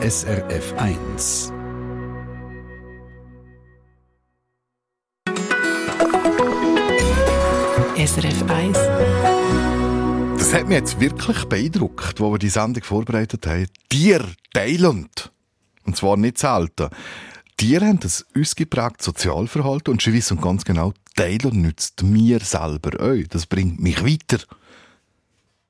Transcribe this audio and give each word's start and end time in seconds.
SRF 0.00 0.74
1. 0.76 1.52
SRF 7.96 8.42
1. 8.48 8.78
Das 10.38 10.54
hat 10.54 10.68
mich 10.68 10.78
jetzt 10.78 11.00
wirklich 11.00 11.44
beeindruckt, 11.46 12.20
wo 12.20 12.30
wir 12.30 12.38
die 12.38 12.48
Sendung 12.48 12.84
vorbereitet 12.84 13.44
haben. 13.48 13.66
Tier 13.88 14.24
Thailand. 14.52 15.32
Und 15.84 15.96
zwar 15.96 16.16
nicht 16.16 16.38
selten. 16.38 16.90
Tiere 17.56 17.86
haben 17.86 17.98
ein 18.00 18.40
ausgeprägtes 18.40 19.04
Sozialverhalten 19.04 19.90
und 19.90 20.00
sie 20.00 20.12
wissen 20.12 20.40
ganz 20.40 20.64
genau, 20.64 20.92
Thailand 21.16 21.56
nützt 21.56 22.04
mir 22.04 22.38
selber 22.38 23.00
euch. 23.00 23.26
Das 23.26 23.46
bringt 23.46 23.80
mich 23.80 24.04
weiter. 24.04 24.44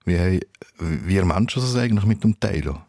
Wie 0.04 0.18
haben 0.18 0.40
wir 0.78 1.24
Menschen 1.24 1.62
das 1.62 1.74
eigentlich 1.76 2.04
mit 2.04 2.22
dem 2.24 2.38
Thailand? 2.38 2.80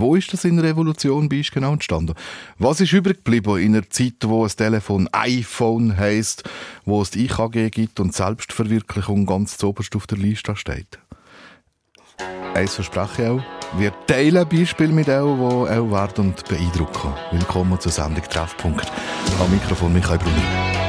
Wo 0.00 0.14
ist 0.14 0.32
das 0.32 0.44
in 0.44 0.56
der 0.56 0.64
Revolution 0.64 1.28
uns 1.28 1.50
genau 1.50 1.72
entstanden? 1.72 2.14
Was 2.58 2.80
ist 2.80 2.92
übrig 2.92 3.24
geblieben 3.24 3.58
in 3.58 3.74
einer 3.74 3.90
Zeit, 3.90 4.14
wo 4.22 4.44
ein 4.44 4.50
Telefon 4.50 5.08
iPhone 5.12 5.96
heisst, 5.96 6.44
wo 6.84 7.02
es 7.02 7.10
die 7.10 7.24
IKG 7.24 7.70
gibt 7.70 7.98
und 7.98 8.14
Selbstverwirklichung 8.14 9.26
ganz 9.26 9.58
zuoberst 9.58 9.96
auf 9.96 10.06
der 10.06 10.18
Liste 10.18 10.54
steht? 10.54 10.98
Eins 12.54 12.74
verspreche 12.74 13.22
ich 13.22 13.28
auch. 13.28 13.42
Wir 13.76 13.92
teilen 14.06 14.48
Beispiele 14.48 14.92
mit 14.92 15.08
euch, 15.08 15.14
die 15.14 15.74
auch 15.76 15.90
werden 15.90 16.26
und 16.26 16.48
beeindrucken. 16.48 17.12
Willkommen 17.32 17.78
zur 17.80 17.92
Sendung 17.92 18.24
Treffpunkt. 18.24 18.90
Am 19.40 19.50
Mikrofon 19.50 19.92
Michael 19.92 20.18
Brunner. 20.18 20.87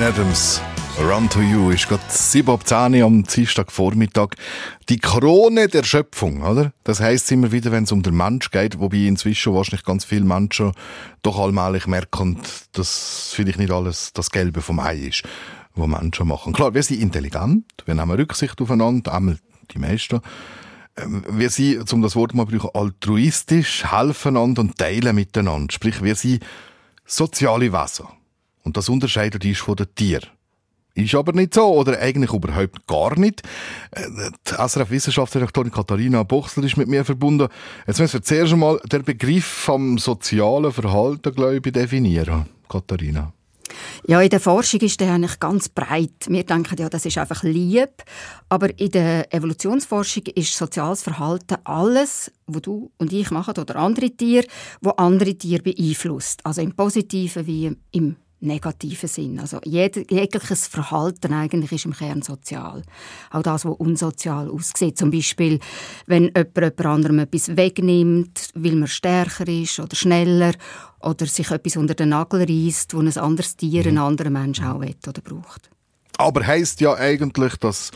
Brian 0.00 0.14
Adams, 0.14 0.62
Run 0.98 1.28
to 1.28 1.42
You, 1.42 1.72
ist 1.72 1.86
gerade 1.86 2.02
7 2.08 2.48
ab 2.48 2.66
10 2.66 3.02
am 3.02 3.22
Dienstagvormittag. 3.22 4.28
Die 4.88 4.96
Krone 4.96 5.68
der 5.68 5.82
Schöpfung, 5.82 6.40
oder? 6.40 6.72
Das 6.84 7.00
heisst 7.00 7.30
immer 7.30 7.52
wieder, 7.52 7.70
wenn 7.70 7.84
es 7.84 7.92
um 7.92 8.02
den 8.02 8.16
Mensch 8.16 8.50
geht, 8.50 8.80
wobei 8.80 8.96
inzwischen 8.96 9.52
wahrscheinlich 9.52 9.84
ganz 9.84 10.06
viele 10.06 10.24
Menschen 10.24 10.72
doch 11.20 11.38
allmählich 11.38 11.86
merken, 11.86 12.38
dass 12.72 13.32
vielleicht 13.34 13.58
nicht 13.58 13.70
alles 13.72 14.14
das 14.14 14.30
Gelbe 14.30 14.62
vom 14.62 14.80
Ei 14.80 14.96
ist, 14.96 15.22
was 15.74 15.86
Menschen 15.86 16.28
machen. 16.28 16.54
Klar, 16.54 16.72
wir 16.72 16.82
sind 16.82 17.02
intelligent, 17.02 17.66
wir 17.84 17.94
nehmen 17.94 18.12
Rücksicht 18.12 18.58
aufeinander, 18.58 19.12
einmal 19.12 19.36
die 19.70 19.78
meisten. 19.78 20.22
Ähm, 20.96 21.26
wir 21.28 21.50
sind, 21.50 21.92
um 21.92 22.00
das 22.00 22.16
Wort 22.16 22.32
mal 22.32 22.46
brauchen, 22.46 22.70
altruistisch, 22.72 23.84
helfen 23.84 24.38
einander 24.38 24.62
und 24.62 24.78
teilen 24.78 25.14
miteinander. 25.14 25.74
Sprich, 25.74 26.02
wir 26.02 26.14
sind 26.14 26.42
soziale 27.04 27.70
Wesen. 27.70 28.06
Und 28.62 28.76
das 28.76 28.88
unterscheidet 28.88 29.44
uns 29.44 29.58
von 29.58 29.76
den 29.76 29.94
Tieren. 29.94 30.28
Ist 30.94 31.14
aber 31.14 31.32
nicht 31.32 31.54
so, 31.54 31.66
oder 31.66 31.98
eigentlich 32.00 32.32
überhaupt 32.32 32.86
gar 32.86 33.18
nicht. 33.18 33.42
Äh, 33.92 34.02
die 34.48 34.54
SRF-Wissenschaftsredaktorin 34.54 35.70
Katharina 35.70 36.24
Bochsler 36.24 36.64
ist 36.64 36.76
mit 36.76 36.88
mir 36.88 37.04
verbunden. 37.04 37.48
Jetzt 37.86 38.00
müssen 38.00 38.14
wir 38.14 38.22
zuerst 38.22 38.52
einmal 38.52 38.80
den 38.90 39.04
Begriff 39.04 39.44
vom 39.44 39.98
sozialen 39.98 40.72
Verhalten, 40.72 41.32
glaube 41.34 41.60
ich, 41.64 41.72
definieren. 41.72 42.46
Katharina. 42.68 43.32
Ja, 44.06 44.20
in 44.20 44.30
der 44.30 44.40
Forschung 44.40 44.80
ist 44.80 45.00
der 45.00 45.12
eigentlich 45.12 45.38
ganz 45.38 45.68
breit. 45.68 46.26
Wir 46.28 46.44
denken 46.44 46.76
ja, 46.78 46.88
das 46.88 47.06
ist 47.06 47.18
einfach 47.18 47.44
lieb. 47.44 48.02
Aber 48.48 48.76
in 48.78 48.90
der 48.90 49.32
Evolutionsforschung 49.32 50.24
ist 50.34 50.56
soziales 50.56 51.02
Verhalten 51.02 51.56
alles, 51.64 52.32
was 52.46 52.62
du 52.62 52.90
und 52.98 53.12
ich 53.12 53.30
machen 53.30 53.56
oder 53.58 53.76
andere 53.76 54.10
Tiere, 54.10 54.46
wo 54.80 54.90
andere 54.90 55.34
Tiere 55.34 55.62
beeinflusst. 55.62 56.44
Also 56.44 56.62
im 56.62 56.74
Positiven 56.74 57.46
wie 57.46 57.76
im 57.92 58.16
negativen 58.40 59.08
Sinn. 59.08 59.38
Also 59.38 59.60
jegliches 59.64 60.66
Verhalten 60.66 61.32
eigentlich 61.32 61.72
ist 61.72 61.84
im 61.84 61.92
Kern 61.92 62.22
sozial. 62.22 62.82
Auch 63.30 63.42
das, 63.42 63.64
was 63.64 63.76
unsozial 63.76 64.50
aussieht. 64.50 64.98
Zum 64.98 65.10
Beispiel, 65.10 65.60
wenn 66.06 66.24
jemand 66.24 66.56
jemand 66.56 66.86
anderem 66.86 67.18
etwas 67.20 67.56
wegnimmt, 67.56 68.50
weil 68.54 68.76
man 68.76 68.88
stärker 68.88 69.46
ist 69.48 69.78
oder 69.78 69.94
schneller 69.94 70.52
oder 71.00 71.26
sich 71.26 71.50
etwas 71.50 71.76
unter 71.76 71.94
den 71.94 72.10
Nagel 72.10 72.42
reißt, 72.42 72.94
wo 72.94 73.00
ein 73.00 73.16
anderes 73.16 73.56
Tier, 73.56 73.82
mhm. 73.82 73.88
ein 73.88 73.98
anderer 73.98 74.30
Mensch 74.30 74.60
auch 74.62 74.80
will 74.80 74.96
oder 75.06 75.20
braucht. 75.20 75.70
Aber 76.18 76.46
heißt 76.46 76.80
ja 76.82 76.94
eigentlich, 76.94 77.56
dass 77.56 77.92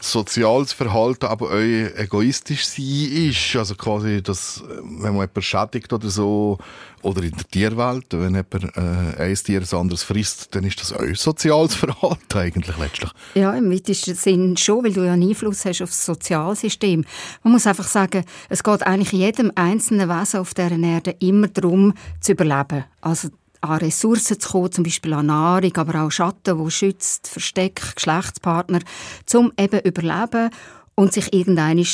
soziales 0.00 0.72
Verhalten 0.72 1.26
aber 1.26 1.48
euer 1.48 1.96
egoistisch 1.96 2.66
sein 2.66 3.28
ist. 3.30 3.56
Also 3.56 3.74
quasi, 3.74 4.22
dass, 4.22 4.62
wenn 4.68 5.00
man 5.00 5.12
jemanden 5.14 5.42
schädigt 5.42 5.92
oder 5.92 6.08
so, 6.08 6.58
oder 7.02 7.22
in 7.22 7.30
der 7.30 7.46
Tierwelt, 7.48 8.06
wenn 8.10 8.34
jemand 8.34 8.76
äh, 8.76 9.22
ein 9.22 9.34
Tier 9.34 9.60
ein 9.60 9.78
anderes 9.78 10.02
frisst, 10.02 10.54
dann 10.54 10.64
ist 10.64 10.80
das 10.80 10.92
euer 10.92 11.14
soziales 11.14 11.74
Verhalten 11.76 12.38
eigentlich 12.38 12.76
letztlich. 12.76 13.10
Ja, 13.34 13.52
im 13.54 13.70
weitesten 13.70 14.14
Sinn 14.14 14.56
schon, 14.56 14.84
weil 14.84 14.92
du 14.92 15.04
ja 15.04 15.12
einen 15.12 15.28
Einfluss 15.28 15.64
hast 15.64 15.82
auf 15.82 15.90
das 15.90 16.04
Sozialsystem. 16.04 17.04
Man 17.44 17.52
muss 17.52 17.66
einfach 17.66 17.86
sagen, 17.86 18.24
es 18.48 18.64
geht 18.64 18.82
eigentlich 18.82 19.12
jedem 19.12 19.52
einzelnen 19.54 20.08
Wesen 20.08 20.40
auf 20.40 20.52
dieser 20.52 20.76
Erde 20.76 21.14
immer 21.20 21.48
darum, 21.48 21.94
zu 22.20 22.32
überleben. 22.32 22.84
Also 23.00 23.28
an 23.60 23.78
Ressourcen 23.78 24.38
zu 24.38 24.48
kommen, 24.48 24.72
zum 24.72 24.84
Beispiel 24.84 25.12
an 25.12 25.26
Nahrung, 25.26 25.76
aber 25.76 26.02
auch 26.02 26.10
Schatten, 26.10 26.58
wo 26.58 26.70
schützt, 26.70 27.28
Versteck, 27.28 27.94
Geschlechtspartner, 27.94 28.80
zum 29.24 29.52
eben 29.58 29.80
überleben 29.80 30.50
und 30.94 31.12
sich 31.12 31.32
irgendwann 31.32 31.84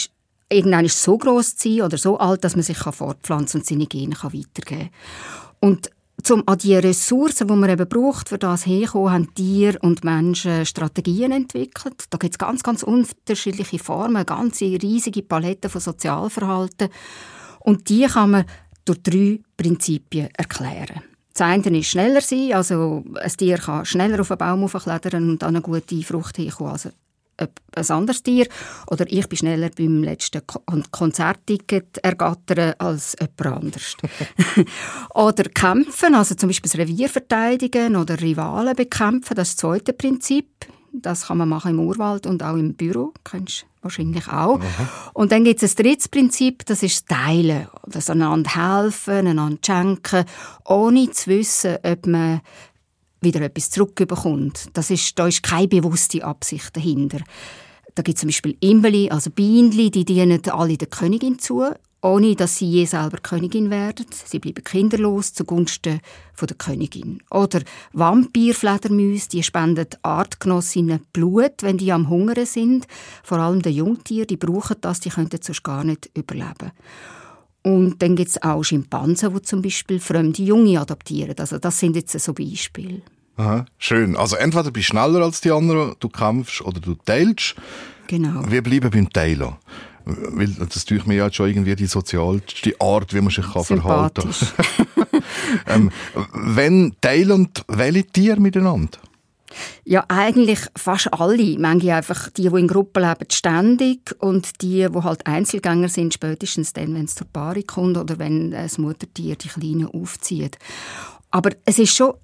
so 0.89 1.19
groß 1.19 1.57
zu 1.57 1.69
sein 1.69 1.83
oder 1.83 1.99
so 1.99 2.19
alt, 2.19 2.45
dass 2.45 2.57
man 2.57 2.63
sich 2.63 2.79
fortpflanzen 2.79 3.61
und 3.61 3.67
seine 3.67 3.87
Gene 3.87 4.15
weitergeben 4.15 4.65
kann. 4.65 4.91
Und 5.61 5.91
zum 6.23 6.43
an 6.47 6.59
die 6.59 6.75
Ressourcen, 6.75 7.49
die 7.49 7.55
man 7.55 7.71
eben 7.71 7.89
braucht, 7.89 8.29
für 8.29 8.39
das 8.39 8.67
herkommen, 8.67 9.13
haben 9.13 9.35
Tiere 9.35 9.79
und 9.81 10.05
Menschen 10.05 10.65
Strategien 10.67 11.33
entwickelt. 11.33 12.05
Da 12.11 12.19
gibt 12.19 12.35
es 12.35 12.39
ganz, 12.39 12.63
ganz 12.63 12.83
unterschiedliche 12.83 13.79
Formen, 13.79 14.17
eine 14.17 14.25
ganze 14.25 14.67
riesige 14.67 15.23
Palette 15.23 15.69
von 15.69 15.81
Sozialverhalten. 15.81 16.91
Und 17.61 17.89
die 17.89 18.07
kann 18.07 18.31
man 18.31 18.45
durch 18.85 19.03
drei 19.03 19.41
Prinzipien 19.57 20.29
erklären. 20.37 21.03
Das 21.35 21.41
eine 21.41 21.79
ist 21.79 21.87
schneller 21.87 22.21
sein, 22.21 22.53
also 22.53 23.05
ein 23.21 23.31
Tier 23.31 23.59
kann 23.59 23.85
schneller 23.87 24.21
auf 24.21 24.31
einen 24.31 24.39
Baum 24.39 24.69
klettern 24.69 25.31
und 25.31 25.43
an 25.43 25.57
eine 25.57 25.63
gute 25.63 26.03
Frucht 26.03 26.37
hinkommen 26.37 26.73
als 26.73 26.89
ein 27.75 27.97
anderes 27.97 28.23
Tier. 28.23 28.47
Oder 28.89 29.11
ich 29.11 29.29
bin 29.29 29.39
schneller 29.39 29.71
beim 29.77 30.03
letzten 30.03 30.43
Konzertticket 30.91 31.99
ergattern 31.99 32.75
als 32.79 33.17
jemand 33.19 33.63
anderes. 33.63 33.97
oder 35.15 35.45
kämpfen, 35.45 36.15
also 36.15 36.35
zum 36.35 36.49
Beispiel 36.49 36.71
das 36.71 36.79
Revier 36.79 37.09
verteidigen 37.09 37.97
oder 37.97 38.21
Rivalen 38.21 38.77
bekämpfen, 38.77 39.35
das 39.35 39.49
ist 39.49 39.63
das 39.63 39.71
zweite 39.71 39.93
Prinzip. 39.93 40.47
Das 40.93 41.29
kann 41.29 41.39
man 41.39 41.49
machen 41.49 41.71
im 41.71 41.81
Urwald 41.81 42.27
und 42.27 42.43
auch 42.43 42.57
im 42.57 42.75
Büro. 42.75 43.15
Du 43.25 43.31
wahrscheinlich 43.83 44.29
auch. 44.29 44.61
Aha. 44.61 45.11
Und 45.13 45.33
dann 45.33 45.45
gibt 45.45 45.63
es 45.63 45.73
ein 45.73 45.85
drittes 45.85 46.09
Prinzip, 46.09 46.65
das 46.67 46.83
ist 46.83 47.09
Teilen. 47.09 47.69
Das 47.87 48.09
einander 48.09 48.55
helfen, 48.55 49.27
einander 49.27 49.59
schenken, 49.65 50.25
ohne 50.65 51.11
zu 51.11 51.31
wissen, 51.31 51.77
ob 51.83 52.07
man 52.07 52.41
wieder 53.21 53.41
etwas 53.43 53.71
zurückbekommt. 53.71 54.69
Das 54.73 54.91
ist, 54.91 55.19
da 55.19 55.27
ist 55.27 55.43
keine 55.43 55.69
bewusste 55.69 56.25
Absicht 56.25 56.77
dahinter. 56.77 57.21
Da 57.95 58.03
gibt 58.03 58.17
es 58.17 58.21
zum 58.21 58.29
Beispiel 58.29 58.57
Imbeli, 58.61 59.11
also 59.11 59.31
Bienenli, 59.31 59.91
die 59.91 60.05
dienen 60.05 60.41
alle 60.49 60.79
der 60.79 60.89
Königin 60.89 61.39
zu 61.39 61.65
ohne 62.03 62.35
dass 62.35 62.57
sie 62.57 62.69
je 62.69 62.85
selber 62.85 63.19
Königin 63.19 63.71
werden. 63.71 64.07
Sie 64.11 64.41
bleiben 64.41 64.65
kinderlos 64.65 65.33
zugunsten 65.33 66.01
von 66.35 66.49
der 66.49 66.57
Königin. 66.57 67.23
Oder 67.31 67.61
Vampirfledermäuse, 67.93 69.29
die 69.29 69.43
spenden 69.43 69.87
Artgenossinnen 70.03 71.07
Blut, 71.13 71.63
wenn 71.63 71.79
die 71.79 71.93
am 71.93 72.11
Hungern 72.11 72.45
sind. 72.45 72.87
Vor 73.23 73.39
allem 73.39 73.63
die 73.63 73.71
Jungtiere, 73.71 74.27
die 74.27 74.37
brauchen 74.37 74.77
das, 74.81 75.01
die 75.01 75.11
könnten 75.11 75.41
sonst 75.41 75.63
gar 75.63 75.85
nicht 75.85 76.11
überleben. 76.17 76.73
Und 77.63 78.03
dann 78.03 78.17
gibt 78.17 78.31
es 78.31 78.43
auch 78.43 78.65
Schimpansen, 78.65 79.33
die 79.33 79.43
zum 79.43 79.63
Beispiel 79.63 80.01
fremde 80.01 80.43
Junge 80.43 80.81
adoptieren. 80.81 81.37
Also 81.39 81.59
das 81.59 81.79
sind 81.79 81.95
jetzt 81.95 82.19
so 82.19 82.35
Beispiele. 82.35 83.03
Aha, 83.37 83.65
schön. 83.79 84.17
Also 84.17 84.35
entweder 84.37 84.73
bist 84.73 84.89
du 84.89 84.93
schneller 84.93 85.23
als 85.25 85.41
die 85.41 85.53
anderen, 85.53 85.95
du 86.01 86.09
kämpfst 86.09 86.61
oder 86.63 86.81
du 86.81 86.97
teilst. 86.97 87.55
Genau. 88.09 88.43
Wir 88.51 88.63
bleiben 88.63 88.91
beim 88.91 89.09
Teilen. 89.11 89.55
Weil 90.05 90.49
das 90.49 90.85
tue 90.85 90.99
ich 90.99 91.07
mir 91.07 91.17
ja 91.17 91.33
schon 91.33 91.49
irgendwie 91.49 91.77
die 91.77 91.87
sozialste 91.87 92.75
Art, 92.81 93.15
wie 93.15 93.21
man 93.21 93.31
sich 93.31 93.45
kann 93.51 93.65
verhalten 93.65 94.31
kann. 94.31 95.23
ähm, 95.69 95.91
wenn 96.33 96.95
teilen 97.01 97.49
welche 97.69 98.05
Tiere 98.05 98.41
miteinander? 98.41 98.99
Ja, 99.85 100.05
eigentlich 100.09 100.61
fast 100.77 101.13
alle. 101.13 101.59
Manche 101.59 101.95
einfach 101.95 102.31
die, 102.31 102.49
die 102.49 102.59
in 102.59 102.69
Gruppen 102.69 103.03
leben, 103.03 103.27
ständig 103.31 104.15
und 104.19 104.63
die, 104.63 104.87
die 104.89 105.03
halt 105.03 105.27
Einzelgänger 105.27 105.89
sind, 105.89 106.15
spätestens 106.15 106.73
dann, 106.73 106.95
wenn 106.95 107.05
es 107.05 107.15
zur 107.15 107.27
Paarung 107.27 107.67
kommt 107.67 107.97
oder 107.97 108.19
wenn 108.19 108.51
das 108.51 108.79
Muttertier 108.79 109.37
die 109.37 109.49
Kleinen 109.49 109.87
aufzieht. 109.87 110.59
Aber 111.31 111.51
es 111.65 111.79
ist 111.79 111.95
schon 111.95 112.15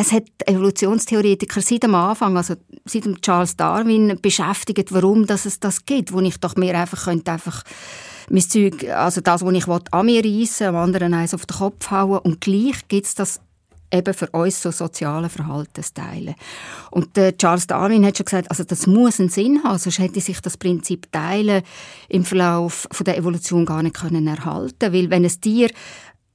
es 0.00 0.12
hat 0.12 0.24
Evolutionstheoretiker 0.46 1.60
seit 1.60 1.82
dem 1.82 1.94
Anfang, 1.94 2.36
also 2.36 2.54
seit 2.84 3.04
dem 3.04 3.20
Charles 3.20 3.56
Darwin, 3.56 4.18
beschäftigt, 4.20 4.92
warum 4.92 5.26
dass 5.26 5.44
es 5.44 5.60
das 5.60 5.84
gibt, 5.86 6.12
wo 6.12 6.20
ich 6.20 6.38
doch 6.38 6.56
mir 6.56 6.78
einfach 6.78 7.04
könnte 7.04 7.32
einfach 7.32 7.64
mein 8.30 8.42
Zeug, 8.42 8.84
also 8.90 9.20
das, 9.20 9.42
was 9.42 9.54
ich 9.54 9.66
will, 9.66 9.80
an 9.90 10.06
mir 10.06 10.24
reissen, 10.24 10.66
am 10.68 10.76
anderen 10.76 11.14
eins 11.14 11.34
auf 11.34 11.46
den 11.46 11.56
Kopf 11.56 11.90
hauen 11.90 12.18
und 12.18 12.40
gleich 12.40 12.86
gibt 12.88 13.06
es 13.06 13.14
das 13.14 13.40
eben 13.90 14.12
für 14.14 14.28
uns 14.30 14.60
so 14.60 14.70
soziale 14.70 15.28
Verhaltensteile. 15.28 16.34
Und 16.90 17.16
der 17.16 17.36
Charles 17.36 17.66
Darwin 17.66 18.04
hat 18.04 18.18
schon 18.18 18.26
gesagt, 18.26 18.50
also 18.50 18.64
das 18.64 18.86
muss 18.86 19.18
einen 19.18 19.30
Sinn 19.30 19.62
haben, 19.64 19.78
sonst 19.78 19.98
hätte 19.98 20.20
sich 20.20 20.40
das 20.40 20.56
Prinzip 20.56 21.10
Teilen 21.10 21.62
im 22.08 22.24
Verlauf 22.24 22.86
von 22.90 23.04
der 23.04 23.16
Evolution 23.16 23.64
gar 23.64 23.82
nicht 23.82 23.96
können 23.96 24.26
erhalten, 24.26 24.92
weil 24.92 25.10
wenn 25.10 25.24
ein 25.24 25.40
Tier 25.40 25.70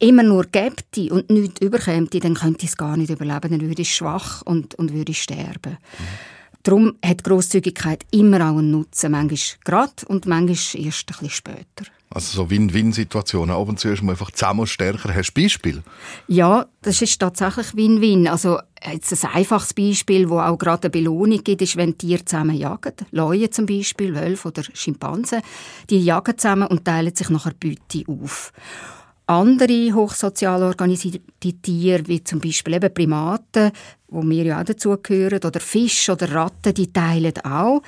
immer 0.03 0.23
nur 0.23 0.45
gäbe 0.45 0.75
und 1.11 1.29
nichts 1.29 1.61
überkäme, 1.61 2.07
dann 2.07 2.35
könnte 2.35 2.65
es 2.65 2.77
gar 2.77 2.97
nicht 2.97 3.09
überleben, 3.09 3.51
dann 3.51 3.61
würde 3.61 3.81
es 3.81 3.87
schwach 3.87 4.41
und, 4.43 4.75
und 4.75 4.93
würde 4.93 5.13
sterben. 5.13 5.77
Mhm. 5.97 6.33
Darum 6.63 6.95
hat 7.03 7.25
Grosszügigkeit 7.25 8.05
immer 8.11 8.37
auch 8.37 8.57
einen 8.57 8.71
Nutzen, 8.71 9.11
manchmal 9.11 9.39
gerade 9.65 10.05
und 10.07 10.25
manchmal 10.25 10.85
erst 10.85 11.09
ein 11.09 11.17
bisschen 11.17 11.29
später. 11.29 11.85
Also 12.09 12.43
so 12.43 12.49
Win-Win-Situationen. 12.49 13.55
Ab 13.55 13.67
und 13.67 13.79
zu 13.79 13.89
ist 13.89 14.03
man 14.03 14.11
einfach 14.11 14.31
zusammen 14.31 14.67
stärker. 14.67 15.13
Hast 15.13 15.35
du 15.35 15.41
Beispiel? 15.41 15.81
Ja, 16.27 16.67
das 16.83 17.01
ist 17.01 17.19
tatsächlich 17.19 17.75
Win-Win. 17.75 18.27
Also 18.27 18.59
jetzt 18.85 19.25
ein 19.25 19.31
einfaches 19.33 19.73
Beispiel, 19.73 20.29
wo 20.29 20.39
auch 20.39 20.57
gerade 20.57 20.83
eine 20.83 20.91
Belohnung 20.91 21.43
gibt, 21.43 21.63
ist, 21.63 21.75
wenn 21.75 21.97
Tiere 21.97 22.23
zusammen 22.23 22.55
jagen. 22.55 22.93
Leuen 23.11 23.51
zum 23.51 23.65
Beispiel, 23.65 24.15
Wölfe 24.15 24.49
oder 24.49 24.63
Schimpansen. 24.73 25.41
Die 25.89 25.99
jagen 25.99 26.37
zusammen 26.37 26.67
und 26.67 26.85
teilen 26.85 27.15
sich 27.15 27.29
nachher 27.29 27.53
Beute 27.59 28.03
auf. 28.07 28.53
Andere 29.33 29.93
hochsozial 29.93 30.61
organisierte 30.61 31.53
Tiere, 31.61 32.07
wie 32.07 32.23
zum 32.23 32.39
Beispiel 32.39 32.75
eben 32.75 32.93
Primaten, 32.93 33.71
wo 34.07 34.21
wir 34.21 34.43
ja 34.43 34.61
auch 34.61 34.63
dazugehören, 34.63 35.39
oder 35.43 35.59
Fische 35.59 36.11
oder 36.11 36.31
Ratten, 36.31 36.73
die 36.73 36.93
teilen 36.93 37.33
auch. 37.43 37.81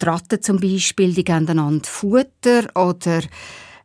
Die 0.00 0.06
Ratten 0.06 0.40
zum 0.40 0.60
Beispiel, 0.60 1.12
die 1.12 1.24
geben 1.24 1.48
einander 1.48 1.88
Futter 1.88 2.68
oder 2.76 3.22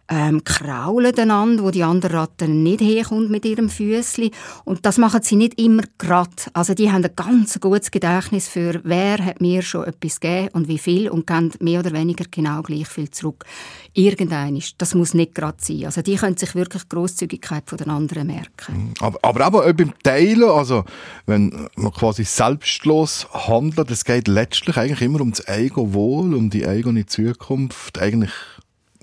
ähm, 0.09 0.43
kraulen 0.43 1.17
einander, 1.17 1.63
wo 1.63 1.71
die 1.71 1.83
anderen 1.83 2.17
Ratten 2.17 2.61
nicht 2.61 2.81
herkommt 2.81 3.29
mit 3.29 3.45
ihrem 3.45 3.69
Füßli. 3.69 4.31
Und 4.65 4.85
das 4.85 4.97
machen 4.97 5.21
sie 5.23 5.37
nicht 5.37 5.59
immer 5.59 5.83
grad. 5.97 6.49
Also 6.53 6.73
die 6.73 6.91
haben 6.91 7.05
ein 7.05 7.15
ganz 7.15 7.59
gutes 7.59 7.89
Gedächtnis 7.89 8.47
für, 8.47 8.81
wer 8.83 9.23
hat 9.23 9.41
mir 9.41 9.61
schon 9.61 9.85
etwas 9.85 10.19
gegeben 10.19 10.49
und 10.53 10.67
wie 10.67 10.77
viel 10.77 11.09
und 11.09 11.25
geben 11.25 11.51
mehr 11.59 11.79
oder 11.79 11.93
weniger 11.93 12.25
genau 12.29 12.61
gleich 12.61 12.87
viel 12.87 13.09
zurück. 13.09 13.45
Irgendein 13.93 14.61
Das 14.77 14.93
muss 14.93 15.13
nicht 15.13 15.35
gerade 15.35 15.57
sein. 15.59 15.85
Also 15.85 16.01
die 16.01 16.15
können 16.15 16.37
sich 16.37 16.53
wirklich 16.53 16.89
Großzügigkeit 16.89 17.63
von 17.67 17.77
den 17.77 17.89
anderen 17.89 18.27
merken. 18.27 18.73
Mhm. 18.73 18.93
Aber, 18.99 19.19
aber 19.23 19.65
auch 19.65 19.73
beim 19.73 19.93
Teilen, 20.03 20.43
also 20.49 20.83
wenn 21.25 21.69
man 21.75 21.93
quasi 21.93 22.23
selbstlos 22.25 23.27
handelt, 23.31 23.89
es 23.89 24.03
geht 24.03 24.27
letztlich 24.27 24.77
eigentlich 24.77 25.01
immer 25.01 25.21
um 25.21 25.31
das 25.31 25.47
eigene 25.47 25.93
Wohl, 25.93 26.33
um 26.33 26.49
die 26.49 26.67
eigene 26.67 27.05
Zukunft, 27.05 27.99
eigentlich 27.99 28.31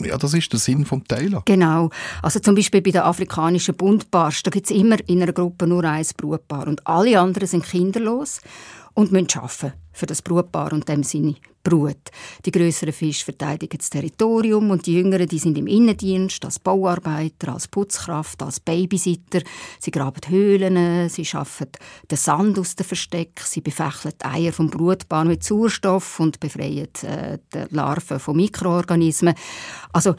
ja, 0.04 0.18
das 0.18 0.34
ist 0.34 0.52
der 0.52 0.60
Sinn 0.60 0.84
vom 0.84 1.06
Teilen. 1.06 1.40
Genau. 1.44 1.90
Also 2.22 2.40
zum 2.40 2.54
Beispiel 2.54 2.82
bei 2.82 2.90
der 2.90 3.06
afrikanischen 3.06 3.74
Buntbarsch, 3.74 4.42
da 4.42 4.50
gibt 4.50 4.70
es 4.70 4.76
immer 4.76 4.96
in 5.08 5.22
einer 5.22 5.32
Gruppe 5.32 5.66
nur 5.66 5.84
ein 5.84 6.06
Brutpaar 6.16 6.66
und 6.66 6.86
alle 6.86 7.18
anderen 7.18 7.46
sind 7.46 7.64
kinderlos 7.64 8.40
und 8.94 9.12
müssen 9.12 9.28
arbeiten. 9.36 9.72
für 9.92 10.06
das 10.06 10.22
Brutpaar 10.22 10.72
und 10.72 10.88
dem 10.88 11.02
seine 11.02 11.36
Brut. 11.62 12.10
Die 12.44 12.50
größeren 12.50 12.92
Fische 12.92 13.24
verteidigen 13.24 13.78
das 13.78 13.90
Territorium 13.90 14.70
und 14.70 14.86
die 14.86 14.94
jüngeren 14.94 15.28
die 15.28 15.38
sind 15.38 15.58
im 15.58 15.66
Innendienst 15.66 16.44
als 16.44 16.58
Bauarbeiter, 16.58 17.52
als 17.52 17.68
Putzkraft, 17.68 18.42
als 18.42 18.60
Babysitter. 18.60 19.40
Sie 19.78 19.90
graben 19.90 20.20
Höhlen, 20.28 21.08
sie 21.08 21.24
schaffen 21.24 21.68
den 22.10 22.16
Sand 22.18 22.58
aus 22.58 22.76
den 22.76 22.86
Versteck, 22.86 23.40
sie 23.44 23.60
befächeln 23.60 24.14
die 24.20 24.24
Eier 24.24 24.52
vom 24.52 24.70
Brutpaar 24.70 25.24
mit 25.24 25.44
Sauerstoff 25.44 26.20
und 26.20 26.40
befreien 26.40 26.88
äh, 27.02 27.38
die 27.52 27.74
Larven 27.74 28.18
von 28.18 28.36
Mikroorganismen. 28.36 29.34
Also 29.92 30.14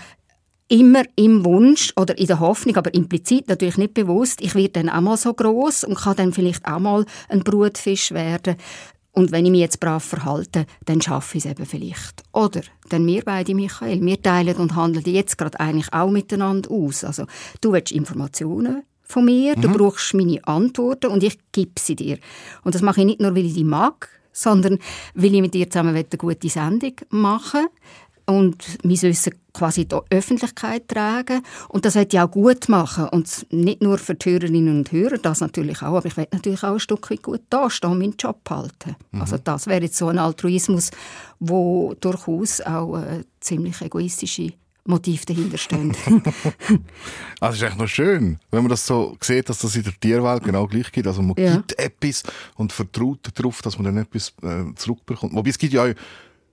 immer 0.72 1.04
im 1.18 1.44
Wunsch 1.44 1.92
oder 1.98 2.18
in 2.18 2.28
der 2.28 2.40
Hoffnung, 2.40 2.78
aber 2.78 2.94
implizit 2.94 3.50
natürlich 3.50 3.78
nicht 3.78 3.94
bewusst, 3.94 4.40
ich 4.42 4.56
werde 4.56 4.70
dann 4.70 4.90
auch 4.90 5.02
mal 5.02 5.18
so 5.18 5.34
groß 5.34 5.84
und 5.84 5.98
kann 5.98 6.16
dann 6.16 6.34
vielleicht 6.34 6.66
auch 6.66 6.80
mal 6.80 7.06
ein 7.28 7.44
Brutfisch 7.44 8.12
werden. 8.12 8.56
Und 9.13 9.32
wenn 9.32 9.46
ich 9.46 9.51
mich 9.51 9.60
jetzt 9.60 9.80
brav 9.80 10.03
verhalte, 10.03 10.65
dann 10.86 11.01
schaffe 11.01 11.38
ich 11.38 11.46
es 11.46 11.51
eben 11.51 11.65
vielleicht. 11.65 12.24
Oder 12.32 12.62
dann 12.89 13.06
wir 13.06 13.24
beide, 13.24 13.53
Michael, 13.53 14.01
wir 14.01 14.22
teilen 14.22 14.56
und 14.56 14.75
handeln 14.75 15.03
jetzt 15.06 15.38
gerade 15.38 15.60
eigentlich 15.60 15.91
auch 15.91 16.10
miteinander 16.10 16.72
aus. 16.72 17.03
Also 17.03 17.25
du 17.60 17.74
willst 17.74 17.91
Informationen 17.91 18.84
von 19.03 19.25
mir, 19.25 19.58
mhm. 19.58 19.62
du 19.62 19.70
brauchst 19.70 20.13
meine 20.13 20.39
Antworten 20.48 21.08
und 21.08 21.24
ich 21.24 21.38
gebe 21.51 21.74
sie 21.77 21.96
dir. 21.96 22.18
Und 22.63 22.74
das 22.74 22.82
mache 22.82 23.01
ich 23.01 23.06
nicht 23.06 23.20
nur, 23.20 23.36
weil 23.36 23.46
ich 23.46 23.53
die 23.53 23.65
mag, 23.65 24.08
sondern 24.32 24.80
weil 25.13 25.36
ich 25.36 25.41
mit 25.41 25.53
dir 25.53 25.70
zusammen 25.70 25.96
eine 25.96 26.06
gute 26.18 26.50
Sendung 26.50 26.94
machen 27.10 27.68
und 28.25 28.77
mein 28.84 29.01
Wissen 29.01 29.34
quasi 29.53 29.86
die 29.86 29.98
Öffentlichkeit 30.10 30.88
tragen. 30.88 31.43
Und 31.70 31.86
das 31.86 31.96
wird 31.96 32.13
ich 32.13 32.20
auch 32.20 32.31
gut 32.31 32.70
machen. 32.70 33.08
Und 33.10 33.46
nicht 33.51 33.81
nur 33.81 33.98
für 33.98 34.15
die 34.15 34.31
Hörerinnen 34.31 34.77
und 34.77 34.91
Hörer, 34.91 35.17
das 35.17 35.41
natürlich 35.41 35.81
auch, 35.81 35.98
aber 35.98 36.05
ich 36.05 36.17
will 36.17 36.27
natürlich 36.31 36.63
auch 36.63 36.74
ein 36.74 36.79
Stück 36.79 37.10
weit 37.12 37.24
gut 37.24 37.41
dastehen 37.50 37.91
und 37.91 38.00
meinen 38.00 38.15
Job 38.17 38.39
halten. 38.50 38.96
Mhm. 39.12 39.22
Also 39.22 39.38
das 39.38 39.67
wäre 39.67 39.84
jetzt 39.84 39.98
so 39.98 40.08
ein 40.08 40.20
Altruismus, 40.20 40.91
wo 41.39 41.96
durchaus 42.00 42.62
auch 42.62 42.96
eine 42.96 43.25
ziemlich 43.39 43.81
egoistische 43.81 44.53
Motiv 44.86 45.25
dahinter 45.25 45.58
stehen. 45.58 45.96
also 47.39 47.55
ist 47.55 47.72
echt 47.72 47.77
noch 47.77 47.88
schön, 47.88 48.39
wenn 48.50 48.63
man 48.63 48.70
das 48.70 48.86
so 48.86 49.15
sieht, 49.22 49.50
dass 49.50 49.60
das 49.60 49.75
in 49.75 49.84
der 49.84 49.93
Tierwelt 50.00 50.43
genau 50.43 50.65
gleich 50.67 50.91
geht. 50.91 51.08
Also 51.08 51.22
man 51.22 51.36
ja. 51.38 51.58
gibt 51.58 51.77
etwas 51.77 52.24
und 52.55 52.72
vertraut 52.72 53.29
darauf, 53.36 53.62
dass 53.62 53.77
man 53.77 53.86
dann 53.86 53.98
etwas 53.98 54.34
äh, 54.41 54.74
zurückbekommt. 54.75 55.34
Wobei 55.34 55.50
es 55.50 55.58
gibt 55.58 55.74
ja 55.74 55.86
auch 55.86 55.93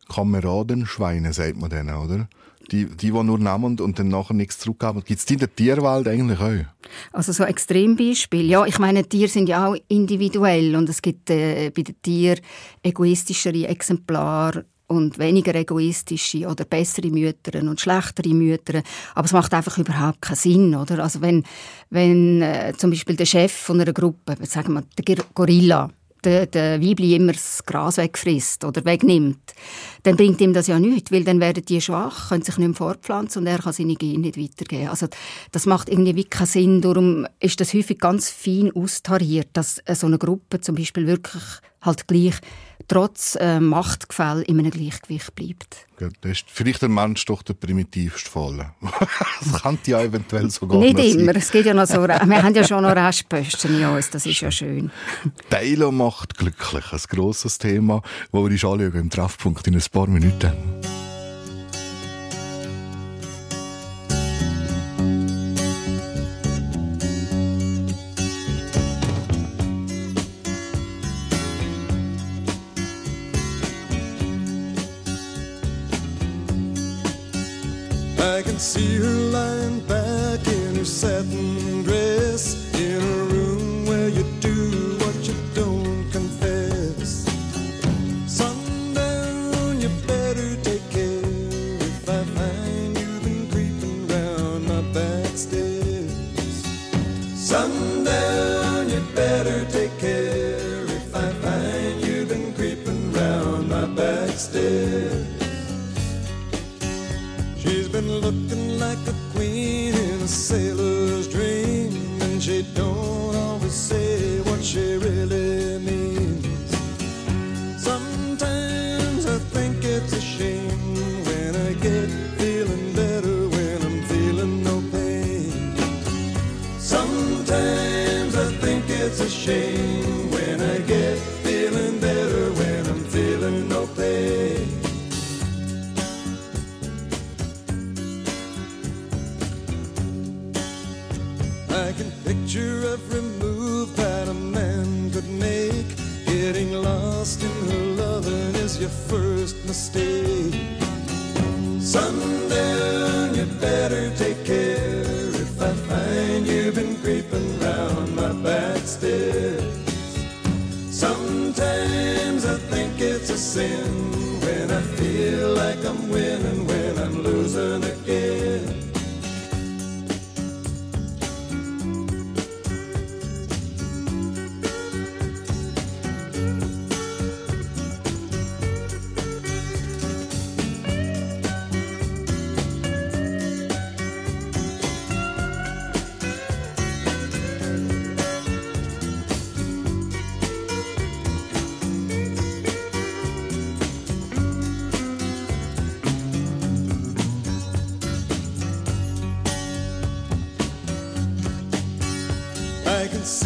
Kameradenschweine, 0.08 1.32
sagt 1.32 1.56
man 1.56 1.70
denen, 1.70 1.94
oder? 1.94 2.28
Die, 2.70 2.84
die, 2.84 2.96
die 2.96 3.10
nur 3.10 3.38
nehmen 3.38 3.80
und 3.80 3.98
dann 3.98 4.08
nachher 4.08 4.34
nichts 4.34 4.58
zurückgeben. 4.58 5.02
Gibt 5.04 5.20
es 5.20 5.24
die 5.24 5.34
in 5.34 5.40
der 5.40 5.54
Tierwelt 5.54 6.06
eigentlich 6.06 6.38
auch? 6.38 6.64
Also 7.12 7.32
so 7.32 7.44
Extrembeispiel. 7.44 8.48
Ja, 8.48 8.66
ich 8.66 8.78
meine, 8.78 9.08
Tiere 9.08 9.28
sind 9.28 9.48
ja 9.48 9.68
auch 9.68 9.76
individuell 9.88 10.76
und 10.76 10.88
es 10.88 11.00
gibt 11.00 11.30
äh, 11.30 11.70
bei 11.74 11.82
den 11.82 12.00
Tieren 12.02 12.40
egoistischere 12.82 13.66
Exemplare 13.66 14.64
und 14.88 15.18
weniger 15.18 15.54
egoistische 15.54 16.46
oder 16.46 16.64
bessere 16.64 17.10
Mütter 17.10 17.60
und 17.60 17.80
schlechtere 17.80 18.34
Mütter. 18.34 18.82
Aber 19.14 19.26
es 19.26 19.32
macht 19.32 19.54
einfach 19.54 19.78
überhaupt 19.78 20.22
keinen 20.22 20.36
Sinn, 20.36 20.74
oder? 20.74 21.02
Also 21.02 21.20
wenn, 21.20 21.44
wenn 21.90 22.42
äh, 22.42 22.72
zum 22.76 22.90
Beispiel 22.90 23.16
der 23.16 23.26
Chef 23.26 23.52
von 23.52 23.80
einer 23.80 23.92
Gruppe, 23.92 24.36
sagen 24.42 24.74
wir 24.74 24.82
der 24.98 25.24
Gorilla, 25.34 25.90
der, 26.28 26.46
der 26.46 26.82
Weibli 26.82 27.14
immer 27.14 27.32
das 27.32 27.64
Gras 27.64 27.96
wegfrisst 27.96 28.64
oder 28.64 28.84
wegnimmt, 28.84 29.54
dann 30.02 30.16
bringt 30.16 30.40
ihm 30.40 30.52
das 30.52 30.66
ja 30.66 30.78
nichts, 30.78 31.10
weil 31.10 31.24
dann 31.24 31.40
werden 31.40 31.64
die 31.64 31.80
schwach, 31.80 32.28
können 32.28 32.42
sich 32.42 32.58
nicht 32.58 32.68
mehr 32.68 32.76
fortpflanzen 32.76 33.42
und 33.42 33.46
er 33.46 33.58
kann 33.58 33.72
seine 33.72 33.94
Gene 33.94 34.18
nicht 34.18 34.38
weitergeben. 34.38 34.88
Also 34.88 35.06
das 35.52 35.64
macht 35.64 35.88
irgendwie 35.88 36.24
keinen 36.24 36.46
Sinn. 36.46 36.80
Darum 36.82 37.26
ist 37.40 37.60
das 37.60 37.72
häufig 37.72 37.98
ganz 37.98 38.28
fein 38.28 38.70
austariert, 38.74 39.48
dass 39.54 39.82
so 39.94 40.06
eine 40.06 40.18
Gruppe 40.18 40.60
zum 40.60 40.74
Beispiel 40.74 41.06
wirklich 41.06 41.42
halt 41.82 42.06
gleich 42.06 42.34
trotz 42.88 43.36
äh, 43.38 43.60
Machtgefälle 43.60 44.42
in 44.42 44.58
einem 44.58 44.70
Gleichgewicht 44.70 45.34
bleibt. 45.34 45.86
Ja, 46.00 46.08
das 46.22 46.32
ist 46.32 46.44
vielleicht 46.48 46.82
der 46.82 46.88
Mensch 46.88 47.24
doch 47.26 47.42
der 47.42 47.54
primitivste 47.54 48.30
Fall. 48.30 48.72
das 49.40 49.62
könnte 49.62 49.90
ja 49.90 50.00
eventuell 50.00 50.50
sogar 50.50 50.78
Nicht 50.78 50.98
immer. 50.98 51.36
Es 51.36 51.50
geht 51.50 51.66
ja 51.66 51.74
noch 51.74 51.86
so, 51.86 52.06
wir 52.06 52.18
haben 52.18 52.54
ja 52.54 52.64
schon 52.64 52.82
noch 52.82 52.96
Restposten 52.96 53.78
in 53.78 53.86
uns, 53.86 54.10
das 54.10 54.24
ist 54.26 54.40
ja 54.40 54.50
schön. 54.50 54.90
Teilen 55.50 55.96
macht 55.96 56.36
glücklich, 56.36 56.92
ein 56.92 57.00
grosses 57.08 57.58
Thema, 57.58 58.02
das 58.02 58.32
wir 58.32 58.40
uns 58.40 58.52
anschauen 58.52 58.94
im 58.94 59.10
Treffpunkt 59.10 59.66
in 59.66 59.74
ein 59.74 59.84
paar 59.92 60.06
Minuten. 60.06 60.52
See 78.58 78.96
her 78.96 79.04
lying 79.04 79.78
back 79.80 80.44
in 80.48 80.74
her 80.74 80.84
satin 80.84 81.57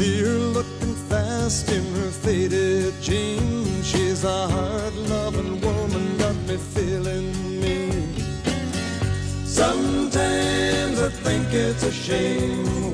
See 0.03 0.25
looking 0.25 0.97
fast 1.09 1.71
in 1.71 1.85
her 1.95 2.11
faded 2.11 2.93
jeans. 3.01 3.87
She's 3.87 4.25
a 4.25 4.49
hard 4.49 4.95
loving 4.95 5.61
woman, 5.61 6.19
got 6.19 6.35
me 6.49 6.57
feeling 6.57 7.31
mean. 7.61 8.13
Sometimes 9.47 11.01
I 11.01 11.09
think 11.09 11.53
it's 11.53 11.85
a 11.85 11.93
shame 11.93 12.92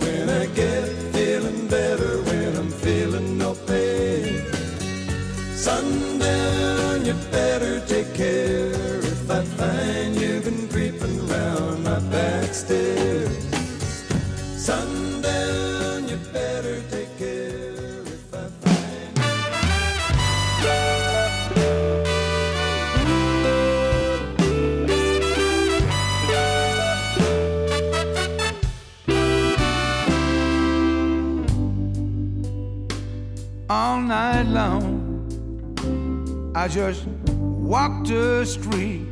I 36.69 36.71
just 36.71 37.07
walked 37.07 38.09
the 38.09 38.45
street. 38.45 39.09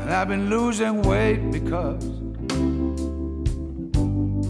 And 0.00 0.08
I've 0.08 0.28
been 0.28 0.48
losing 0.48 1.02
weight 1.02 1.50
because, 1.50 2.04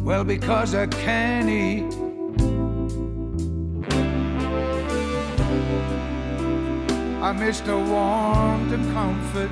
well, 0.05 0.25
because 0.25 0.75
I 0.75 0.87
can't 0.87 1.49
eat. 1.49 1.95
I 7.23 7.33
miss 7.33 7.61
the 7.61 7.79
warmth 7.79 8.71
and 8.71 8.93
comfort 8.93 9.51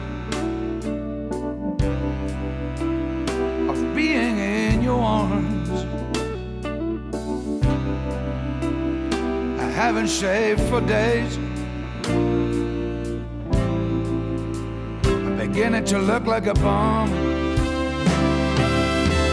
haven't 9.95 10.09
shaved 10.09 10.61
for 10.71 10.81
days. 10.81 11.37
I'm 15.05 15.37
beginning 15.37 15.85
to 15.85 15.99
look 15.99 16.25
like 16.25 16.47
a 16.47 16.55
bum. 16.55 17.13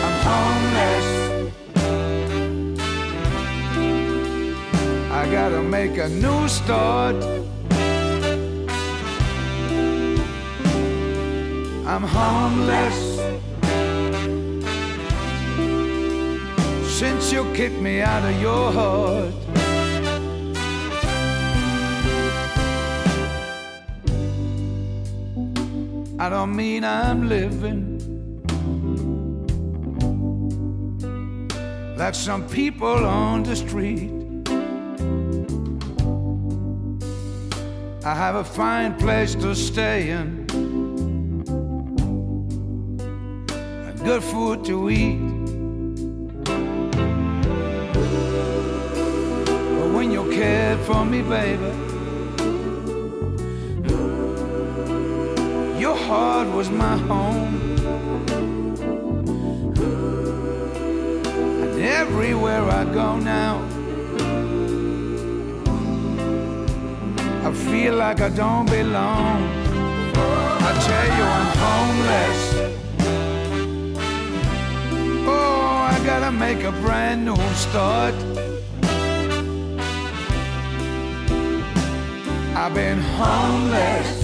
I'm 0.06 0.18
homeless. 0.28 1.08
I 5.10 5.30
gotta 5.32 5.64
make 5.64 5.98
a 5.98 6.10
new 6.10 6.50
start. 6.50 7.16
I'm 11.88 12.04
homeless. 12.04 13.00
Since 17.00 17.32
you 17.32 17.46
kicked 17.54 17.80
me 17.80 18.02
out 18.02 18.26
of 18.26 18.42
your 18.42 18.74
heart. 18.74 19.59
I 26.22 26.28
don't 26.28 26.54
mean 26.54 26.84
I'm 26.84 27.30
living 27.30 27.98
like 31.98 32.14
some 32.14 32.46
people 32.50 33.06
on 33.06 33.44
the 33.44 33.56
street. 33.56 34.12
I 38.06 38.14
have 38.14 38.36
a 38.36 38.44
fine 38.44 38.96
place 38.96 39.34
to 39.36 39.56
stay 39.56 40.10
in, 40.10 40.46
and 43.88 44.00
good 44.04 44.22
food 44.22 44.66
to 44.66 44.90
eat. 44.90 45.20
But 49.78 49.90
when 49.96 50.12
you 50.12 50.30
cared 50.32 50.80
for 50.80 51.06
me, 51.06 51.22
baby. 51.22 51.89
Heart 56.10 56.48
was 56.48 56.72
my 56.72 56.98
home. 57.12 57.54
And 61.62 61.74
everywhere 62.02 62.64
I 62.82 62.84
go 63.00 63.10
now, 63.20 63.54
I 67.48 67.52
feel 67.70 67.94
like 67.94 68.22
I 68.22 68.30
don't 68.30 68.68
belong. 68.78 69.38
I 70.70 70.72
tell 70.88 71.10
you, 71.18 71.26
I'm 71.38 71.50
homeless. 71.66 72.42
Oh, 75.36 75.64
I 75.94 75.96
gotta 76.10 76.32
make 76.32 76.62
a 76.64 76.74
brand 76.84 77.26
new 77.26 77.44
start. 77.66 78.16
I've 82.62 82.74
been 82.74 83.00
homeless. 83.00 84.19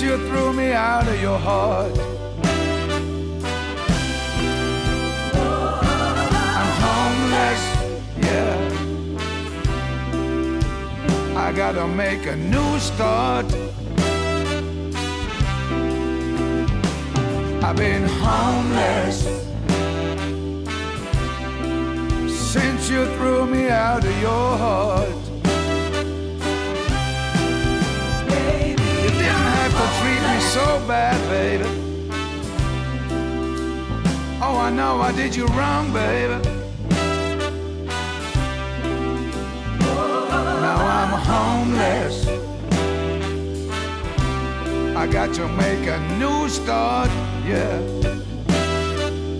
Since 0.00 0.12
you 0.12 0.28
threw 0.28 0.52
me 0.54 0.72
out 0.72 1.06
of 1.06 1.20
your 1.20 1.38
heart. 1.38 1.92
I'm 6.56 6.70
homeless, 6.86 7.62
yeah. 8.24 8.56
I 11.36 11.52
gotta 11.52 11.86
make 11.86 12.24
a 12.26 12.36
new 12.36 12.78
start. 12.78 13.44
I've 17.62 17.76
been 17.76 18.08
homeless 18.24 19.18
since 22.52 22.88
you 22.88 23.04
threw 23.16 23.44
me 23.46 23.68
out 23.68 24.02
of 24.02 24.20
your 24.22 24.56
heart. 24.56 25.29
So 30.50 30.84
bad, 30.88 31.16
baby. 31.28 31.64
Oh, 34.42 34.56
I 34.58 34.70
know 34.70 35.00
I 35.00 35.12
did 35.12 35.36
you 35.36 35.46
wrong, 35.46 35.92
baby. 35.92 36.42
Now 40.66 40.80
I'm 40.98 41.12
homeless. 41.30 42.26
I 44.96 45.06
got 45.06 45.32
to 45.34 45.46
make 45.46 45.86
a 45.86 46.00
new 46.18 46.48
start, 46.48 47.10
yeah. 47.46 47.78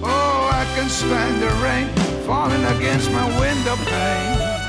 Oh, 0.04 0.50
I 0.60 0.64
can 0.76 0.88
stand 0.88 1.42
the 1.42 1.50
rain 1.64 1.88
falling 2.24 2.64
against 2.76 3.10
my 3.10 3.26
window 3.40 3.74
pane. 3.74 4.59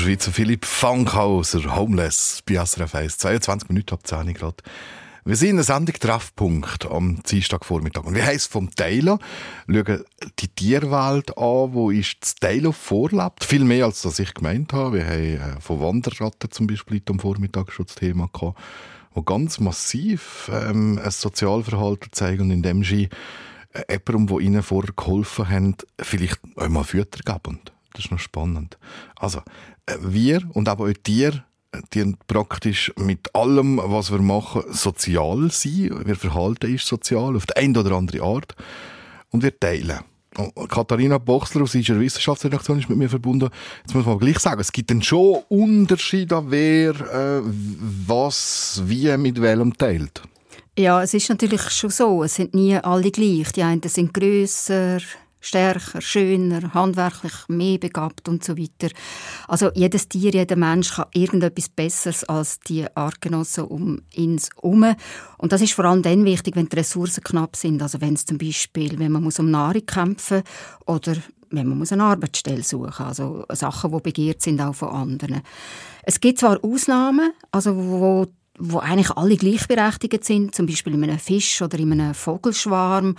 Schweizer 0.00 0.32
Philipp 0.32 0.64
Fankhauser, 0.64 1.76
Homeless, 1.76 2.42
bei 2.46 2.54
SRF 2.54 2.94
1, 2.94 3.18
22 3.18 3.68
Minuten 3.68 3.92
ab 3.92 4.06
10 4.06 4.32
Grad. 4.32 4.62
Wir 5.26 5.36
sind 5.36 5.50
in 5.50 5.56
einer 5.56 5.62
Sendung 5.62 5.94
Treffpunkt 5.94 6.90
am 6.90 7.22
Dienstagvormittag. 7.22 8.04
Und 8.04 8.14
wie 8.14 8.22
heisst 8.22 8.50
vom 8.50 8.74
Taylor? 8.74 9.18
Schauen 9.66 10.04
die 10.38 10.48
Tierwelt 10.48 11.36
an, 11.36 11.74
wo 11.74 11.90
ist 11.90 12.16
das 12.22 12.34
Taylor 12.36 12.72
vorlebt. 12.72 13.44
Viel 13.44 13.62
mehr, 13.62 13.84
als 13.84 14.00
das 14.00 14.18
ich 14.18 14.32
gemeint 14.32 14.72
habe. 14.72 14.96
Wir 14.96 15.04
haben 15.04 15.58
äh, 15.58 15.60
von 15.60 15.80
Wanderratten 15.80 16.50
zum 16.50 16.66
Beispiel 16.66 17.02
am 17.10 17.18
Vormittag 17.18 17.70
schon 17.70 17.84
das 17.84 17.96
Thema 17.96 18.30
gehabt, 18.32 18.58
wo 19.12 19.20
ganz 19.20 19.60
massiv 19.60 20.50
ähm, 20.50 20.98
ein 21.04 21.10
Sozialverhalten 21.10 22.10
zeigen 22.12 22.44
und 22.44 22.52
indem 22.52 22.84
sie 22.84 23.10
äh, 23.74 23.82
jemandem, 23.90 24.28
der 24.28 24.46
ihnen 24.46 24.62
vorher 24.62 24.94
geholfen 24.96 25.46
hat, 25.46 25.86
vielleicht 26.00 26.40
einmal 26.56 26.84
Fütter 26.84 27.20
geben. 27.22 27.60
Das 27.92 28.06
ist 28.06 28.10
noch 28.10 28.18
spannend. 28.18 28.78
Also, 29.16 29.42
wir 30.00 30.42
und 30.52 30.68
aber 30.68 30.84
auch 30.84 31.02
dir, 31.06 31.44
die 31.94 32.14
praktisch 32.26 32.92
mit 32.96 33.34
allem, 33.34 33.80
was 33.82 34.10
wir 34.10 34.18
machen, 34.18 34.62
sozial 34.70 35.50
sein. 35.50 35.90
Wir 36.04 36.16
verhalten 36.16 36.74
ist 36.74 36.86
sozial 36.86 37.36
auf 37.36 37.46
die 37.46 37.56
eine 37.56 37.78
oder 37.78 37.92
andere 37.92 38.22
Art. 38.22 38.54
Und 39.30 39.42
wir 39.42 39.58
teilen. 39.58 40.00
Katharina 40.68 41.18
Bochsler 41.18 41.62
aus 41.62 41.74
unserer 41.74 42.00
Wissenschaftsredaktion 42.00 42.78
ist 42.78 42.88
mit 42.88 42.98
mir 42.98 43.08
verbunden. 43.08 43.50
Jetzt 43.82 43.94
muss 43.94 44.06
man 44.06 44.18
gleich 44.18 44.38
sagen, 44.38 44.60
es 44.60 44.72
gibt 44.72 44.92
schon 45.04 45.42
Unterschiede, 45.48 46.42
wer 46.46 46.90
äh, 46.90 47.42
was 48.06 48.82
wie 48.84 49.16
mit 49.16 49.40
welchem 49.40 49.76
teilt. 49.76 50.22
Ja, 50.78 51.02
es 51.02 51.14
ist 51.14 51.28
natürlich 51.28 51.62
schon 51.70 51.90
so. 51.90 52.22
Es 52.22 52.36
sind 52.36 52.54
nie 52.54 52.76
alle 52.76 53.10
gleich. 53.10 53.52
Die 53.52 53.62
einen 53.62 53.82
sind 53.82 54.14
grösser, 54.14 54.98
stärker, 55.40 56.00
schöner, 56.00 56.74
handwerklich 56.74 57.32
mehr 57.48 57.78
begabt 57.78 58.28
und 58.28 58.44
so 58.44 58.56
weiter. 58.56 58.94
Also 59.48 59.70
jedes 59.74 60.08
Tier, 60.08 60.32
jeder 60.32 60.56
Mensch 60.56 60.94
kann 60.94 61.06
irgendetwas 61.12 61.68
Besseres 61.68 62.24
als 62.24 62.60
die 62.60 62.86
Artgenossen 62.94 63.64
um 63.64 64.02
ihn 64.12 64.38
herum. 64.54 64.94
Und 65.38 65.52
das 65.52 65.62
ist 65.62 65.72
vor 65.72 65.86
allem 65.86 66.02
dann 66.02 66.24
wichtig, 66.24 66.56
wenn 66.56 66.68
die 66.68 66.76
Ressourcen 66.76 67.24
knapp 67.24 67.56
sind. 67.56 67.82
Also 67.82 68.00
wenn 68.00 68.14
es 68.14 68.26
zum 68.26 68.38
Beispiel, 68.38 68.98
wenn 68.98 69.12
man 69.12 69.22
muss 69.22 69.38
um 69.38 69.50
Nahrung 69.50 69.86
kämpfen 69.86 70.42
oder 70.86 71.16
wenn 71.50 71.66
man 71.66 71.78
muss 71.78 71.92
eine 71.92 72.04
Arbeitsstelle 72.04 72.62
suchen 72.62 73.06
also 73.06 73.44
Sachen, 73.52 73.90
die 73.90 74.00
begehrt 74.00 74.40
sind 74.40 74.60
auch 74.60 74.74
von 74.74 74.90
anderen. 74.90 75.40
Es 76.04 76.20
gibt 76.20 76.38
zwar 76.38 76.62
Ausnahmen, 76.62 77.32
also 77.50 77.76
wo 77.76 78.26
wo 78.60 78.78
eigentlich 78.78 79.10
alle 79.12 79.36
gleichberechtigt 79.36 80.24
sind, 80.24 80.54
zum 80.54 80.66
Beispiel 80.66 80.94
in 80.94 81.02
einem 81.02 81.18
Fisch 81.18 81.62
oder 81.62 81.78
in 81.78 81.92
einem 81.92 82.14
Vogelschwarm 82.14 83.16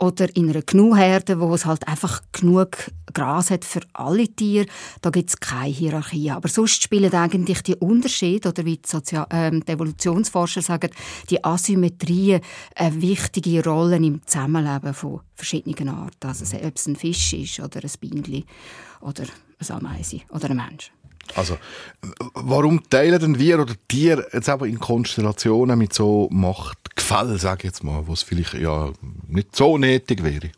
Oder 0.00 0.34
in 0.36 0.48
einer 0.48 0.62
Gnuherde, 0.62 1.40
wo 1.40 1.52
es 1.54 1.66
halt 1.66 1.88
einfach 1.88 2.22
genug 2.30 2.92
Gras 3.12 3.50
hat 3.50 3.64
für 3.64 3.80
alle 3.94 4.28
Tiere, 4.28 4.66
da 5.02 5.10
gibt 5.10 5.30
es 5.30 5.40
keine 5.40 5.72
Hierarchie. 5.72 6.30
Aber 6.30 6.48
sonst 6.48 6.82
spielen 6.82 7.12
eigentlich 7.12 7.62
die 7.62 7.74
Unterschiede, 7.74 8.50
oder 8.50 8.64
wie 8.64 8.76
die, 8.76 8.88
Sozial 8.88 9.26
äh, 9.30 9.50
die 9.50 9.72
Evolutionsforscher 9.72 10.62
sagen, 10.62 10.90
die 11.30 11.42
Asymmetrien 11.44 12.40
eine 12.76 13.02
wichtige 13.02 13.64
Rolle 13.64 13.96
im 13.96 14.24
Zusammenleben 14.24 14.94
von 14.94 15.20
verschiedenen 15.34 15.88
Arten. 15.88 16.28
Also 16.28 16.44
ob 16.56 16.76
es 16.76 16.86
ein 16.86 16.94
Fisch 16.94 17.32
ist 17.32 17.58
oder 17.58 17.80
ein 17.82 17.90
Bienchen 17.98 18.44
oder 19.00 19.24
eine 19.58 19.76
Ameise 19.76 20.20
oder 20.30 20.50
ein 20.50 20.56
Mensch. 20.56 20.92
Also, 21.34 21.58
warum 22.34 22.88
teilen 22.88 23.20
denn 23.20 23.38
wir 23.38 23.60
oder 23.60 23.74
Tiere 23.86 24.26
jetzt 24.32 24.48
aber 24.48 24.66
in 24.66 24.78
Konstellationen 24.78 25.78
mit 25.78 25.92
so 25.92 26.28
Machtgefälle, 26.30 27.38
sage 27.38 27.58
ich 27.58 27.64
jetzt 27.64 27.84
mal, 27.84 28.06
wo 28.06 28.12
es 28.12 28.22
vielleicht 28.22 28.54
ja 28.54 28.90
nicht 29.26 29.54
so 29.54 29.78
nötig 29.78 30.22
wäre? 30.24 30.50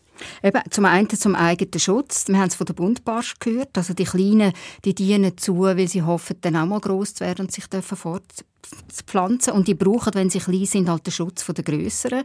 Eben, 0.42 0.62
zum 0.70 0.84
einen 0.84 1.10
zum 1.10 1.34
eigenen 1.34 1.80
Schutz. 1.80 2.28
Wir 2.28 2.38
haben 2.38 2.48
es 2.48 2.54
von 2.54 2.66
der 2.66 2.74
Buntbarsch 2.74 3.34
gehört. 3.38 3.76
Also 3.76 3.94
die 3.94 4.04
Kleinen, 4.04 4.52
die 4.84 4.94
dienen 4.94 5.36
zu, 5.36 5.60
weil 5.60 5.88
sie 5.88 6.02
hoffen, 6.02 6.36
dann 6.40 6.56
auch 6.56 6.66
mal 6.66 6.80
gross 6.80 7.14
zu 7.14 7.24
werden 7.24 7.46
und 7.46 7.52
sich 7.52 7.64
fortzupflanzen. 7.64 9.52
Und 9.52 9.68
die 9.68 9.74
brauchen, 9.74 10.14
wenn 10.14 10.30
sie 10.30 10.38
klein 10.38 10.66
sind, 10.66 10.88
halt 10.88 11.06
den 11.06 11.12
Schutz 11.12 11.44
der 11.44 11.64
Größeren. 11.64 12.24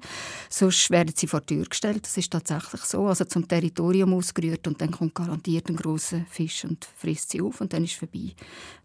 Sonst 0.50 0.90
werden 0.92 1.14
sie 1.16 1.28
vor 1.28 1.42
die 1.42 1.56
Tür 1.56 1.66
gestellt. 1.66 2.06
Das 2.06 2.18
ist 2.18 2.32
tatsächlich 2.32 2.82
so. 2.82 3.06
Also 3.08 3.26
zum 3.26 3.48
Territorium 3.48 4.14
ausgerührt 4.14 4.68
und 4.68 4.82
dann 4.82 4.92
kommt 4.92 5.16
garantiert 5.16 5.70
ein 5.70 5.76
großer 5.76 6.26
Fisch 6.30 6.66
und 6.66 6.88
frisst 6.98 7.32
sie 7.32 7.42
auf 7.42 7.62
und 7.62 7.74
dann 7.74 7.84
ist 7.84 7.94
es 7.94 7.98
vorbei. 7.98 8.34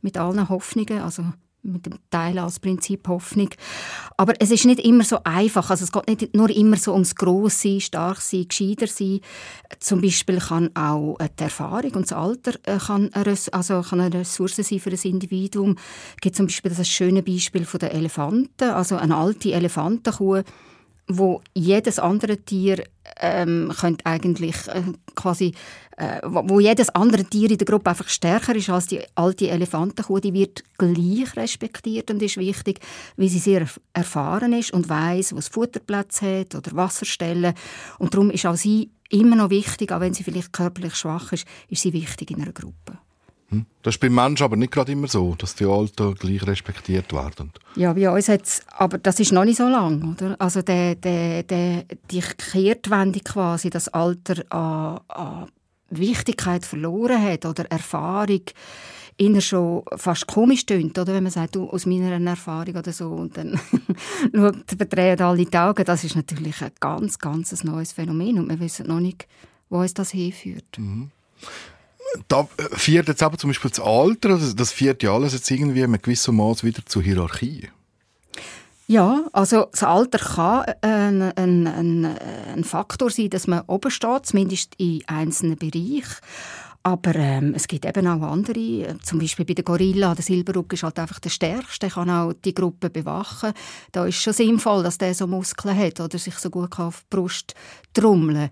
Mit 0.02 0.16
allen 0.16 0.48
Hoffnungen. 0.48 1.00
Also 1.00 1.24
mit 1.62 1.86
dem 1.86 1.94
Teil 2.10 2.38
als 2.38 2.58
Prinzip 2.58 3.06
Hoffnung. 3.08 3.50
Aber 4.16 4.34
es 4.38 4.50
ist 4.50 4.64
nicht 4.64 4.80
immer 4.80 5.04
so 5.04 5.18
einfach. 5.24 5.70
Also 5.70 5.84
es 5.84 5.92
geht 5.92 6.08
nicht 6.08 6.34
nur 6.34 6.50
immer 6.50 6.76
so 6.76 6.92
ums 6.92 7.14
Grosse, 7.14 7.80
stark 7.80 8.20
sein, 8.20 8.46
gescheiter 8.48 8.86
sein. 8.86 9.20
Zum 9.78 10.00
Beispiel 10.00 10.38
kann 10.38 10.74
auch 10.74 11.16
die 11.18 11.42
Erfahrung 11.42 11.92
und 11.92 12.10
das 12.10 12.12
Alter 12.12 12.52
äh, 12.64 12.78
kann 12.78 13.12
eine, 13.12 13.34
also 13.52 13.82
kann 13.82 14.00
eine 14.00 14.20
Ressource 14.20 14.56
sein 14.56 14.80
für 14.80 14.90
das 14.90 15.04
Individuum. 15.04 15.76
Es 16.16 16.20
gibt 16.20 16.36
zum 16.36 16.46
Beispiel 16.46 16.72
das 16.74 16.88
schöne 16.88 17.22
Beispiel 17.22 17.64
von 17.64 17.80
den 17.80 17.90
Elefanten. 17.90 18.70
Also 18.70 18.96
eine 18.96 19.16
alte 19.16 19.52
Elefantenkuh 19.52 20.42
wo 21.18 21.42
jedes 21.54 21.98
andere 21.98 22.38
Tier 22.38 22.84
ähm, 23.20 23.72
könnte 23.78 24.06
eigentlich 24.06 24.56
äh, 24.68 24.82
quasi, 25.14 25.52
äh, 25.96 26.20
wo 26.24 26.60
jedes 26.60 26.88
andere 26.90 27.24
Tier 27.24 27.50
in 27.50 27.58
der 27.58 27.66
Gruppe 27.66 27.90
einfach 27.90 28.08
stärker 28.08 28.54
ist 28.54 28.70
als 28.70 28.86
die 28.86 29.00
alte 29.14 29.48
Elefantenkuh, 29.50 30.20
die 30.20 30.32
wird 30.32 30.62
gleich 30.78 31.36
respektiert 31.36 32.10
und 32.10 32.22
ist 32.22 32.36
wichtig, 32.36 32.80
weil 33.16 33.28
sie 33.28 33.38
sehr 33.38 33.66
erfahren 33.92 34.52
ist 34.52 34.72
und 34.72 34.88
weiß, 34.88 35.34
wo 35.34 35.38
es 35.38 35.48
Futterplatz 35.48 36.22
hat 36.22 36.54
oder 36.54 36.74
Wasserstellen 36.74 37.54
und 37.98 38.14
darum 38.14 38.30
ist 38.30 38.46
auch 38.46 38.56
sie 38.56 38.90
immer 39.10 39.36
noch 39.36 39.50
wichtig, 39.50 39.92
auch 39.92 40.00
wenn 40.00 40.14
sie 40.14 40.24
vielleicht 40.24 40.52
körperlich 40.52 40.94
schwach 40.94 41.32
ist, 41.32 41.46
ist 41.68 41.82
sie 41.82 41.92
wichtig 41.92 42.30
in 42.30 42.42
einer 42.42 42.52
Gruppe. 42.52 42.98
Hm? 43.50 43.66
Das 43.82 43.94
ist 43.94 44.00
beim 44.00 44.14
Menschen 44.14 44.44
aber 44.44 44.56
nicht 44.56 44.72
gerade 44.72 44.92
immer 44.92 45.08
so, 45.08 45.34
dass 45.36 45.54
die 45.54 45.64
Alten 45.64 46.14
gleich 46.14 46.46
respektiert 46.46 47.12
werden. 47.12 47.52
Ja, 47.76 47.92
bei 47.92 48.10
uns 48.10 48.28
hat's, 48.28 48.62
aber 48.76 48.98
das 48.98 49.20
ist 49.20 49.32
noch 49.32 49.44
nicht 49.44 49.58
so 49.58 49.68
lang, 49.68 50.12
oder? 50.12 50.36
Also 50.38 50.62
der, 50.62 50.94
der, 50.94 51.42
der, 51.42 51.84
die 52.10 52.20
Kehrtwende 52.20 53.20
quasi, 53.20 53.70
das 53.70 53.88
Alter 53.88 54.44
an, 54.52 55.00
an 55.08 55.48
Wichtigkeit 55.90 56.64
verloren 56.64 57.22
hat 57.22 57.44
oder 57.44 57.64
Erfahrung 57.70 58.42
inner 59.16 59.40
schon 59.42 59.82
fast 59.96 60.26
komisch 60.26 60.64
tönt, 60.64 60.98
oder? 60.98 61.12
Wenn 61.12 61.24
man 61.24 61.32
sagt, 61.32 61.54
du, 61.54 61.68
aus 61.68 61.84
meiner 61.84 62.18
Erfahrung 62.30 62.76
oder 62.76 62.92
so, 62.92 63.08
und 63.08 63.36
dann 63.36 63.60
schaut, 64.34 64.56
verdrehen 64.66 65.20
alle 65.20 65.44
die 65.44 65.58
Augen. 65.58 65.84
Das 65.84 66.04
ist 66.04 66.16
natürlich 66.16 66.62
ein 66.62 66.70
ganz, 66.80 67.18
ganz 67.18 67.62
neues 67.62 67.92
Phänomen 67.92 68.38
und 68.38 68.48
wir 68.48 68.60
wissen 68.60 68.86
noch 68.86 69.00
nicht, 69.00 69.26
wo 69.68 69.80
uns 69.80 69.92
das 69.92 70.12
hinführt. 70.12 70.78
Mhm 70.78 71.10
da 72.28 72.48
führt 72.72 73.08
jetzt 73.08 73.22
aber 73.22 73.38
zum 73.38 73.50
Beispiel 73.50 73.70
das 73.70 73.80
Alter, 73.80 74.38
das 74.38 74.72
führt 74.72 75.02
ja 75.02 75.12
alles 75.12 75.32
jetzt 75.32 75.50
irgendwie 75.50 75.80
in 75.80 75.92
gewissem 75.92 76.36
Maß 76.36 76.64
wieder 76.64 76.84
zur 76.86 77.02
Hierarchie. 77.02 77.68
Ja, 78.86 79.22
also 79.32 79.68
das 79.70 79.84
Alter 79.84 80.18
kann 80.18 80.64
ein, 80.80 81.22
ein, 81.36 81.66
ein, 81.68 82.04
ein 82.04 82.64
Faktor 82.64 83.08
sein, 83.10 83.30
dass 83.30 83.46
man 83.46 83.62
oben 83.68 83.88
steht, 83.88 84.26
zumindest 84.26 84.74
in 84.78 85.02
einzelnen 85.06 85.56
Bereichen. 85.56 86.16
Aber 86.82 87.14
ähm, 87.14 87.52
es 87.54 87.68
gibt 87.68 87.84
eben 87.84 88.06
auch 88.06 88.22
andere, 88.22 88.96
zum 89.02 89.18
Beispiel 89.18 89.44
bei 89.44 89.52
der 89.52 89.64
Gorilla, 89.64 90.14
der 90.14 90.24
Silberrücken 90.24 90.76
ist 90.76 90.82
halt 90.82 90.98
einfach 90.98 91.18
der 91.18 91.28
stärkste, 91.28 91.86
der 91.86 91.90
kann 91.90 92.08
auch 92.08 92.32
die 92.32 92.54
Gruppe 92.54 92.88
bewachen. 92.88 93.52
Da 93.92 94.06
ist 94.06 94.16
schon 94.16 94.32
sinnvoll, 94.32 94.82
dass 94.82 94.96
der 94.96 95.14
so 95.14 95.26
Muskeln 95.26 95.76
hat 95.76 96.00
oder 96.00 96.16
sich 96.18 96.34
so 96.36 96.48
gut 96.48 96.78
auf 96.78 97.02
die 97.02 97.16
Brust 97.16 97.54
trommeln. 97.92 98.48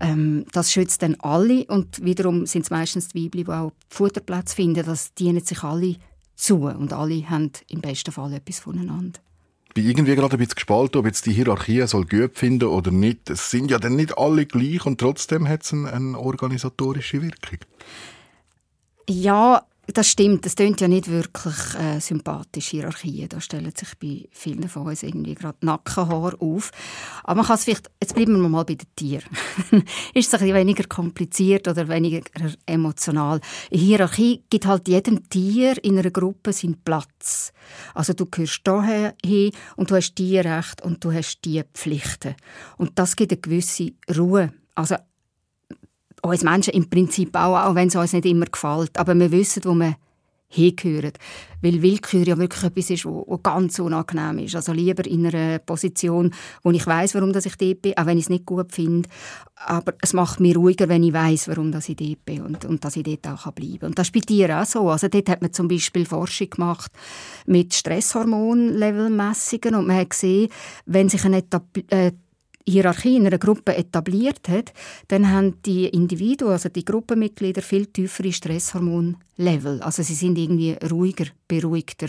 Ähm, 0.00 0.44
Das 0.52 0.70
schützt 0.70 1.00
dann 1.02 1.16
alle. 1.20 1.64
Und 1.66 2.04
wiederum 2.04 2.44
sind 2.44 2.62
es 2.62 2.70
meistens 2.70 3.08
die 3.08 3.24
Weibchen, 3.24 3.44
die 3.44 3.50
auch 3.50 3.72
Futterplatz 3.88 4.52
finden, 4.52 4.84
das 4.84 5.14
dienen 5.14 5.42
sich 5.42 5.62
alle 5.62 5.96
zu. 6.36 6.64
Und 6.66 6.92
alle 6.92 7.30
haben 7.30 7.50
im 7.68 7.80
besten 7.80 8.12
Fall 8.12 8.34
etwas 8.34 8.58
voneinander 8.58 9.20
bin 9.74 9.86
irgendwie 9.86 10.14
gerade 10.14 10.36
ein 10.36 10.38
bisschen 10.38 10.54
gespalten, 10.54 11.00
ob 11.00 11.06
jetzt 11.06 11.26
die 11.26 11.32
Hierarchie 11.32 11.86
soll 11.86 12.06
gut 12.06 12.36
finden 12.36 12.68
oder 12.68 12.90
nicht. 12.90 13.30
Es 13.30 13.50
sind 13.50 13.70
ja 13.70 13.78
dann 13.78 13.96
nicht 13.96 14.16
alle 14.18 14.46
gleich 14.46 14.84
und 14.86 14.98
trotzdem 14.98 15.48
hat 15.48 15.62
es 15.62 15.72
eine, 15.72 15.92
eine 15.92 16.18
organisatorische 16.18 17.22
Wirkung. 17.22 17.58
Ja, 19.08 19.66
das 19.92 20.08
stimmt, 20.08 20.44
das 20.44 20.56
klingt 20.56 20.80
ja 20.80 20.88
nicht 20.88 21.08
wirklich 21.08 21.54
äh, 21.78 22.00
sympathisch, 22.00 22.68
Hierarchien. 22.68 23.28
Da 23.28 23.40
stellen 23.40 23.72
sich 23.74 23.96
bei 23.98 24.28
vielen 24.30 24.68
von 24.68 24.86
uns 24.86 25.02
irgendwie 25.02 25.34
gerade 25.34 25.58
Nackenhaar 25.62 26.34
auf. 26.40 26.70
Aber 27.24 27.36
man 27.36 27.46
kann 27.46 27.56
es 27.56 27.64
vielleicht, 27.64 27.90
jetzt 28.00 28.14
bleiben 28.14 28.40
wir 28.40 28.48
mal 28.48 28.64
bei 28.64 28.74
den 28.74 28.88
Tieren. 28.94 29.28
ist 30.14 30.28
es 30.28 30.34
ein 30.34 30.40
bisschen 30.40 30.54
weniger 30.54 30.84
kompliziert 30.84 31.68
oder 31.68 31.88
weniger 31.88 32.20
emotional. 32.66 33.40
Eine 33.70 33.80
Hierarchie 33.80 34.44
gibt 34.50 34.66
halt 34.66 34.88
jedem 34.88 35.28
Tier 35.28 35.82
in 35.82 35.98
einer 35.98 36.10
Gruppe 36.10 36.52
seinen 36.52 36.82
Platz. 36.82 37.52
Also 37.94 38.12
du 38.12 38.26
gehörst 38.26 38.62
hierher 38.64 39.14
hin 39.24 39.52
und 39.76 39.90
du 39.90 39.96
hast 39.96 40.14
die 40.14 40.38
Rechte 40.38 40.84
und 40.84 41.04
du 41.04 41.12
hast 41.12 41.40
die 41.44 41.62
Pflichten. 41.74 42.34
Und 42.76 42.98
das 42.98 43.16
gibt 43.16 43.32
eine 43.32 43.40
gewisse 43.40 43.92
Ruhe. 44.16 44.52
Also 44.74 44.96
uns 46.22 46.42
Menschen 46.42 46.74
im 46.74 46.88
Prinzip 46.88 47.34
auch, 47.36 47.56
auch 47.56 47.74
wenn 47.74 47.88
es 47.88 47.96
uns 47.96 48.12
nicht 48.12 48.26
immer 48.26 48.46
gefällt. 48.46 48.98
Aber 48.98 49.14
wir 49.14 49.30
wissen, 49.30 49.62
wo 49.64 49.74
wir 49.74 49.96
hingehören. 50.50 51.12
Weil 51.62 51.80
Willkür 51.80 52.26
ja 52.26 52.36
wirklich 52.36 52.64
etwas 52.64 52.90
ist, 52.90 53.06
was 53.06 53.42
ganz 53.42 53.78
unangenehm 53.78 54.40
ist. 54.40 54.56
Also 54.56 54.72
lieber 54.72 55.06
in 55.06 55.26
einer 55.26 55.60
Position, 55.60 56.34
wo 56.62 56.72
ich 56.72 56.86
weiß, 56.86 57.14
warum 57.14 57.30
ich 57.30 57.56
dort 57.56 57.82
bin, 57.82 57.96
auch 57.96 58.06
wenn 58.06 58.18
ich 58.18 58.24
es 58.24 58.30
nicht 58.30 58.46
gut 58.46 58.72
finde. 58.72 59.08
Aber 59.54 59.94
es 60.02 60.12
macht 60.12 60.40
mich 60.40 60.56
ruhiger, 60.56 60.88
wenn 60.88 61.04
ich 61.04 61.12
weiß, 61.12 61.46
warum 61.48 61.72
ich 61.72 61.96
dort 61.96 62.24
bin 62.24 62.42
und, 62.42 62.64
und 62.64 62.84
dass 62.84 62.96
ich 62.96 63.04
dort 63.04 63.28
auch 63.28 63.52
bleiben 63.52 63.78
kann. 63.78 63.90
Und 63.90 63.98
das 63.98 64.08
ist 64.08 64.12
bei 64.12 64.18
Tieren 64.20 64.58
auch 64.58 64.66
so. 64.66 64.90
Also 64.90 65.06
dort 65.08 65.28
hat 65.28 65.40
man 65.40 65.52
zum 65.52 65.68
Beispiel 65.68 66.04
Forschung 66.04 66.50
gemacht 66.50 66.90
mit 67.46 67.74
Stresshormonlevelmessungen 67.74 69.76
und 69.76 69.86
man 69.86 69.98
hat 69.98 70.10
gesehen, 70.10 70.48
wenn 70.86 71.08
sich 71.08 71.24
ein 71.24 71.34
äh, 71.34 72.10
Hierarchie 72.68 73.16
in 73.16 73.26
einer 73.26 73.38
Gruppe 73.38 73.76
etabliert 73.76 74.48
hat, 74.48 74.72
dann 75.08 75.30
haben 75.30 75.60
die 75.62 75.86
Individuen, 75.86 76.52
also 76.52 76.68
die 76.68 76.84
Gruppenmitglieder, 76.84 77.62
viel 77.62 77.86
tiefere 77.86 78.32
Stresshormonlevel. 78.32 79.82
Also 79.82 80.02
sie 80.02 80.14
sind 80.14 80.38
irgendwie 80.38 80.76
ruhiger, 80.90 81.26
beruhigter. 81.48 82.08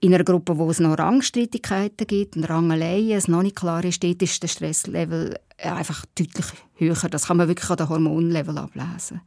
In 0.00 0.14
einer 0.14 0.24
Gruppe, 0.24 0.56
wo 0.56 0.70
es 0.70 0.80
noch 0.80 0.98
Rangstreitigkeiten 0.98 2.06
gibt, 2.06 2.36
und 2.36 2.44
Rangeleien, 2.44 3.18
es 3.18 3.28
noch 3.28 3.42
nicht 3.42 3.56
klar 3.56 3.84
ist, 3.84 4.02
dort 4.02 4.22
ist 4.22 4.42
der 4.42 4.48
Stresslevel 4.48 5.38
einfach 5.58 6.06
deutlich 6.18 6.46
höher. 6.76 7.08
Das 7.10 7.26
kann 7.26 7.36
man 7.36 7.48
wirklich 7.48 7.68
an 7.70 7.76
den 7.76 7.88
Hormonlevel 7.88 8.56
ablesen. 8.56 9.20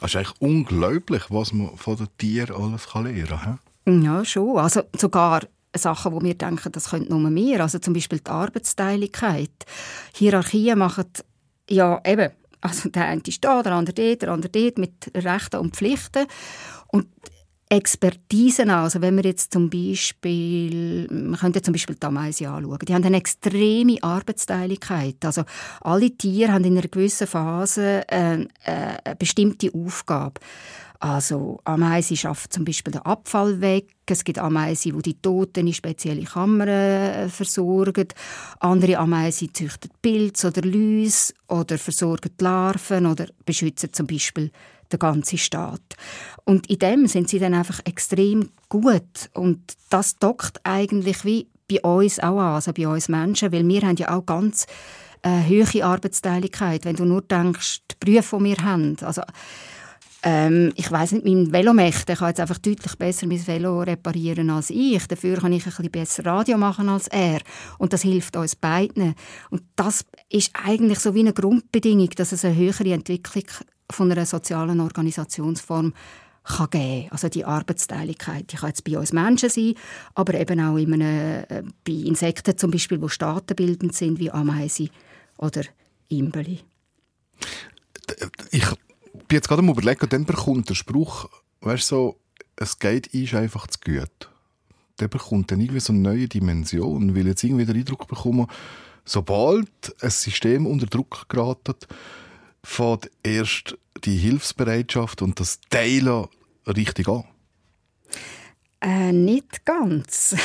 Es 0.00 0.10
ist 0.10 0.16
eigentlich 0.16 0.40
unglaublich, 0.40 1.22
was 1.30 1.52
man 1.52 1.76
von 1.76 1.96
den 1.96 2.08
Tieren 2.18 2.54
alles 2.54 2.86
lernen 2.94 3.26
kann. 3.26 4.02
Ja, 4.02 4.24
schon. 4.24 4.58
Also 4.58 4.82
sogar 4.96 5.42
Sachen, 5.78 6.12
wo 6.12 6.20
wir 6.20 6.34
denken, 6.34 6.72
das 6.72 6.90
könnte 6.90 7.10
nur 7.10 7.30
mehr. 7.30 7.60
Also 7.60 7.78
zum 7.78 7.94
Beispiel 7.94 8.20
die 8.20 8.30
Arbeitsteiligkeit. 8.30 9.50
Hierarchien 10.14 10.78
machen 10.78 11.06
ja 11.68 12.00
eben, 12.04 12.30
also 12.60 12.88
der 12.88 13.06
eine 13.06 13.22
ist 13.26 13.44
da, 13.44 13.62
der 13.62 13.72
andere 13.72 13.94
dort, 13.94 14.22
der 14.22 14.32
andere 14.32 14.50
dort, 14.50 14.78
mit 14.78 15.10
Rechten 15.14 15.56
und 15.56 15.76
Pflichten. 15.76 16.26
Und 16.88 17.06
Expertisen 17.68 18.70
also 18.70 19.00
wenn 19.02 19.16
wir 19.16 19.24
jetzt 19.24 19.52
zum 19.52 19.68
Beispiel, 19.68 21.08
man 21.10 21.36
könnte 21.36 21.62
zum 21.62 21.72
Beispiel 21.72 21.96
die 21.96 22.06
Ameisen 22.06 22.46
anschauen, 22.46 22.78
die 22.86 22.94
haben 22.94 23.04
eine 23.04 23.16
extreme 23.16 23.96
Arbeitsteiligkeit. 24.02 25.16
Also 25.24 25.42
alle 25.80 26.12
Tiere 26.12 26.52
haben 26.52 26.62
in 26.62 26.78
einer 26.78 26.86
gewissen 26.86 27.26
Phase 27.26 28.04
äh, 28.08 28.42
äh, 28.42 28.46
eine 29.04 29.16
bestimmte 29.18 29.72
Aufgabe. 29.74 30.40
Also 31.06 31.60
Ameisen 31.62 32.16
schaffen 32.16 32.50
zum 32.50 32.64
Beispiel 32.64 32.92
den 32.92 33.02
Abfall 33.02 33.60
weg. 33.60 33.90
Es 34.06 34.24
gibt 34.24 34.40
Ameisen, 34.40 34.96
die 34.96 35.02
die 35.02 35.22
Toten 35.22 35.68
in 35.68 35.72
spezielle 35.72 36.24
Kammern 36.24 36.68
äh, 36.68 37.28
versorgen. 37.28 38.08
Andere 38.58 38.98
Ameisen 38.98 39.54
züchten 39.54 39.90
Pilze 40.02 40.48
oder 40.48 40.62
Läuse 40.62 41.32
oder 41.46 41.78
versorgen 41.78 42.32
die 42.40 42.44
Larven 42.44 43.06
oder 43.06 43.26
beschützen 43.44 43.92
zum 43.92 44.08
Beispiel 44.08 44.50
den 44.92 44.98
ganzen 44.98 45.38
Staat. 45.38 45.94
Und 46.44 46.68
in 46.68 46.80
dem 46.80 47.06
sind 47.06 47.28
sie 47.28 47.38
dann 47.38 47.54
einfach 47.54 47.80
extrem 47.84 48.50
gut. 48.68 49.30
Und 49.32 49.60
das 49.90 50.16
dockt 50.16 50.60
eigentlich 50.64 51.24
wie 51.24 51.46
bei 51.70 51.80
uns 51.82 52.18
auch 52.18 52.38
an, 52.38 52.54
also 52.54 52.72
bei 52.72 52.88
uns 52.88 53.08
Menschen, 53.08 53.52
weil 53.52 53.66
wir 53.66 53.82
haben 53.82 53.96
ja 53.96 54.16
auch 54.16 54.26
ganz 54.26 54.66
äh, 55.22 55.42
hohe 55.42 55.84
Arbeitsteiligkeit. 55.84 56.84
Wenn 56.84 56.96
du 56.96 57.04
nur 57.04 57.22
denkst, 57.22 57.82
die 57.92 57.96
Berufe, 58.00 58.38
die 58.38 58.44
wir 58.44 58.56
haben, 58.56 58.96
also 59.02 59.22
ähm, 60.28 60.72
ich 60.74 60.90
weiß 60.90 61.12
nicht, 61.12 61.24
mein 61.24 61.52
Velomech, 61.52 62.04
der 62.04 62.16
kann 62.16 62.30
jetzt 62.30 62.40
einfach 62.40 62.58
deutlich 62.58 62.96
besser 62.96 63.28
mein 63.28 63.46
Velo 63.46 63.80
reparieren 63.80 64.50
als 64.50 64.70
ich. 64.70 65.06
Dafür 65.06 65.36
kann 65.36 65.52
ich 65.52 65.64
ein 65.64 65.70
bisschen 65.70 65.92
besser 65.92 66.26
Radio 66.26 66.58
machen 66.58 66.88
als 66.88 67.06
er. 67.06 67.38
Und 67.78 67.92
das 67.92 68.02
hilft 68.02 68.36
uns 68.36 68.56
beiden. 68.56 69.14
Und 69.50 69.62
das 69.76 70.04
ist 70.28 70.50
eigentlich 70.54 70.98
so 70.98 71.14
wie 71.14 71.20
eine 71.20 71.32
Grundbedingung, 71.32 72.10
dass 72.16 72.32
es 72.32 72.44
eine 72.44 72.56
höhere 72.56 72.92
Entwicklung 72.92 73.44
von 73.88 74.10
einer 74.10 74.26
sozialen 74.26 74.80
Organisationsform 74.80 75.94
kann 76.42 76.70
geben 76.70 77.08
Also 77.12 77.28
die 77.28 77.44
Arbeitsteiligkeit, 77.44 78.50
die 78.50 78.56
kann 78.56 78.70
jetzt 78.70 78.82
bei 78.82 78.98
uns 78.98 79.12
Menschen 79.12 79.48
sein, 79.48 79.74
aber 80.16 80.34
eben 80.34 80.58
auch 80.58 80.76
in 80.76 80.92
einem, 80.92 81.44
äh, 81.48 81.62
bei 81.84 81.92
Insekten 81.92 82.58
zum 82.58 82.72
Beispiel, 82.72 82.98
die 82.98 83.08
staatenbildend 83.08 83.94
sind, 83.94 84.18
wie 84.18 84.32
Ameisen 84.32 84.90
oder 85.38 85.62
Imbeli. 86.08 86.62
Ich 88.50 88.66
bin 89.28 89.36
jetzt 89.36 89.48
gerade 89.48 89.62
am 89.62 89.68
überlegen, 89.68 90.00
und 90.02 90.12
dann 90.12 90.24
bekommt 90.24 90.68
der 90.68 90.74
Spruch, 90.74 91.28
weißt 91.60 91.90
du, 91.90 91.94
so, 91.94 92.20
es 92.56 92.78
geht 92.78 93.08
ist 93.08 93.34
einfach 93.34 93.66
zu 93.66 93.78
gut. 93.84 94.30
Der 94.98 95.08
bekommt 95.08 95.50
dann 95.50 95.60
irgendwie 95.60 95.80
so 95.80 95.92
eine 95.92 96.02
neue 96.02 96.28
Dimension, 96.28 97.14
weil 97.14 97.26
jetzt 97.26 97.44
irgendwie 97.44 97.66
den 97.66 97.76
Eindruck 97.76 98.08
bekommen, 98.08 98.46
sobald 99.04 99.68
ein 100.00 100.10
System 100.10 100.66
unter 100.66 100.86
Druck 100.86 101.28
geraten, 101.28 101.74
fängt 102.62 103.10
erst 103.22 103.76
die 104.04 104.16
Hilfsbereitschaft 104.16 105.22
und 105.22 105.38
das 105.38 105.60
Teilen 105.70 106.26
richtig 106.66 107.08
an. 107.08 107.24
Äh, 108.78 109.10
nicht 109.10 109.64
ganz. 109.64 110.36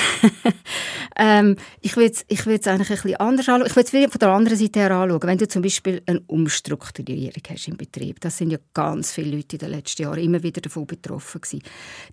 ähm, 1.18 1.58
ich 1.82 1.98
würde 1.98 2.14
es 2.14 2.26
ich 2.30 2.48
eigentlich 2.48 2.70
ein 2.70 2.78
bisschen 2.78 3.16
anders 3.18 3.50
anschauen. 3.50 3.68
Ich 3.68 3.76
würde 3.76 4.06
es 4.06 4.12
von 4.12 4.20
der 4.20 4.30
anderen 4.30 4.58
Seite 4.58 4.80
her 4.80 4.92
anschauen. 4.92 5.24
Wenn 5.24 5.38
du 5.38 5.48
zum 5.50 5.62
Beispiel 5.62 6.02
eine 6.06 6.22
Umstrukturierung 6.28 7.44
hast 7.50 7.68
im 7.68 7.76
Betrieb, 7.76 8.22
das 8.22 8.38
sind 8.38 8.52
ja 8.52 8.58
ganz 8.74 9.12
viele 9.12 9.36
Leute 9.36 9.58
in 9.58 9.60
den 9.60 9.72
letzten 9.72 10.04
Jahren 10.04 10.24
immer 10.24 10.42
wieder 10.44 10.62
davon 10.62 10.88
betroffen 10.88 11.42
gewesen, 11.42 11.62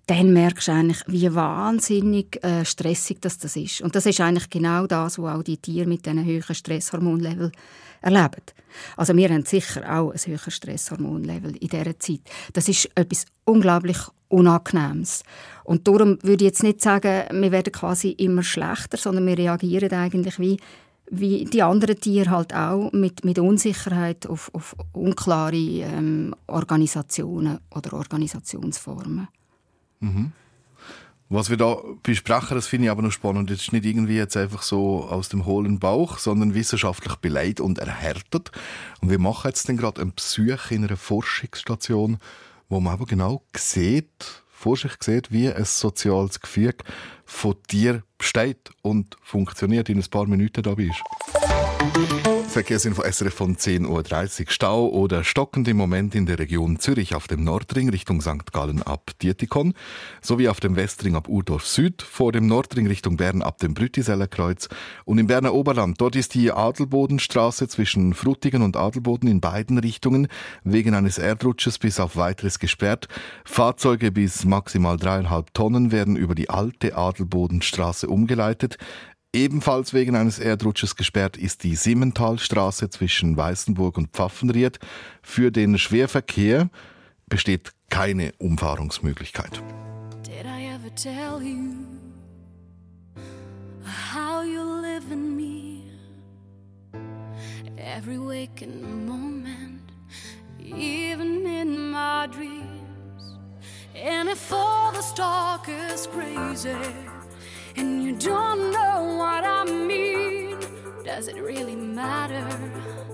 dann 0.07 0.33
merkst 0.33 0.67
du 0.67 0.71
eigentlich, 0.73 1.01
wie 1.07 1.33
wahnsinnig 1.33 2.43
äh, 2.43 2.65
stressig 2.65 3.21
das, 3.21 3.37
das 3.37 3.55
ist. 3.55 3.79
Und 3.79 3.95
das 3.95 4.05
ist 4.05 4.19
eigentlich 4.19 4.49
genau 4.49 4.87
das, 4.87 5.19
was 5.19 5.37
auch 5.37 5.43
die 5.43 5.57
Tiere 5.57 5.87
mit 5.87 6.05
diesen 6.05 6.25
hohen 6.25 6.55
Stresshormonlevel 6.55 7.53
erleben. 8.01 8.43
Also 8.97 9.15
wir 9.15 9.29
haben 9.29 9.45
sicher 9.45 9.81
auch 9.91 10.11
ein 10.11 10.19
höheres 10.19 10.53
Stresshormonlevel 10.53 11.55
in 11.57 11.67
dieser 11.67 11.99
Zeit. 11.99 12.21
Das 12.53 12.69
ist 12.69 12.89
etwas 12.95 13.25
unglaublich 13.45 13.97
Unangenehmes. 14.29 15.23
Und 15.63 15.87
darum 15.87 16.19
würde 16.21 16.45
ich 16.45 16.51
jetzt 16.51 16.63
nicht 16.63 16.81
sagen, 16.81 17.41
wir 17.41 17.51
werden 17.51 17.73
quasi 17.73 18.11
immer 18.11 18.43
schlechter, 18.43 18.97
sondern 18.97 19.25
wir 19.25 19.37
reagieren 19.37 19.91
eigentlich 19.91 20.37
wie, 20.39 20.57
wie 21.09 21.45
die 21.45 21.63
anderen 21.63 21.99
Tiere 21.99 22.29
halt 22.29 22.53
auch 22.53 22.91
mit, 22.91 23.25
mit 23.25 23.39
Unsicherheit 23.39 24.27
auf, 24.27 24.51
auf 24.53 24.75
unklare 24.93 25.55
ähm, 25.55 26.35
Organisationen 26.45 27.57
oder 27.75 27.93
Organisationsformen. 27.93 29.27
Mhm. 29.99 30.31
Was 31.31 31.51
wir 31.51 31.57
da 31.57 31.77
besprechen, 32.01 32.55
das 32.55 32.65
finde 32.65 32.85
ich 32.85 32.91
aber 32.91 33.03
noch 33.03 33.11
spannend. 33.11 33.51
Das 33.51 33.61
ist 33.61 33.71
nicht 33.71 33.85
irgendwie 33.85 34.15
jetzt 34.17 34.35
einfach 34.35 34.63
so 34.63 35.03
aus 35.03 35.29
dem 35.29 35.45
hohlen 35.45 35.77
Bauch, 35.77 36.17
sondern 36.17 36.55
wissenschaftlich 36.55 37.17
beleidigt 37.17 37.59
und 37.59 37.77
erhärtet. 37.77 38.51
Und 38.99 39.11
wir 39.11 39.19
machen 39.19 39.47
jetzt 39.47 39.69
dann 39.69 39.77
gerade 39.77 40.01
einen 40.01 40.15
Besuch 40.15 40.71
in 40.71 40.85
einer 40.85 40.97
Forschungsstation, 40.97 42.17
wo 42.67 42.79
man 42.79 42.93
aber 42.93 43.05
genau 43.05 43.43
sieht, 43.55 44.43
Vorsicht 44.49 45.03
sieht, 45.03 45.31
wie 45.31 45.53
ein 45.53 45.65
soziales 45.65 46.39
Gefüge 46.39 46.83
von 47.25 47.55
dir 47.69 48.01
besteht 48.17 48.71
und 48.81 49.15
funktioniert. 49.21 49.87
In 49.87 49.99
ein 49.99 50.09
paar 50.09 50.25
Minuten 50.25 50.63
da 50.63 50.73
bist. 50.73 50.99
Verkehrsinfo 52.49 53.03
SRF 53.03 53.33
von 53.33 53.57
10.30 53.57 54.41
Uhr. 54.41 54.45
Stau 54.49 54.87
oder 54.87 55.23
stockend 55.23 55.67
im 55.67 55.77
Moment 55.77 56.15
in 56.15 56.25
der 56.25 56.39
Region 56.39 56.79
Zürich 56.79 57.13
auf 57.13 57.27
dem 57.27 57.43
Nordring 57.43 57.89
Richtung 57.89 58.21
St. 58.21 58.51
Gallen 58.51 58.81
ab 58.81 59.11
Dietikon 59.21 59.75
sowie 60.19 60.49
auf 60.49 60.59
dem 60.59 60.75
Westring 60.75 61.15
ab 61.15 61.27
Urdorf 61.29 61.67
Süd, 61.67 62.01
vor 62.01 62.31
dem 62.31 62.47
Nordring 62.47 62.87
Richtung 62.87 63.17
Bern 63.17 63.43
ab 63.43 63.59
dem 63.59 63.75
Brütiseller 63.75 64.27
Kreuz 64.27 64.67
und 65.05 65.19
im 65.19 65.27
Berner 65.27 65.53
Oberland. 65.53 66.01
Dort 66.01 66.15
ist 66.15 66.33
die 66.33 66.51
Adelbodenstraße 66.51 67.67
zwischen 67.67 68.15
Frutigen 68.15 68.63
und 68.63 68.77
Adelboden 68.77 69.29
in 69.29 69.41
beiden 69.41 69.77
Richtungen 69.77 70.27
wegen 70.63 70.95
eines 70.95 71.19
Erdrutsches 71.19 71.77
bis 71.77 71.99
auf 71.99 72.15
weiteres 72.15 72.57
gesperrt. 72.57 73.07
Fahrzeuge 73.45 74.11
bis 74.11 74.43
maximal 74.45 74.97
dreieinhalb 74.97 75.53
Tonnen 75.53 75.91
werden 75.91 76.15
über 76.15 76.33
die 76.33 76.49
alte 76.49 76.97
Adelbodenstraße 76.97 78.07
umgeleitet. 78.07 78.77
Ebenfalls 79.31 79.93
wegen 79.93 80.15
eines 80.15 80.39
Erdrutsches 80.39 80.95
gesperrt 80.95 81.37
ist 81.37 81.63
die 81.63 81.75
Simmentalstraße 81.75 82.89
zwischen 82.89 83.37
Weißenburg 83.37 83.97
und 83.99 84.09
Pfaffenried. 84.09 84.79
Für 85.21 85.51
den 85.51 85.77
Schwerverkehr 85.77 86.71
besteht 87.27 87.71
keine 87.91 88.33
Umfahrungsmöglichkeit. 88.39 89.61
Did 90.23 90.45
I 90.45 90.73
ever 90.73 90.93
tell 90.95 91.43
you 91.43 91.75
how 94.11 94.43
you 94.43 94.63
live 94.81 95.11
in 95.11 95.35
me? 95.35 95.83
Every 97.77 98.17
waking 98.17 99.05
moment, 99.05 99.91
even 100.59 101.45
in 101.45 101.91
my 101.91 102.27
dreams. 102.31 103.37
And 103.93 104.27
if 104.27 104.51
all 104.51 104.91
the 104.91 105.03
talk 105.15 105.67
is 105.93 106.07
crazy. 106.07 106.75
And 107.75 108.03
you 108.03 108.13
don't 108.13 108.71
know 108.71 109.15
what 109.17 109.43
I 109.43 109.63
mean, 109.65 110.57
does 111.03 111.27
it 111.27 111.37
really 111.41 111.75
matter? 111.75 112.47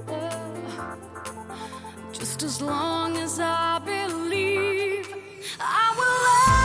Oh, 0.07 0.97
just 2.11 2.43
as 2.43 2.61
long 2.61 3.17
as 3.17 3.39
I 3.39 3.79
believe 3.79 5.13
I 5.59 5.95
will. 5.97 6.64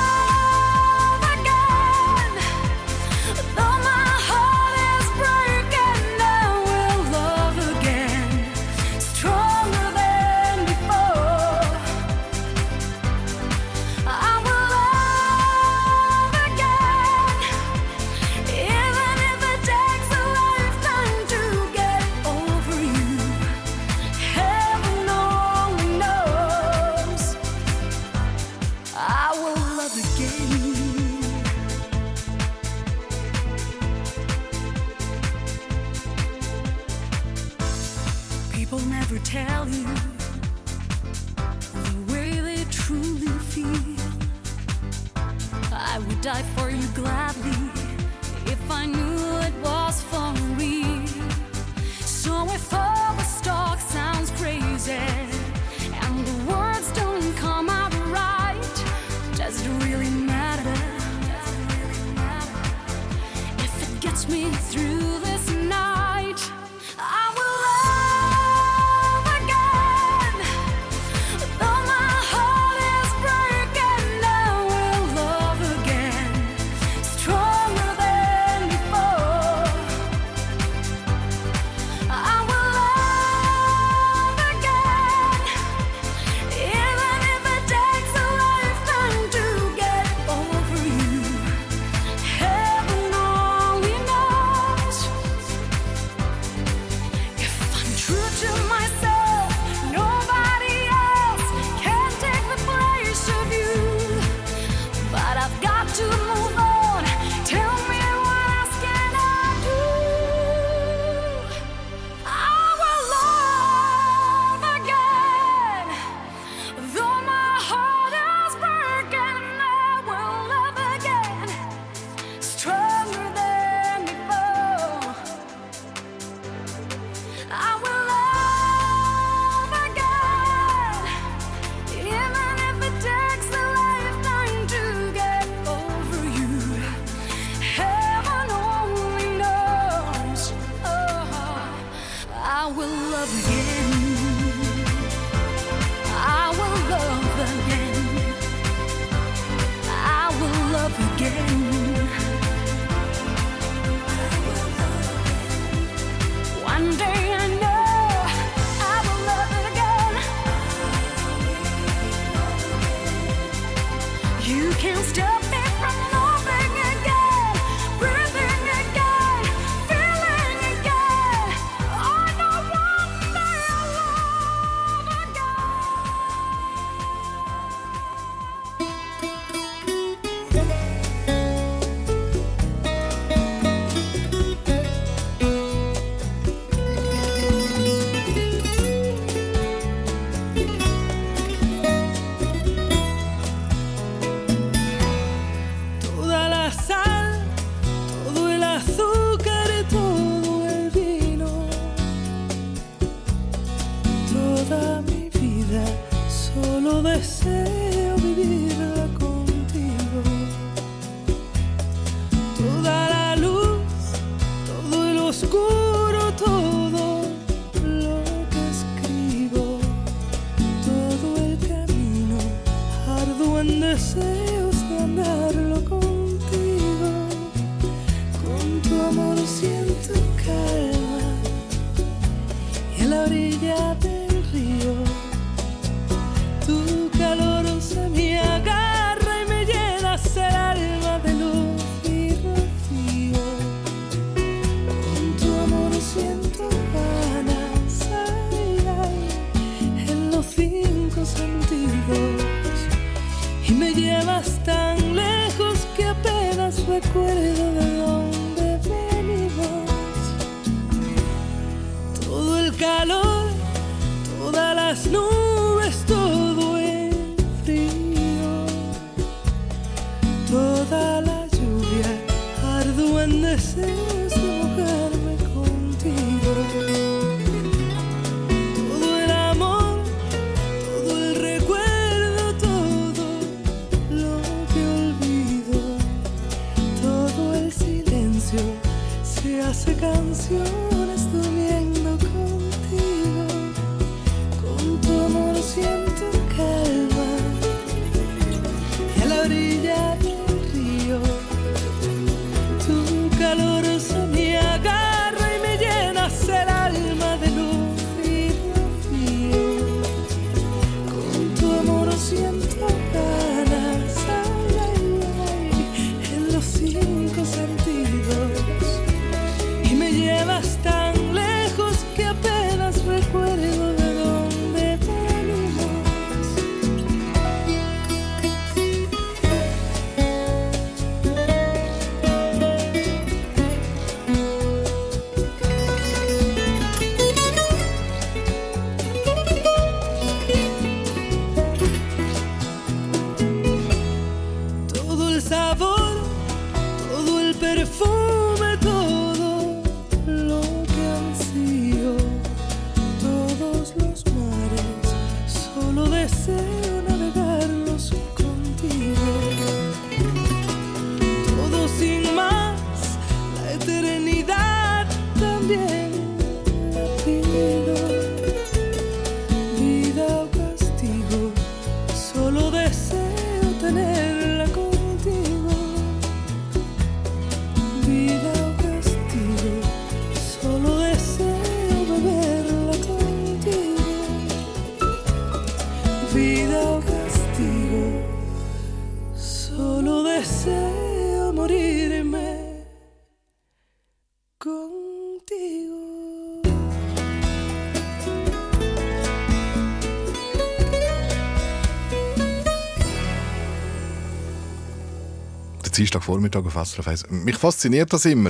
Dienstagvormittag 406.01 406.65
auf 406.65 406.89
SRF 406.89 407.09
1. 407.09 407.31
Mich 407.31 407.59
fasziniert 407.59 408.11
das 408.15 408.25
immer, 408.25 408.49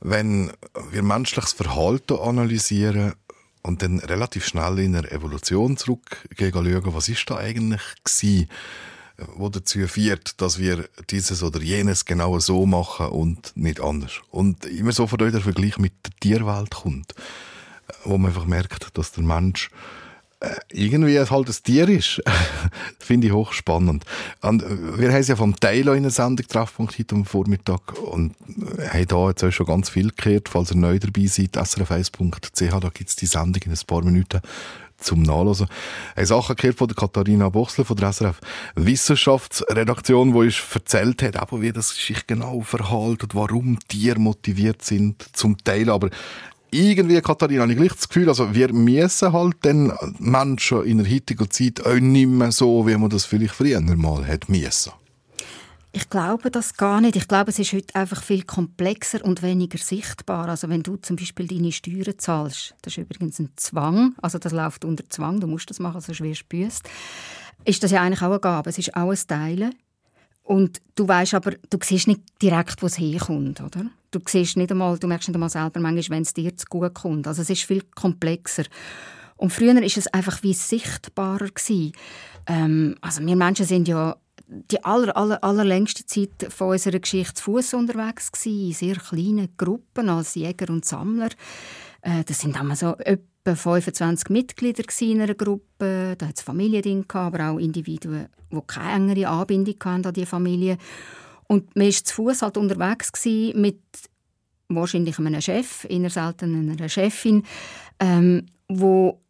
wenn 0.00 0.50
wir 0.90 1.02
menschliches 1.02 1.52
Verhalten 1.52 2.18
analysieren 2.18 3.12
und 3.62 3.82
dann 3.82 3.98
relativ 3.98 4.46
schnell 4.46 4.78
in 4.78 4.94
der 4.94 5.12
Evolution 5.12 5.76
zurückgehen 5.76 6.50
schauen, 6.50 6.94
was 6.94 7.10
ist 7.10 7.28
da 7.28 7.36
eigentlich 7.36 7.82
gewesen, 8.02 8.48
wo 9.34 9.50
dazu 9.50 9.86
führt, 9.86 10.40
dass 10.40 10.58
wir 10.58 10.88
dieses 11.10 11.42
oder 11.42 11.60
jenes 11.60 12.06
genau 12.06 12.38
so 12.38 12.64
machen 12.64 13.08
und 13.08 13.54
nicht 13.54 13.82
anders. 13.82 14.22
Und 14.30 14.64
immer 14.64 14.92
so 14.92 15.06
von 15.06 15.18
der 15.18 15.42
Vergleich 15.42 15.76
mit 15.76 15.92
der 16.06 16.12
Tierwelt 16.20 16.70
kommt, 16.70 17.14
wo 18.04 18.16
man 18.16 18.30
einfach 18.30 18.46
merkt, 18.46 18.96
dass 18.96 19.12
der 19.12 19.24
Mensch 19.24 19.68
irgendwie 20.70 21.16
es 21.16 21.30
halt 21.30 21.48
ein 21.48 21.56
Tier 21.62 21.88
ist. 21.88 22.22
finde 22.98 23.26
ich 23.26 23.32
hochspannend. 23.32 24.04
Und 24.42 24.62
äh, 24.62 24.98
wir 24.98 25.08
haben 25.08 25.20
es 25.20 25.28
ja 25.28 25.36
vom 25.36 25.58
Taylor 25.58 25.94
in 25.94 26.04
der 26.04 26.12
Sendung 26.12 26.46
Treffpunkt 26.46 26.98
heute 26.98 27.14
am 27.14 27.24
Vormittag 27.24 27.98
und 27.98 28.34
äh, 28.78 28.88
haben 28.88 29.06
da 29.08 29.28
jetzt 29.28 29.44
auch 29.44 29.50
schon 29.50 29.66
ganz 29.66 29.90
viel 29.90 30.12
gehört. 30.16 30.48
Falls 30.48 30.70
ihr 30.70 30.76
neu 30.76 30.98
dabei 30.98 31.26
seid, 31.26 31.56
srf1.ch, 31.56 32.80
da 32.80 32.88
gibt 32.90 33.10
es 33.10 33.16
die 33.16 33.26
Sendung 33.26 33.62
in 33.64 33.72
ein 33.72 33.86
paar 33.86 34.02
Minuten 34.04 34.40
zum 34.98 35.22
Nachlesen. 35.22 35.68
Eine 36.16 36.26
Sache 36.26 36.54
gehört 36.54 36.78
von 36.78 36.88
der 36.88 36.96
Katharina 36.96 37.48
Bochsler 37.48 37.84
von 37.84 37.96
der 37.96 38.12
SRF 38.12 38.40
Wissenschaftsredaktion, 38.74 40.34
wo 40.34 40.42
ich 40.42 40.60
erzählt 40.74 41.22
hat, 41.22 41.36
aber 41.36 41.62
wie 41.62 41.72
das 41.72 41.90
sich 41.90 42.26
genau 42.26 42.60
verhält 42.62 43.22
und 43.22 43.34
warum 43.34 43.78
Tiere 43.88 44.18
motiviert 44.18 44.82
sind 44.82 45.24
zum 45.32 45.56
Teil. 45.58 45.88
Aber 45.88 46.10
irgendwie, 46.70 47.20
Katharina, 47.20 47.62
habe 47.62 47.72
ich 47.72 47.78
gleich 47.78 47.92
das 47.92 48.08
Gefühl, 48.08 48.28
also 48.28 48.54
wir 48.54 48.72
müssen 48.72 49.32
halt 49.32 49.64
den 49.64 49.92
Menschen 50.18 50.84
in 50.84 50.98
der 50.98 51.10
heutigen 51.10 51.50
Zeit 51.50 51.84
auch 51.84 51.94
nicht 51.94 52.28
mehr 52.28 52.52
so, 52.52 52.86
wie 52.86 52.96
man 52.96 53.10
das 53.10 53.24
vielleicht 53.24 53.54
früher 53.54 53.80
mal 53.80 54.26
hat 54.26 54.48
müssen. 54.48 54.92
Ich 55.92 56.10
glaube 56.10 56.50
das 56.50 56.74
gar 56.74 57.00
nicht. 57.00 57.16
Ich 57.16 57.26
glaube, 57.26 57.50
es 57.50 57.58
ist 57.58 57.72
heute 57.72 57.94
einfach 57.94 58.22
viel 58.22 58.42
komplexer 58.42 59.24
und 59.24 59.42
weniger 59.42 59.78
sichtbar. 59.78 60.48
Also 60.48 60.68
wenn 60.68 60.82
du 60.82 60.96
zum 60.96 61.16
Beispiel 61.16 61.46
deine 61.46 61.72
Steuern 61.72 62.18
zahlst, 62.18 62.74
das 62.82 62.92
ist 62.92 62.98
übrigens 62.98 63.38
ein 63.38 63.50
Zwang, 63.56 64.14
also 64.20 64.38
das 64.38 64.52
läuft 64.52 64.84
unter 64.84 65.08
Zwang, 65.08 65.40
du 65.40 65.46
musst 65.46 65.70
das 65.70 65.78
machen, 65.78 66.00
sonst 66.00 66.20
wirst 66.20 66.42
du 66.42 66.46
büßt, 66.48 66.82
ist 67.64 67.82
das 67.82 67.90
ja 67.90 68.02
eigentlich 68.02 68.22
auch 68.22 68.30
eine 68.30 68.40
Gabe. 68.40 68.70
Es 68.70 68.78
ist 68.78 68.94
auch 68.94 69.10
ein 69.10 69.18
Teilen. 69.26 69.74
Und 70.48 70.80
du 70.94 71.06
weißt 71.06 71.34
aber, 71.34 71.56
du 71.68 71.76
siehst 71.82 72.08
nicht 72.08 72.22
direkt, 72.40 72.80
wo 72.80 72.86
es 72.86 72.98
herkommt, 72.98 73.60
oder? 73.60 73.84
Du 74.10 74.18
siehst 74.26 74.56
nicht 74.56 74.70
einmal, 74.70 74.98
du 74.98 75.06
merkst 75.06 75.28
nicht 75.28 75.36
einmal 75.36 75.50
selber 75.50 75.78
manchmal, 75.78 76.16
wenn 76.16 76.22
es 76.22 76.32
dir 76.32 76.56
zu 76.56 76.64
gut 76.70 76.94
kommt. 76.94 77.26
Also 77.26 77.42
es 77.42 77.50
ist 77.50 77.64
viel 77.64 77.82
komplexer. 77.94 78.64
Und 79.36 79.52
früher 79.52 79.76
ist 79.82 79.98
es 79.98 80.06
einfach 80.06 80.42
wie 80.42 80.54
sichtbarer 80.54 81.48
gewesen. 81.48 81.92
Ähm, 82.46 82.96
also 83.02 83.26
wir 83.26 83.36
Menschen 83.36 83.66
sind 83.66 83.88
ja 83.88 84.16
die 84.46 84.82
aller, 84.82 85.14
aller, 85.18 85.44
allerlängste 85.44 86.06
Zeit 86.06 86.50
von 86.50 86.70
unserer 86.70 86.98
Geschichte 86.98 87.34
zu 87.34 87.44
Fuß 87.44 87.74
unterwegs 87.74 88.32
gewesen, 88.32 88.68
in 88.68 88.72
sehr 88.72 88.96
kleinen 88.96 89.50
Gruppen 89.58 90.08
als 90.08 90.34
Jäger 90.34 90.72
und 90.72 90.86
Sammler. 90.86 91.28
Äh, 92.00 92.24
das 92.24 92.40
sind 92.40 92.58
immer 92.58 92.74
so 92.74 92.96
etwa 93.48 93.56
25 93.56 94.30
Mitglieder 94.30 94.84
in 95.00 95.20
einer 95.20 95.34
Gruppe. 95.34 96.14
Da 96.16 96.26
hat 96.26 96.36
es 96.36 96.42
Familien 96.42 97.04
aber 97.08 97.50
auch 97.50 97.58
Individuen, 97.58 98.28
die 98.50 98.60
keine 98.66 99.12
engere 99.12 99.28
Anbindung 99.28 99.82
an 99.82 100.12
diese 100.12 100.26
Familie. 100.26 100.78
Und 101.46 101.74
man 101.76 101.86
war 101.86 101.92
zu 101.92 102.14
Fuß 102.14 102.42
halt 102.42 102.56
unterwegs 102.56 103.12
mit 103.54 103.80
wahrscheinlich 104.68 105.18
einem 105.18 105.40
Chef, 105.40 105.84
in 105.84 106.08
selten 106.08 106.70
einer 106.70 106.88
Chefin, 106.88 107.42
ähm, 108.00 108.46
wo 108.68 109.20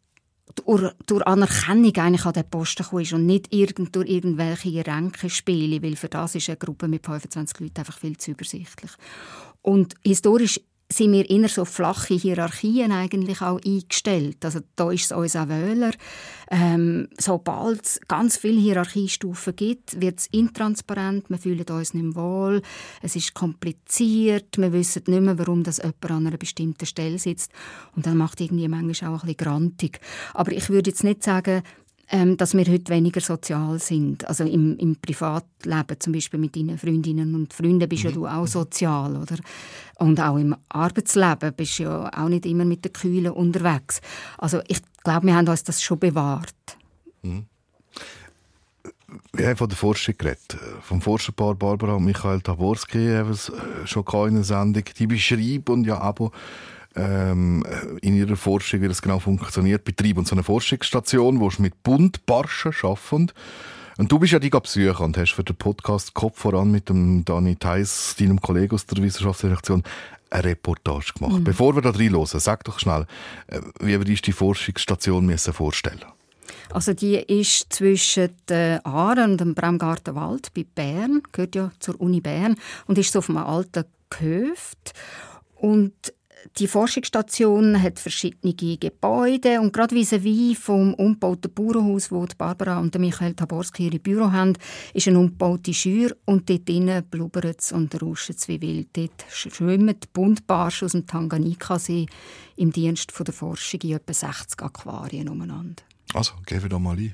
durch, 0.65 0.93
Anerkennung 1.25 1.95
eigentlich 1.95 2.25
an 2.25 2.33
den 2.33 2.49
Posten 2.49 2.83
kam 2.83 2.99
und 2.99 3.25
nicht 3.25 3.53
irgend, 3.53 3.95
durch 3.95 4.09
irgendwelche 4.09 4.85
Ränkespiele, 4.85 5.81
weil 5.81 5.95
für 5.95 6.09
das 6.09 6.35
ist 6.35 6.49
eine 6.49 6.57
Gruppe 6.57 6.87
mit 6.87 7.05
25 7.05 7.59
Leuten 7.59 7.79
einfach 7.79 7.97
viel 7.97 8.17
zu 8.17 8.31
übersichtlich. 8.31 8.91
Und 9.61 9.95
historisch 10.03 10.59
sind 10.91 11.11
wir 11.13 11.29
inner 11.29 11.49
so 11.49 11.65
flache 11.65 12.15
Hierarchien 12.15 12.91
eigentlich 12.91 13.41
auch 13.41 13.61
eingestellt. 13.63 14.43
Also 14.43 14.61
da 14.75 14.89
ist 14.89 15.05
es 15.05 15.11
uns 15.11 15.35
auch 15.35 15.47
wähler. 15.47 15.91
Ähm, 16.49 17.09
sobald 17.19 17.85
es 17.85 17.99
ganz 18.07 18.37
viele 18.37 18.59
Hierarchiestufen 18.59 19.55
gibt, 19.55 20.01
wird 20.01 20.19
es 20.19 20.27
intransparent, 20.27 21.29
wir 21.29 21.37
fühlen 21.37 21.63
uns 21.69 21.93
nicht 21.93 22.15
wohl, 22.15 22.63
es 23.03 23.15
ist 23.15 23.35
kompliziert, 23.35 24.57
wir 24.57 24.73
wissen 24.73 25.03
nicht 25.05 25.21
mehr, 25.21 25.37
warum 25.37 25.63
das 25.63 25.77
jemand 25.77 26.05
an 26.09 26.25
einer 26.25 26.37
bestimmten 26.37 26.87
Stelle 26.87 27.19
sitzt 27.19 27.51
und 27.95 28.07
dann 28.07 28.17
macht 28.17 28.41
irgendwie 28.41 28.67
manchmal 28.67 29.11
auch 29.13 29.23
ein 29.23 29.27
bisschen 29.27 29.37
grantig. 29.37 29.99
Aber 30.33 30.51
ich 30.51 30.69
würde 30.69 30.89
jetzt 30.89 31.03
nicht 31.03 31.21
sagen, 31.21 31.61
ähm, 32.11 32.37
dass 32.37 32.55
wir 32.55 32.65
heute 32.65 32.91
weniger 32.91 33.21
sozial 33.21 33.79
sind. 33.79 34.27
Also 34.27 34.43
im, 34.43 34.77
im 34.77 34.95
Privatleben, 34.95 35.99
zum 35.99 36.13
Beispiel 36.13 36.39
mit 36.39 36.55
deinen 36.55 36.77
Freundinnen 36.77 37.35
und 37.35 37.53
Freunden, 37.53 37.87
bist 37.87 38.03
mhm. 38.03 38.09
ja 38.09 38.15
du 38.15 38.27
auch 38.27 38.47
sozial, 38.47 39.15
oder? 39.15 39.37
Und 39.99 40.19
auch 40.19 40.37
im 40.37 40.55
Arbeitsleben 40.69 41.53
bist 41.53 41.79
du 41.79 41.83
ja 41.83 42.09
auch 42.13 42.29
nicht 42.29 42.45
immer 42.45 42.65
mit 42.65 42.83
den 42.83 42.93
Kühlen 42.93 43.31
unterwegs. 43.31 44.01
Also 44.37 44.61
ich 44.67 44.79
glaube, 45.03 45.27
wir 45.27 45.35
haben 45.35 45.47
uns 45.47 45.63
das 45.63 45.81
schon 45.81 45.99
bewahrt. 45.99 46.55
Mhm. 47.21 47.45
Wir 49.33 49.47
haben 49.47 49.57
von 49.57 49.69
der 49.69 49.77
Forschung 49.77 50.15
geredet. 50.17 50.57
Vom 50.81 51.01
Forscherpaar 51.01 51.55
Barbara 51.55 51.93
und 51.93 52.05
Michael 52.05 52.41
Taborski 52.41 53.07
haben 53.07 53.31
es 53.31 53.49
äh, 53.49 53.85
schon 53.85 54.03
in 54.27 54.35
der 54.35 54.43
Sendung. 54.43 54.83
Die 54.97 55.07
beschreiben 55.07 55.83
ja 55.83 55.99
aber 55.99 56.31
ähm, 56.95 57.63
in 58.01 58.15
ihrer 58.15 58.35
Forschung, 58.35 58.81
wie 58.81 58.87
das 58.87 59.01
genau 59.01 59.19
funktioniert, 59.19 59.83
betreiben. 59.83 60.19
Und 60.19 60.27
so 60.27 60.35
eine 60.35 60.43
Forschungsstation, 60.43 61.39
wo 61.39 61.49
sie 61.49 61.61
mit 61.61 61.83
Buntbarschen 61.83 62.73
arbeiten. 62.81 63.31
Und 63.97 64.11
du 64.11 64.19
bist 64.19 64.33
ja 64.33 64.39
die 64.39 64.49
besuchen 64.49 65.05
und 65.05 65.17
hast 65.17 65.33
für 65.33 65.43
den 65.43 65.55
Podcast 65.55 66.13
Kopf 66.13 66.39
voran 66.39 66.71
mit 66.71 66.87
dem 66.89 67.25
Dani 67.25 67.57
Theis, 67.57 68.15
deinem 68.17 68.39
Kollegen 68.39 68.73
aus 68.73 68.85
der 68.85 69.03
Wissenschaftsredaktion, 69.03 69.83
eine 70.29 70.43
Reportage 70.43 71.13
gemacht. 71.17 71.39
Mhm. 71.39 71.43
Bevor 71.43 71.75
wir 71.75 71.81
da 71.81 71.89
reinhören, 71.89 72.25
sag 72.25 72.63
doch 72.63 72.79
schnell, 72.79 73.05
äh, 73.47 73.59
wie 73.81 73.99
wir 73.99 74.07
uns 74.07 74.21
die 74.21 74.31
Forschungsstation 74.31 75.25
müssen 75.25 75.53
vorstellen 75.53 75.99
also 76.71 76.93
die 76.93 77.15
ist 77.15 77.73
zwischen 77.73 78.29
den 78.47 78.83
Aaren 78.85 79.31
und 79.31 79.41
dem 79.41 79.55
Bremgartenwald 79.55 80.53
bei 80.53 80.65
Bern, 80.75 81.23
gehört 81.31 81.55
ja 81.55 81.71
zur 81.79 81.99
Uni 81.99 82.21
Bern 82.21 82.55
und 82.85 82.97
ist 82.97 83.11
so 83.11 83.19
auf 83.19 83.29
einem 83.29 83.39
alten 83.39 83.85
Gehöft. 84.09 84.93
Und 85.55 85.93
die 86.57 86.67
Forschungsstation 86.67 87.81
hat 87.81 87.99
verschiedene 87.99 88.53
Gebäude 88.53 89.59
und 89.61 89.73
gerade 89.73 89.95
vis-à-vis 89.95 90.57
vom 90.57 90.93
umgebauten 90.93 91.51
Bauernhaus, 91.53 92.11
wo 92.11 92.25
die 92.25 92.35
Barbara 92.35 92.79
und 92.79 92.97
Michael 92.97 93.33
Taborski 93.33 93.87
ihre 93.87 93.99
Büro 93.99 94.31
haben, 94.31 94.53
ist 94.93 95.07
eine 95.07 95.19
umgebaute 95.19 95.73
Schür 95.73 96.15
und 96.25 96.49
dort 96.49 96.67
drinnen 96.67 97.03
blubbert 97.09 97.59
es 97.59 97.71
und 97.71 98.01
rauscht 98.01 98.29
es 98.29 98.47
wie 98.47 98.61
wild. 98.61 98.89
Dort 98.93 99.25
schwimmen 99.29 99.95
Buntbarsche 100.13 100.85
aus 100.85 100.93
dem 100.93 101.05
Tanganika-See 101.05 102.07
im 102.55 102.71
Dienst 102.71 103.13
der 103.17 103.33
Forschung 103.33 103.81
in 103.81 103.95
etwa 103.95 104.13
60 104.13 104.61
Aquarien 104.61 105.29
umeinander. 105.29 105.83
Also, 106.13 106.33
gehen 106.45 106.61
wir 106.61 106.69
doch 106.69 106.79
mal 106.79 106.97
ein. 106.97 107.13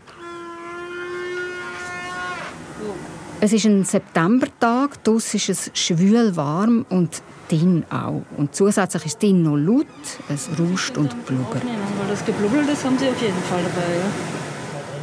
Es 3.42 3.52
ist 3.52 3.66
ein 3.66 3.84
Septembertag, 3.84 5.04
draussen 5.04 5.36
ist 5.38 5.50
es 5.50 5.72
schwül 5.74 6.36
warm 6.36 6.86
und 6.90 7.22
drin 7.50 7.84
auch. 7.90 8.24
Und 8.38 8.56
zusätzlich 8.56 9.06
ist 9.06 9.22
drin 9.22 9.44
noch 9.44 9.58
laut, 9.58 9.86
es 10.30 10.50
rauscht 10.58 10.98
und 10.98 11.26
blubbert. 11.26 11.64
Weil 11.64 12.08
das 12.10 12.26
Geblubbel, 12.26 12.66
das 12.66 12.84
haben 12.86 12.98
sie 12.98 13.10
auf 13.10 13.22
jeden 13.22 13.38
Fall 13.44 13.62
dabei. 13.62 13.98
Ja? 13.98 14.06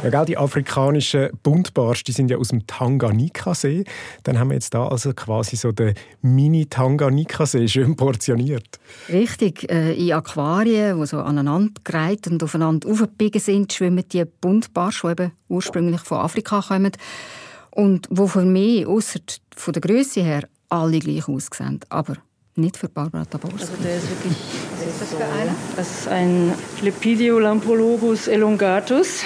Ja, 0.03 0.09
gell, 0.09 0.25
die 0.25 0.37
afrikanischen 0.37 1.29
Buntbarsch, 1.43 2.03
die 2.03 2.11
sind 2.11 2.29
ja 2.29 2.37
aus 2.37 2.49
dem 2.49 2.67
Tanganika-See. 2.67 3.85
Dann 4.23 4.37
haben 4.37 4.49
wir 4.49 4.55
jetzt 4.55 4.73
da 4.73 4.87
also 4.87 5.13
quasi 5.13 5.55
so 5.55 5.71
den 5.71 5.93
Mini-Tanganika-See 6.21 7.69
schön 7.69 7.95
portioniert. 7.95 8.79
Richtig, 9.07 9.71
äh, 9.71 9.93
in 9.93 10.11
Aquarien, 10.11 10.99
die 10.99 11.05
so 11.05 11.19
aneinandergereiht 11.19 12.27
und 12.27 12.43
aufeinander 12.43 12.89
aufgebiegen 12.89 13.39
sind, 13.39 13.71
schwimmen 13.71 14.03
die 14.11 14.25
Buntbarsch, 14.25 15.03
die 15.03 15.11
eben 15.11 15.31
ursprünglich 15.47 16.01
von 16.01 16.17
Afrika 16.17 16.61
kommen 16.61 16.91
und 17.75 18.07
wo 18.09 18.27
für 18.27 18.45
mich, 18.45 18.85
außer 18.85 19.19
von 19.55 19.73
der 19.73 19.81
Größe 19.81 20.21
her, 20.21 20.47
alle 20.69 20.99
gleich 20.99 21.27
aussehen. 21.27 21.79
Aber 21.89 22.15
nicht 22.55 22.77
für 22.77 22.89
Barbara 22.89 23.25
Taborski. 23.25 23.61
Also 23.61 23.73
der 23.83 23.97
ist 23.97 24.09
wirklich... 24.09 24.37
Was 24.79 24.87
ist 24.87 25.01
das 25.01 25.09
für 25.09 25.25
einer? 25.25 25.55
Das 25.75 25.99
ist 25.99 26.07
ein 26.07 26.53
Lepidiolampologus 26.81 28.27
elongatus. 28.27 29.23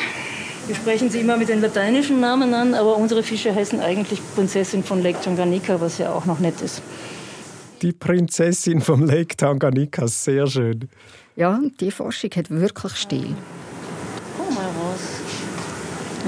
Wir 0.68 0.76
sprechen 0.76 1.10
sie 1.10 1.22
immer 1.22 1.38
mit 1.38 1.50
den 1.50 1.62
lateinischen 1.62 2.20
Namen 2.20 2.54
an, 2.54 2.74
aber 2.74 2.98
unsere 2.98 3.24
Fische 3.24 3.54
heißen 3.54 3.80
eigentlich 3.80 4.20
Prinzessin 4.36 4.84
von 4.84 5.02
Lake 5.02 5.20
Tanganyika, 5.22 5.80
was 5.80 5.98
ja 5.98 6.14
auch 6.14 6.26
noch 6.26 6.40
nett 6.40 6.62
ist. 6.62 6.82
Die 7.82 7.94
Prinzessin 7.94 8.82
vom 8.82 9.06
Lake 9.06 9.38
Tanganyika, 9.38 10.08
sehr 10.08 10.48
schön. 10.48 10.90
Ja, 11.36 11.60
die 11.80 11.92
Forschung 11.92 12.32
hat 12.36 12.50
wirklich 12.50 12.94
Stil. 12.94 13.36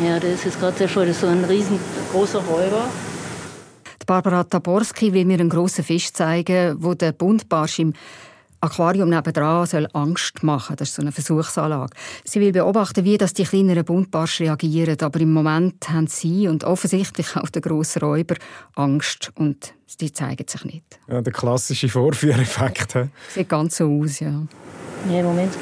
Ja, 0.03 0.19
der 0.19 0.33
ist 0.33 0.45
jetzt 0.45 0.59
gerade 0.59 0.77
sehr 0.77 0.87
schön. 0.87 1.07
Das 1.07 1.17
ist 1.17 1.21
so 1.21 1.27
ein 1.27 1.43
riesengroßer 1.43 2.39
Räuber. 2.39 2.85
Die 4.01 4.05
Barbara 4.05 4.43
Taborski 4.43 5.11
will 5.11 5.25
mir 5.25 5.39
einen 5.39 5.49
grossen 5.49 5.83
Fisch 5.83 6.13
zeigen, 6.13 6.77
wo 6.79 6.93
der 6.93 7.11
Buntbarsch 7.11 7.79
im 7.79 7.93
Aquarium 8.61 9.09
nebenan 9.09 9.65
soll 9.65 9.87
Angst 9.93 10.43
machen. 10.43 10.75
Das 10.77 10.89
ist 10.89 10.95
so 10.95 11.01
eine 11.01 11.11
Versuchsanlage. 11.11 11.95
Sie 12.23 12.39
will 12.39 12.51
beobachten, 12.51 13.05
wie 13.05 13.17
das 13.17 13.33
die 13.33 13.43
kleineren 13.43 13.85
Buntbarsch 13.85 14.41
reagieren. 14.41 14.97
Aber 15.01 15.19
im 15.19 15.33
Moment 15.33 15.89
haben 15.89 16.07
sie 16.07 16.47
und 16.47 16.63
offensichtlich 16.63 17.35
auch 17.35 17.49
der 17.49 17.61
grosse 17.61 17.99
Räuber 17.99 18.35
Angst 18.75 19.31
und 19.35 19.73
die 19.99 20.13
zeigen 20.13 20.45
sich 20.47 20.63
nicht. 20.65 20.99
Ja, 21.07 21.21
der 21.21 21.33
klassische 21.33 21.89
Vorführeffekt. 21.89 22.97
Sieht 23.33 23.49
ganz 23.49 23.77
so 23.77 24.01
aus, 24.01 24.19
ja. 24.19 24.41
Ja, 25.09 25.19
im 25.19 25.25
Moment. 25.25 25.53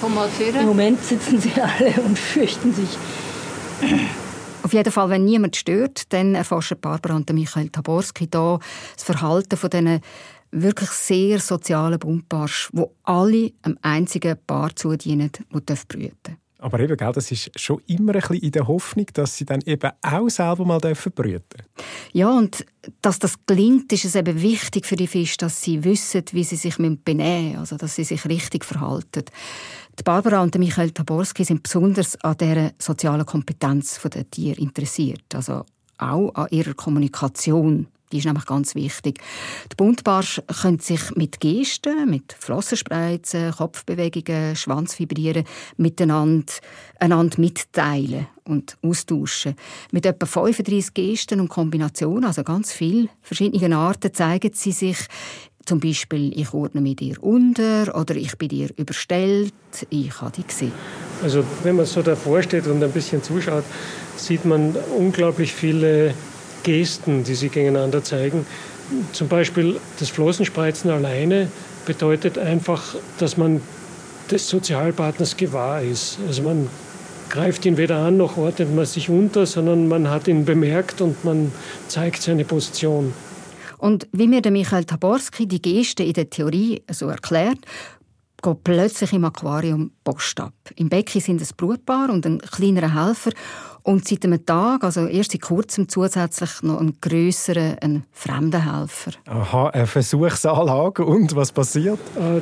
Komm 0.00 0.14
mal 0.14 0.28
Im 0.38 0.66
Moment 0.66 1.02
sitzen 1.02 1.40
sie 1.40 1.52
alle 1.60 2.00
und 2.02 2.18
fürchten 2.18 2.72
sich. 2.74 2.88
Auf 4.62 4.72
jeden 4.72 4.90
Fall, 4.90 5.10
wenn 5.10 5.24
niemand 5.24 5.54
stört, 5.54 6.12
dann 6.12 6.34
erforschen 6.34 6.78
Barbara 6.80 7.14
und 7.14 7.32
Michael 7.32 7.68
Taborski 7.68 8.28
da 8.28 8.58
das 8.94 9.04
Verhalten 9.04 9.56
von 9.56 9.70
diesen 9.70 10.00
wirklich 10.50 10.90
sehr 10.90 11.38
sozialen 11.38 11.98
Buntbarsch, 11.98 12.70
wo 12.72 12.92
alle 13.04 13.52
einem 13.62 13.78
einzigen 13.82 14.36
Paar 14.46 14.74
zudienen, 14.74 15.30
der 15.52 15.78
brüten 15.86 16.36
Aber 16.58 16.80
eben, 16.80 16.96
gell, 16.96 17.12
das 17.12 17.30
ist 17.30 17.50
schon 17.58 17.82
immer 17.86 18.14
ein 18.14 18.20
bisschen 18.20 18.36
in 18.36 18.50
der 18.50 18.66
Hoffnung, 18.66 19.06
dass 19.12 19.36
sie 19.36 19.44
dann 19.44 19.60
eben 19.66 19.90
auch 20.02 20.28
selber 20.28 20.64
mal 20.64 20.80
brüten 20.80 21.12
dürfen. 21.22 21.42
Ja, 22.12 22.30
und 22.30 22.64
dass 23.02 23.18
das 23.18 23.34
gelingt, 23.46 23.92
ist 23.92 24.04
es 24.04 24.14
eben 24.14 24.40
wichtig 24.40 24.86
für 24.86 24.96
die 24.96 25.06
Fische, 25.06 25.36
dass 25.38 25.62
sie 25.62 25.84
wissen, 25.84 26.24
wie 26.32 26.44
sie 26.44 26.56
sich 26.56 26.76
benehmen 26.76 27.50
müssen, 27.50 27.58
also 27.58 27.76
dass 27.76 27.94
sie 27.94 28.04
sich 28.04 28.24
richtig 28.24 28.64
verhalten. 28.64 29.24
Die 29.98 30.02
Barbara 30.02 30.42
und 30.42 30.58
Michael 30.58 30.90
Taborski 30.90 31.42
sind 31.44 31.62
besonders 31.62 32.20
an 32.22 32.36
dieser 32.36 32.72
sozialen 32.78 33.24
Kompetenz 33.24 33.98
der 34.02 34.30
Tiere 34.30 34.60
interessiert, 34.60 35.34
also 35.34 35.64
auch 35.96 36.34
an 36.34 36.48
ihrer 36.50 36.74
Kommunikation. 36.74 37.86
Die 38.12 38.18
ist 38.18 38.26
nämlich 38.26 38.44
ganz 38.44 38.74
wichtig. 38.74 39.20
Die 39.72 39.74
Buntbarsch 39.74 40.40
können 40.60 40.78
sich 40.78 41.16
mit 41.16 41.40
Gesten, 41.40 42.08
mit 42.08 42.36
Flossenspreizen, 42.38 43.52
Kopfbewegungen, 43.52 44.54
Schwanzvibrieren 44.54 45.44
miteinander 45.78 46.52
einander 47.00 47.40
mitteilen 47.40 48.28
und 48.44 48.76
austauschen. 48.82 49.56
Mit 49.90 50.06
etwa 50.06 50.26
35 50.26 50.94
Gesten 50.94 51.40
und 51.40 51.48
Kombinationen, 51.48 52.26
also 52.26 52.44
ganz 52.44 52.70
viele 52.72 53.08
verschiedene 53.22 53.76
Arten, 53.76 54.14
zeigen 54.14 54.52
sie 54.52 54.72
sich 54.72 54.98
zum 55.66 55.80
Beispiel, 55.80 56.32
ich 56.38 56.54
ordne 56.54 56.80
mit 56.80 57.00
dir 57.00 57.22
unter 57.22 57.94
oder 57.98 58.14
ich 58.14 58.38
bin 58.38 58.48
dir 58.48 58.70
überstellt, 58.76 59.52
ich 59.90 60.20
habe 60.20 60.30
dich 60.30 60.46
gesehen. 60.46 60.72
Also 61.22 61.44
wenn 61.64 61.76
man 61.76 61.86
so 61.86 62.02
davor 62.02 62.42
steht 62.42 62.66
und 62.66 62.82
ein 62.82 62.92
bisschen 62.92 63.22
zuschaut, 63.22 63.64
sieht 64.16 64.44
man 64.44 64.76
unglaublich 64.96 65.52
viele 65.52 66.14
Gesten, 66.62 67.24
die 67.24 67.34
sie 67.34 67.48
gegeneinander 67.48 68.02
zeigen. 68.02 68.46
Zum 69.12 69.28
Beispiel 69.28 69.80
das 69.98 70.10
Flossenspreizen 70.10 70.90
alleine 70.90 71.48
bedeutet 71.84 72.38
einfach, 72.38 72.94
dass 73.18 73.36
man 73.36 73.60
des 74.30 74.48
Sozialpartners 74.48 75.36
gewahr 75.36 75.82
ist. 75.82 76.18
Also 76.28 76.42
man 76.42 76.68
greift 77.28 77.64
ihn 77.66 77.76
weder 77.76 77.98
an 77.98 78.16
noch 78.16 78.36
ordnet 78.36 78.74
man 78.74 78.86
sich 78.86 79.08
unter, 79.08 79.46
sondern 79.46 79.88
man 79.88 80.10
hat 80.10 80.28
ihn 80.28 80.44
bemerkt 80.44 81.00
und 81.00 81.24
man 81.24 81.50
zeigt 81.88 82.22
seine 82.22 82.44
Position. 82.44 83.12
Und 83.86 84.08
wie 84.10 84.26
mir 84.26 84.42
der 84.42 84.50
Michael 84.50 84.84
Taborski 84.84 85.46
die 85.46 85.62
Geste 85.62 86.02
in 86.02 86.12
der 86.12 86.28
Theorie 86.28 86.82
so 86.90 87.06
erklärt, 87.06 87.58
geht 88.42 88.64
plötzlich 88.64 89.12
im 89.12 89.24
Aquarium 89.24 89.92
Post 90.02 90.40
ab. 90.40 90.54
Im 90.74 90.88
Becken 90.88 91.20
sind 91.20 91.40
ein 91.40 91.46
Brutpaar 91.56 92.10
und 92.10 92.26
ein 92.26 92.40
kleinerer 92.40 93.06
Helfer 93.06 93.30
und 93.84 94.08
seit 94.08 94.24
einem 94.24 94.44
Tag, 94.44 94.82
also 94.82 95.06
erst 95.06 95.30
seit 95.30 95.42
kurzem, 95.42 95.88
zusätzlich 95.88 96.50
noch 96.62 96.80
ein 96.80 96.96
grösserer, 97.00 97.76
ein 97.80 98.02
fremder 98.10 98.80
Helfer. 98.80 99.12
Aha, 99.26 99.68
eine 99.68 99.86
Versuchsanlage. 99.86 101.04
Und 101.04 101.36
was 101.36 101.52
passiert? 101.52 102.00
Äh, 102.16 102.40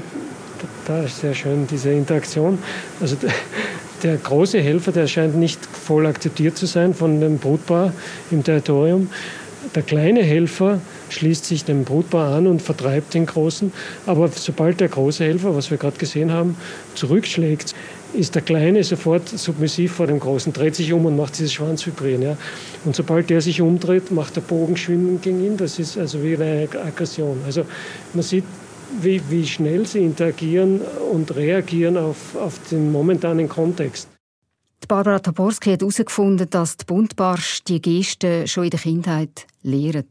da 0.86 1.02
ist 1.02 1.20
sehr 1.20 1.34
schön 1.34 1.66
diese 1.66 1.90
Interaktion. 1.90 2.58
Also 3.02 3.18
der 4.02 4.16
große 4.16 4.62
Helfer, 4.62 4.92
der 4.92 5.06
scheint 5.08 5.36
nicht 5.36 5.66
voll 5.66 6.06
akzeptiert 6.06 6.56
zu 6.56 6.64
sein 6.64 6.94
von 6.94 7.20
dem 7.20 7.36
Brutpaar 7.36 7.92
im 8.30 8.42
Territorium. 8.42 9.10
Der 9.74 9.82
kleine 9.82 10.22
Helfer 10.22 10.80
schließt 11.14 11.44
sich 11.44 11.64
dem 11.64 11.84
Brutpaar 11.84 12.34
an 12.34 12.46
und 12.46 12.62
vertreibt 12.62 13.14
den 13.14 13.26
Großen. 13.26 13.72
Aber 14.06 14.28
sobald 14.28 14.80
der 14.80 14.88
große 14.88 15.24
Helfer, 15.24 15.56
was 15.56 15.70
wir 15.70 15.78
gerade 15.78 15.96
gesehen 15.96 16.32
haben, 16.32 16.56
zurückschlägt, 16.94 17.74
ist 18.14 18.34
der 18.34 18.42
Kleine 18.42 18.84
sofort 18.84 19.28
submissiv 19.28 19.92
vor 19.92 20.06
dem 20.06 20.20
Großen, 20.20 20.52
dreht 20.52 20.74
sich 20.74 20.92
um 20.92 21.04
und 21.04 21.16
macht 21.16 21.38
dieses 21.38 21.52
Schwanzvibrieren. 21.52 22.22
Ja. 22.22 22.36
Und 22.84 22.94
sobald 22.94 23.30
der 23.30 23.40
sich 23.40 23.60
umdreht, 23.60 24.10
macht 24.10 24.36
der 24.36 24.42
Bogen 24.42 24.76
schwimmen 24.76 25.20
gegen 25.20 25.44
ihn. 25.44 25.56
Das 25.56 25.78
ist 25.78 25.98
also 25.98 26.22
wie 26.22 26.36
eine 26.36 26.68
Aggression. 26.84 27.38
Also 27.44 27.64
man 28.12 28.22
sieht, 28.22 28.44
wie, 29.00 29.20
wie 29.28 29.46
schnell 29.46 29.86
sie 29.86 30.04
interagieren 30.04 30.80
und 31.12 31.34
reagieren 31.34 31.96
auf, 31.96 32.36
auf 32.36 32.60
den 32.70 32.92
momentanen 32.92 33.48
Kontext. 33.48 34.13
Barbara 34.86 35.18
Taborski 35.18 35.72
hat 35.72 35.80
herausgefunden, 35.80 36.48
dass 36.50 36.76
die 36.76 36.84
Buntbarsch 36.84 37.64
die 37.64 37.80
Gesten 37.80 38.46
schon 38.46 38.64
in 38.64 38.70
der 38.70 38.80
Kindheit 38.80 39.46
lehren. 39.62 40.06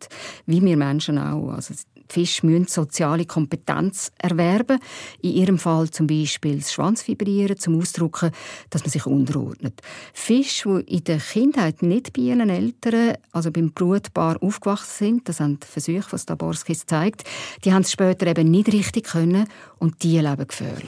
Wie 0.45 0.61
wir 0.61 0.78
Menschen 0.78 1.17
auch. 1.17 1.49
Also 1.49 1.74
Fische 2.09 2.45
müssen 2.45 2.67
soziale 2.67 3.26
Kompetenz 3.26 4.11
erwerben. 4.19 4.80
In 5.21 5.32
ihrem 5.32 5.57
Fall 5.57 5.89
zum 5.89 6.07
Beispiel 6.07 6.59
das 6.59 6.71
Schwanzvibrieren, 6.71 7.57
zum 7.57 7.80
Ausdrücken, 7.80 8.32
dass 8.69 8.84
man 8.84 8.91
sich 8.91 9.05
unterordnet. 9.05 9.82
Fische, 10.13 10.84
die 10.84 10.97
in 10.97 11.03
der 11.05 11.17
Kindheit 11.17 11.82
nicht 11.82 12.13
bei 12.13 12.21
ihren 12.21 12.49
Eltern, 12.49 13.15
also 13.32 13.51
beim 13.51 13.71
Brutpaar, 13.71 14.38
aufgewachsen 14.41 15.05
sind, 15.05 15.30
das 15.30 15.39
haben 15.39 15.59
die 15.59 15.67
Versuche, 15.67 16.11
was 16.11 16.26
Taborski 16.26 16.76
zeigt, 16.76 17.24
die 17.65 17.74
haben 17.74 17.82
es 17.82 17.91
später 17.91 18.28
eben 18.28 18.51
nicht 18.51 18.71
richtig 18.71 19.05
können 19.05 19.47
und 19.80 20.03
die 20.03 20.19
leben 20.19 20.47
gefährlich. 20.47 20.86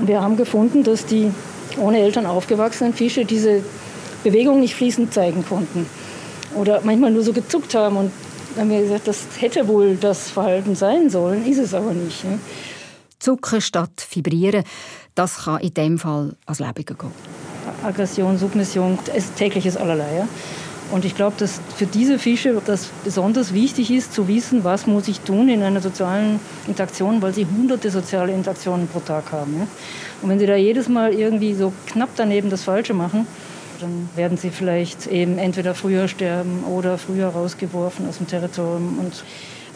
Wir 0.00 0.22
haben 0.22 0.36
gefunden, 0.36 0.84
dass 0.84 1.06
die 1.06 1.30
ohne 1.78 2.00
Eltern 2.00 2.26
aufgewachsenen 2.26 2.94
Fische 2.94 3.24
diese 3.24 3.62
Bewegung 4.24 4.60
nicht 4.60 4.74
fließend 4.74 5.12
zeigen 5.12 5.44
konnten. 5.44 5.86
Oder 6.54 6.80
manchmal 6.82 7.10
nur 7.10 7.22
so 7.22 7.32
gezuckt 7.32 7.74
haben 7.74 7.96
und 7.96 8.12
haben 8.58 8.70
wir 8.70 8.82
gesagt, 8.82 9.08
das 9.08 9.26
hätte 9.38 9.66
wohl 9.68 9.96
das 9.96 10.30
Verhalten 10.30 10.74
sein 10.74 11.08
sollen, 11.10 11.46
ist 11.46 11.58
es 11.58 11.74
aber 11.74 11.92
nicht. 11.92 12.24
Ne? 12.24 12.38
Zucken 13.18 13.60
statt 13.60 14.06
Vibrieren, 14.10 14.64
das 15.14 15.44
kann 15.44 15.60
in 15.60 15.74
dem 15.74 15.98
Fall 15.98 16.36
als 16.46 16.58
Lebige 16.58 16.94
gehen. 16.94 17.12
Aggression, 17.82 18.36
Submission, 18.38 18.98
es 19.14 19.32
tägliches 19.34 19.76
allerlei. 19.76 20.18
Ja? 20.18 20.28
Und 20.92 21.06
ich 21.06 21.16
glaube, 21.16 21.36
dass 21.38 21.58
für 21.74 21.86
diese 21.86 22.18
Fische 22.18 22.60
das 22.66 22.90
besonders 23.02 23.54
wichtig 23.54 23.90
ist, 23.90 24.12
zu 24.12 24.28
wissen, 24.28 24.62
was 24.62 24.86
muss 24.86 25.08
ich 25.08 25.20
tun 25.20 25.48
in 25.48 25.62
einer 25.62 25.80
sozialen 25.80 26.38
Interaktion, 26.68 27.22
weil 27.22 27.32
sie 27.32 27.46
hunderte 27.46 27.90
soziale 27.90 28.32
Interaktionen 28.34 28.86
pro 28.86 29.00
Tag 29.00 29.32
haben. 29.32 29.54
Ja? 29.58 29.66
Und 30.20 30.28
wenn 30.28 30.38
sie 30.38 30.44
da 30.44 30.54
jedes 30.54 30.90
Mal 30.90 31.14
irgendwie 31.14 31.54
so 31.54 31.72
knapp 31.86 32.10
daneben 32.16 32.50
das 32.50 32.64
Falsche 32.64 32.92
machen, 32.92 33.26
dann 33.80 34.10
werden 34.16 34.36
sie 34.36 34.50
vielleicht 34.50 35.06
eben 35.06 35.38
entweder 35.38 35.74
früher 35.74 36.08
sterben 36.08 36.62
oder 36.64 36.98
früher 36.98 37.28
rausgeworfen 37.28 38.06
aus 38.06 38.18
dem 38.18 38.28
Territorium. 38.28 38.98
Und 38.98 39.24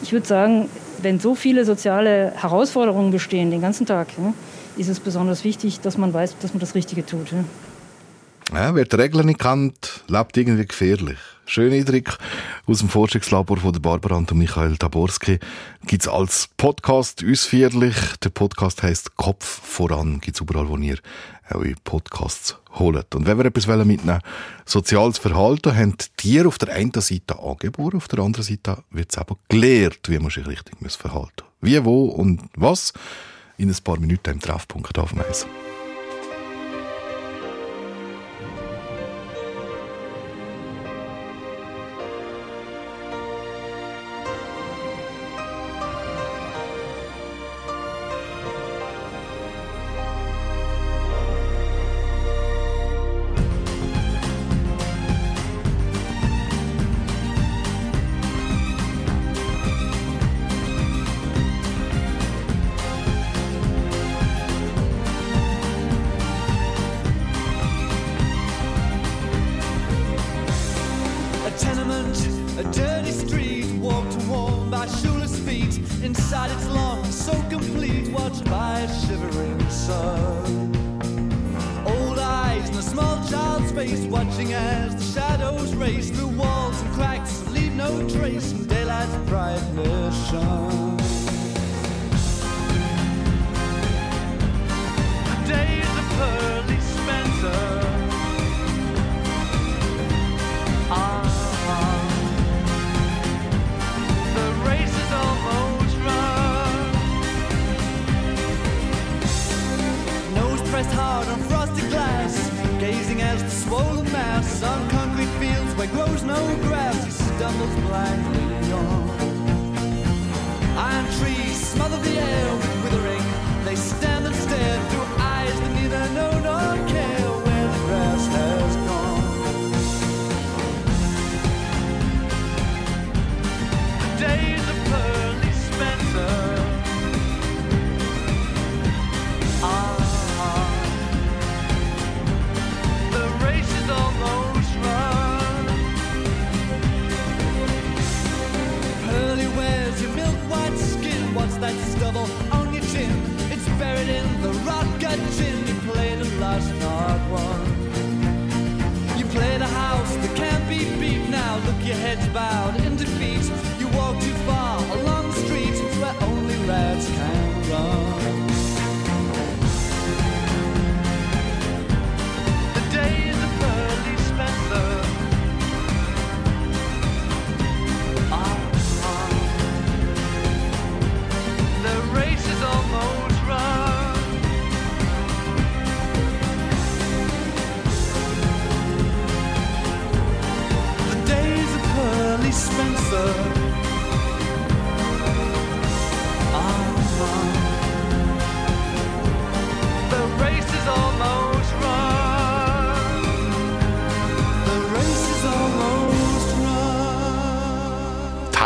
ich 0.03 0.13
würde 0.13 0.27
sagen, 0.27 0.69
wenn 1.01 1.19
so 1.19 1.33
viele 1.33 1.65
soziale 1.65 2.31
Herausforderungen 2.35 3.09
bestehen 3.09 3.49
den 3.49 3.61
ganzen 3.61 3.87
Tag, 3.87 4.09
ja, 4.19 4.35
ist 4.77 4.87
es 4.87 4.99
besonders 4.99 5.43
wichtig, 5.43 5.79
dass 5.79 5.97
man 5.97 6.13
weiß, 6.13 6.35
dass 6.43 6.53
man 6.53 6.59
das 6.59 6.75
Richtige 6.75 7.03
tut. 7.03 7.31
Ja. 7.31 7.39
Ja, 8.53 8.73
wer 8.73 8.85
die 8.85 8.95
Regeln 8.95 9.25
nicht 9.25 9.39
kennt, 9.39 10.03
lebt 10.07 10.37
irgendwie 10.37 10.65
gefährlich. 10.65 11.17
Schöner 11.45 11.75
Eindruck 11.75 12.17
aus 12.65 12.79
dem 12.79 12.87
Forschungslabor 12.87 13.57
von 13.57 13.73
Barbara 13.73 14.15
und 14.15 14.33
Michael 14.33 14.77
Taborski 14.77 15.39
gibt's 15.85 16.07
als 16.07 16.49
Podcast 16.55 17.25
ausführlich. 17.29 17.95
Der 18.23 18.29
Podcast 18.29 18.83
heißt 18.83 19.17
Kopf 19.17 19.45
voran. 19.45 20.21
Gibt's 20.21 20.39
überall, 20.39 20.69
wo 20.69 20.77
ihr 20.77 20.97
eure 21.49 21.73
Podcasts 21.83 22.55
holt. 22.75 23.13
Und 23.15 23.25
wenn 23.25 23.37
wir 23.37 23.45
etwas 23.45 23.67
mitnehmen 23.67 24.21
soziales 24.65 25.17
Verhalten 25.17 25.75
haben 25.75 25.95
Tiere 26.15 26.47
auf 26.47 26.57
der 26.57 26.73
einen 26.73 26.93
Seite 26.93 27.37
angeboren, 27.39 27.97
auf 27.97 28.07
der 28.07 28.19
anderen 28.19 28.45
Seite 28.45 28.83
wird 28.91 29.11
es 29.11 29.17
aber 29.17 29.37
gelehrt, 29.49 30.07
wie 30.07 30.19
man 30.19 30.29
sich 30.29 30.47
richtig 30.47 30.75
verhalten 30.95 31.43
muss. 31.43 31.59
Wie, 31.59 31.83
wo 31.83 32.05
und 32.05 32.43
was? 32.55 32.93
In 33.57 33.69
ein 33.69 33.77
paar 33.83 33.99
Minuten 33.99 34.31
im 34.31 34.39
Treffpunkt 34.39 34.97
aufweisen. 34.97 35.49
nails 35.49 35.76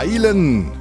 Teilen. 0.02 0.72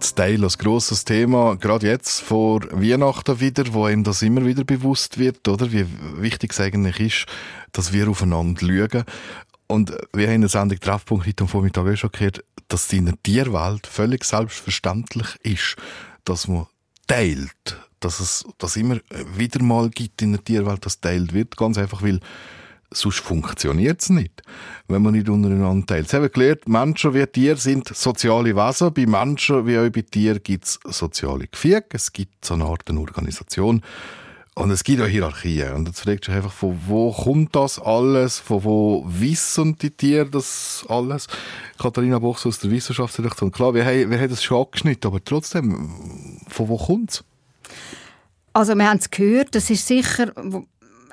Das 0.00 0.14
Teilen 0.14 0.42
als 0.42 0.56
grosses 0.56 1.04
Thema, 1.04 1.54
gerade 1.56 1.86
jetzt 1.86 2.22
vor 2.22 2.62
Weihnachten 2.70 3.40
wieder, 3.40 3.64
wo 3.74 3.84
einem 3.84 4.04
das 4.04 4.22
immer 4.22 4.46
wieder 4.46 4.64
bewusst 4.64 5.18
wird, 5.18 5.46
oder? 5.46 5.70
Wie 5.70 5.84
wichtig 6.16 6.52
es 6.52 6.60
eigentlich 6.60 6.98
ist, 6.98 7.26
dass 7.72 7.92
wir 7.92 8.08
aufeinander 8.08 8.62
schauen. 8.62 9.04
Und 9.66 9.92
wir 10.14 10.28
haben 10.28 10.36
in 10.36 10.40
der 10.40 10.48
Sendung 10.48 10.80
Treffpunkt 10.80 11.26
heute 11.26 11.42
am 11.42 11.48
Vormittag 11.48 11.86
auch 11.86 11.94
schon 11.94 12.10
gehört, 12.10 12.42
dass 12.68 12.86
es 12.86 12.92
in 12.94 13.04
der 13.04 13.22
Tierwelt 13.22 13.86
völlig 13.86 14.24
selbstverständlich 14.24 15.36
ist, 15.42 15.76
dass 16.24 16.48
man 16.48 16.68
teilt. 17.06 17.78
Dass 18.00 18.20
es 18.20 18.46
das 18.56 18.76
immer 18.76 18.96
wieder 19.34 19.62
mal 19.62 19.90
gibt 19.90 20.22
in 20.22 20.32
der 20.32 20.42
Tierwelt, 20.42 20.86
dass 20.86 21.02
teilt 21.02 21.34
wird. 21.34 21.58
Ganz 21.58 21.76
einfach, 21.76 22.00
weil 22.00 22.20
sonst 22.90 23.20
funktioniert 23.20 24.00
es 24.00 24.10
nicht, 24.10 24.42
wenn 24.88 25.02
man 25.02 25.14
nicht 25.14 25.28
untereinander 25.28 25.86
teilt. 25.86 26.08
Sie 26.08 26.16
haben 26.16 26.30
gelernt, 26.30 26.68
Menschen 26.68 27.14
wie 27.14 27.26
Tiere 27.26 27.56
sind 27.56 27.88
soziale 27.88 28.54
Wesen. 28.54 28.92
Bei 28.92 29.06
Menschen 29.06 29.66
wie 29.66 29.78
auch 29.78 29.90
bei 29.90 30.02
Tieren 30.02 30.42
gibt 30.42 30.64
es 30.64 30.78
soziale 30.84 31.46
Gefüge. 31.46 31.84
Es 31.90 32.12
gibt 32.12 32.44
so 32.44 32.54
eine 32.54 32.64
Art 32.64 32.88
eine 32.88 33.00
Organisation. 33.00 33.82
Und 34.58 34.70
es 34.70 34.84
gibt 34.84 35.02
auch 35.02 35.06
Hierarchien. 35.06 35.74
Und 35.74 35.86
jetzt 35.86 36.00
fragst 36.00 36.28
du 36.28 36.32
einfach, 36.32 36.52
von 36.52 36.80
wo 36.86 37.12
kommt 37.12 37.54
das 37.54 37.78
alles? 37.78 38.38
Von 38.38 38.64
wo 38.64 39.04
wissen 39.06 39.76
die 39.76 39.90
Tiere 39.90 40.30
das 40.30 40.82
alles? 40.88 41.26
Katharina 41.78 42.18
Bochs 42.18 42.46
aus 42.46 42.58
der 42.60 42.70
Wissenschaftsredaktion. 42.70 43.52
Klar, 43.52 43.74
wir 43.74 43.84
haben, 43.84 44.10
wir 44.10 44.18
haben 44.18 44.30
das 44.30 44.42
schon 44.42 44.64
angeschnitten, 44.64 45.08
aber 45.08 45.22
trotzdem, 45.22 46.38
von 46.48 46.68
wo 46.68 46.78
kommt 46.78 47.10
es? 47.10 47.24
Also 48.54 48.74
wir 48.74 48.88
haben 48.88 48.96
es 48.96 49.10
gehört, 49.10 49.54
das 49.54 49.68
ist 49.68 49.86
sicher 49.86 50.32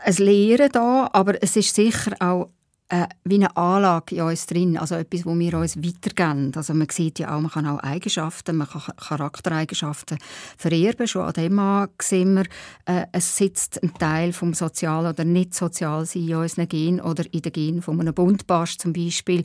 ein 0.04 0.16
Lehren 0.16 0.70
da, 0.72 1.10
aber 1.14 1.42
es 1.42 1.56
ist 1.56 1.74
sicher 1.74 2.14
auch 2.20 2.50
äh, 2.90 3.08
wie 3.24 3.36
eine 3.36 3.56
Anlage 3.56 4.16
in 4.16 4.22
uns 4.22 4.46
drin, 4.46 4.78
also 4.78 4.96
etwas, 4.96 5.26
wo 5.26 5.38
wir 5.38 5.58
uns 5.58 5.78
weitergeben. 5.78 6.52
Also 6.56 6.74
man 6.74 6.90
sieht 6.90 7.18
ja 7.18 7.36
auch, 7.36 7.42
man 7.42 7.50
kann 7.50 7.66
auch 7.66 7.80
Eigenschaften, 7.80 8.58
man 8.58 8.68
kann 8.68 8.96
Charaktereigenschaften 8.98 10.20
vererben. 10.58 11.08
Schon 11.08 11.24
an 11.24 11.34
dem 11.34 11.58
an 11.58 11.90
sehen 12.00 12.36
wir, 12.36 12.44
äh, 12.86 13.08
es 13.12 13.36
sitzt 13.38 13.82
ein 13.82 13.94
Teil 13.96 14.34
vom 14.34 14.54
Sozial- 14.54 15.08
oder 15.08 15.24
nicht 15.24 15.56
sozial 15.56 16.06
sein 16.06 16.28
in 16.28 16.36
unseren 16.36 16.68
Gen 16.68 17.02
oder 17.02 17.24
in 17.32 17.42
den 17.42 17.52
Gen 17.52 17.82
von 17.82 18.00
einem 18.00 18.14
Buntbarsch 18.14 18.78
zum 18.78 18.94
Beispiel. 18.94 19.44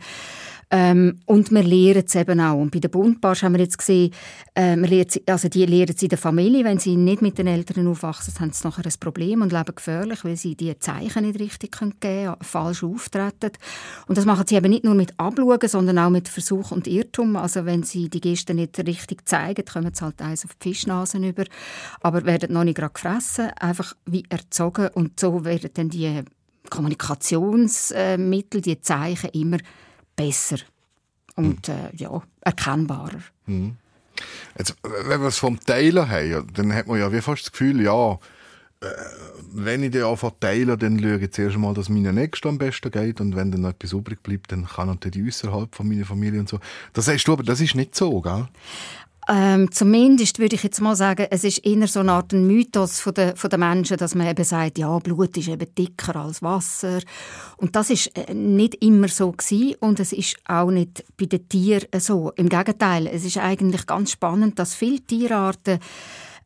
Ähm, 0.70 1.20
und 1.24 1.50
wir 1.50 1.62
lernen 1.62 2.04
es 2.06 2.14
eben 2.14 2.40
auch. 2.40 2.60
Und 2.60 2.70
bei 2.70 2.78
den 2.78 2.90
Buntbarsch 2.90 3.42
haben 3.42 3.54
wir 3.54 3.60
jetzt 3.60 3.78
gesehen, 3.78 4.12
äh, 4.54 4.76
wir 4.76 4.86
lernen 4.86 5.08
also 5.26 5.48
die 5.48 5.64
lernen 5.64 5.94
es 5.96 6.02
in 6.02 6.10
der 6.10 6.18
Familie. 6.18 6.64
Wenn 6.64 6.78
sie 6.78 6.96
nicht 6.96 7.22
mit 7.22 7.38
den 7.38 7.46
Eltern 7.46 7.86
aufwachsen, 7.86 8.34
haben 8.38 8.52
sie 8.52 8.66
nachher 8.66 8.84
ein 8.84 8.92
Problem 9.00 9.40
und 9.40 9.52
leben 9.52 9.74
gefährlich, 9.74 10.24
weil 10.24 10.36
sie 10.36 10.56
die 10.56 10.78
Zeichen 10.78 11.24
nicht 11.24 11.40
richtig 11.40 11.78
geben 11.78 11.94
können, 12.00 12.34
falsch 12.42 12.84
auftreten. 12.84 13.52
Und 14.08 14.18
das 14.18 14.26
machen 14.26 14.46
sie 14.46 14.56
eben 14.56 14.70
nicht 14.70 14.84
nur 14.84 14.94
mit 14.94 15.18
Abschauen, 15.18 15.58
sondern 15.64 15.98
auch 15.98 16.10
mit 16.10 16.28
Versuch 16.28 16.70
und 16.70 16.86
Irrtum. 16.86 17.36
Also 17.36 17.64
wenn 17.64 17.82
sie 17.82 18.10
die 18.10 18.20
Gesten 18.20 18.56
nicht 18.56 18.78
richtig 18.78 19.26
zeigen, 19.26 19.64
kommen 19.64 19.94
sie 19.94 20.04
halt 20.04 20.20
eins 20.20 20.44
auf 20.44 20.54
die 20.54 20.68
Fischnasen 20.68 21.24
über, 21.24 21.44
aber 22.02 22.26
werden 22.26 22.52
noch 22.52 22.64
nicht 22.64 22.76
gerade 22.76 22.92
gefressen, 22.92 23.50
einfach 23.58 23.94
wie 24.04 24.24
erzogen. 24.28 24.88
Und 24.88 25.18
so 25.18 25.46
werden 25.46 25.70
dann 25.72 25.88
die 25.88 26.24
Kommunikationsmittel, 26.68 28.60
die 28.60 28.82
Zeichen 28.82 29.30
immer 29.30 29.56
besser 30.18 30.58
und 31.36 31.68
äh, 31.68 31.94
ja, 31.96 32.20
erkennbarer. 32.40 33.22
Mhm. 33.46 33.76
Jetzt, 34.58 34.74
wenn 34.82 35.20
wir 35.20 35.28
es 35.28 35.38
vom 35.38 35.60
Teilen 35.60 36.10
haben, 36.10 36.46
dann 36.52 36.74
hat 36.74 36.88
man 36.88 36.98
ja 36.98 37.12
wie 37.12 37.20
fast 37.20 37.44
das 37.44 37.52
Gefühl, 37.52 37.80
ja, 37.80 38.18
äh, 38.80 38.86
wenn 39.52 39.82
ich 39.82 39.92
den 39.92 40.02
anfange 40.02 40.34
zu 40.34 40.40
teilen, 40.40 40.78
dann 40.78 40.98
schaue 40.98 41.18
ich 41.18 41.32
zuerst 41.32 41.56
mal, 41.56 41.74
dass 41.74 41.88
meinen 41.88 42.16
Nächsten 42.16 42.48
am 42.48 42.58
besten 42.58 42.90
geht 42.90 43.20
und 43.20 43.36
wenn 43.36 43.52
dann 43.52 43.62
noch 43.62 43.70
etwas 43.70 43.92
übrig 43.92 44.22
bleibt, 44.22 44.50
dann 44.50 44.66
kann 44.66 44.88
natürlich 44.88 45.28
außerhalb 45.28 45.74
von 45.74 45.88
meiner 45.88 46.04
Familie 46.04 46.40
und 46.40 46.48
so. 46.48 46.58
Das 46.92 47.06
heißt 47.06 47.26
du 47.28 47.32
aber, 47.32 47.44
das 47.44 47.60
ist 47.60 47.76
nicht 47.76 47.94
so, 47.94 48.20
gell? 48.20 48.48
Ähm, 49.30 49.70
zumindest 49.70 50.38
würde 50.38 50.56
ich 50.56 50.62
jetzt 50.62 50.80
mal 50.80 50.96
sagen, 50.96 51.26
es 51.30 51.44
ist 51.44 51.64
eher 51.66 51.86
so 51.86 52.00
eine 52.00 52.12
Art 52.12 52.32
Mythos 52.32 52.98
von 52.98 53.12
der, 53.12 53.36
von 53.36 53.50
den 53.50 53.60
Menschen, 53.60 53.98
dass 53.98 54.14
man 54.14 54.26
eben 54.26 54.42
sagt, 54.42 54.78
ja, 54.78 54.98
Blut 55.00 55.36
ist 55.36 55.48
eben 55.48 55.74
dicker 55.74 56.16
als 56.16 56.42
Wasser. 56.42 57.00
Und 57.58 57.76
das 57.76 57.90
ist 57.90 58.06
äh, 58.16 58.32
nicht 58.32 58.76
immer 58.82 59.08
so 59.08 59.32
gewesen 59.32 59.76
und 59.80 60.00
es 60.00 60.14
ist 60.14 60.38
auch 60.46 60.70
nicht 60.70 61.04
bei 61.18 61.26
den 61.26 61.46
Tieren 61.46 61.88
so. 62.00 62.32
Im 62.36 62.48
Gegenteil, 62.48 63.06
es 63.06 63.26
ist 63.26 63.36
eigentlich 63.36 63.86
ganz 63.86 64.12
spannend, 64.12 64.58
dass 64.58 64.74
viele 64.74 65.00
Tierarten 65.00 65.78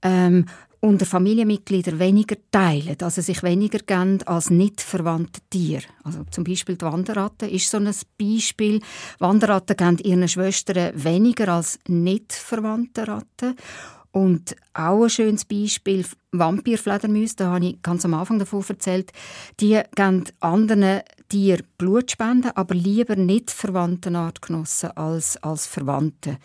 ähm, 0.02 0.46
unter 0.84 1.06
Familienmitgliedern 1.06 2.00
weniger 2.00 2.36
teilen, 2.50 2.96
also 3.00 3.22
sich 3.22 3.44
weniger 3.44 3.78
geben 3.78 4.20
als 4.26 4.50
nicht 4.50 4.80
verwandte 4.80 5.40
Tiere. 5.48 5.84
Also 6.02 6.24
zum 6.30 6.42
Beispiel 6.42 6.76
die 6.76 6.84
Wanderratte 6.84 7.46
ist 7.46 7.70
so 7.70 7.76
ein 7.76 7.94
Beispiel. 8.18 8.80
Wanderratten 9.20 9.76
geben 9.76 9.98
ihren 9.98 10.28
Schwestern 10.28 10.92
weniger 10.94 11.54
als 11.54 11.78
nicht 11.86 12.32
verwandte 12.32 13.06
Ratten. 13.06 13.54
Und 14.10 14.56
auch 14.74 15.04
ein 15.04 15.10
schönes 15.10 15.44
Beispiel, 15.44 16.04
Vampirfledermäuse, 16.32 17.36
da 17.36 17.52
habe 17.52 17.66
ich 17.66 17.82
ganz 17.82 18.04
am 18.04 18.14
Anfang 18.14 18.40
davon 18.40 18.64
erzählt, 18.68 19.12
die 19.60 19.80
geben 19.94 20.24
anderen 20.40 21.00
Tieren 21.32 21.64
Blut 21.78 22.10
spenden, 22.10 22.50
aber 22.54 22.74
lieber 22.74 23.16
nicht 23.16 23.50
verwandten 23.50 24.16
Artgenossen 24.16 24.90
als, 24.98 25.42
als 25.42 25.66
Verwandte. 25.66 26.36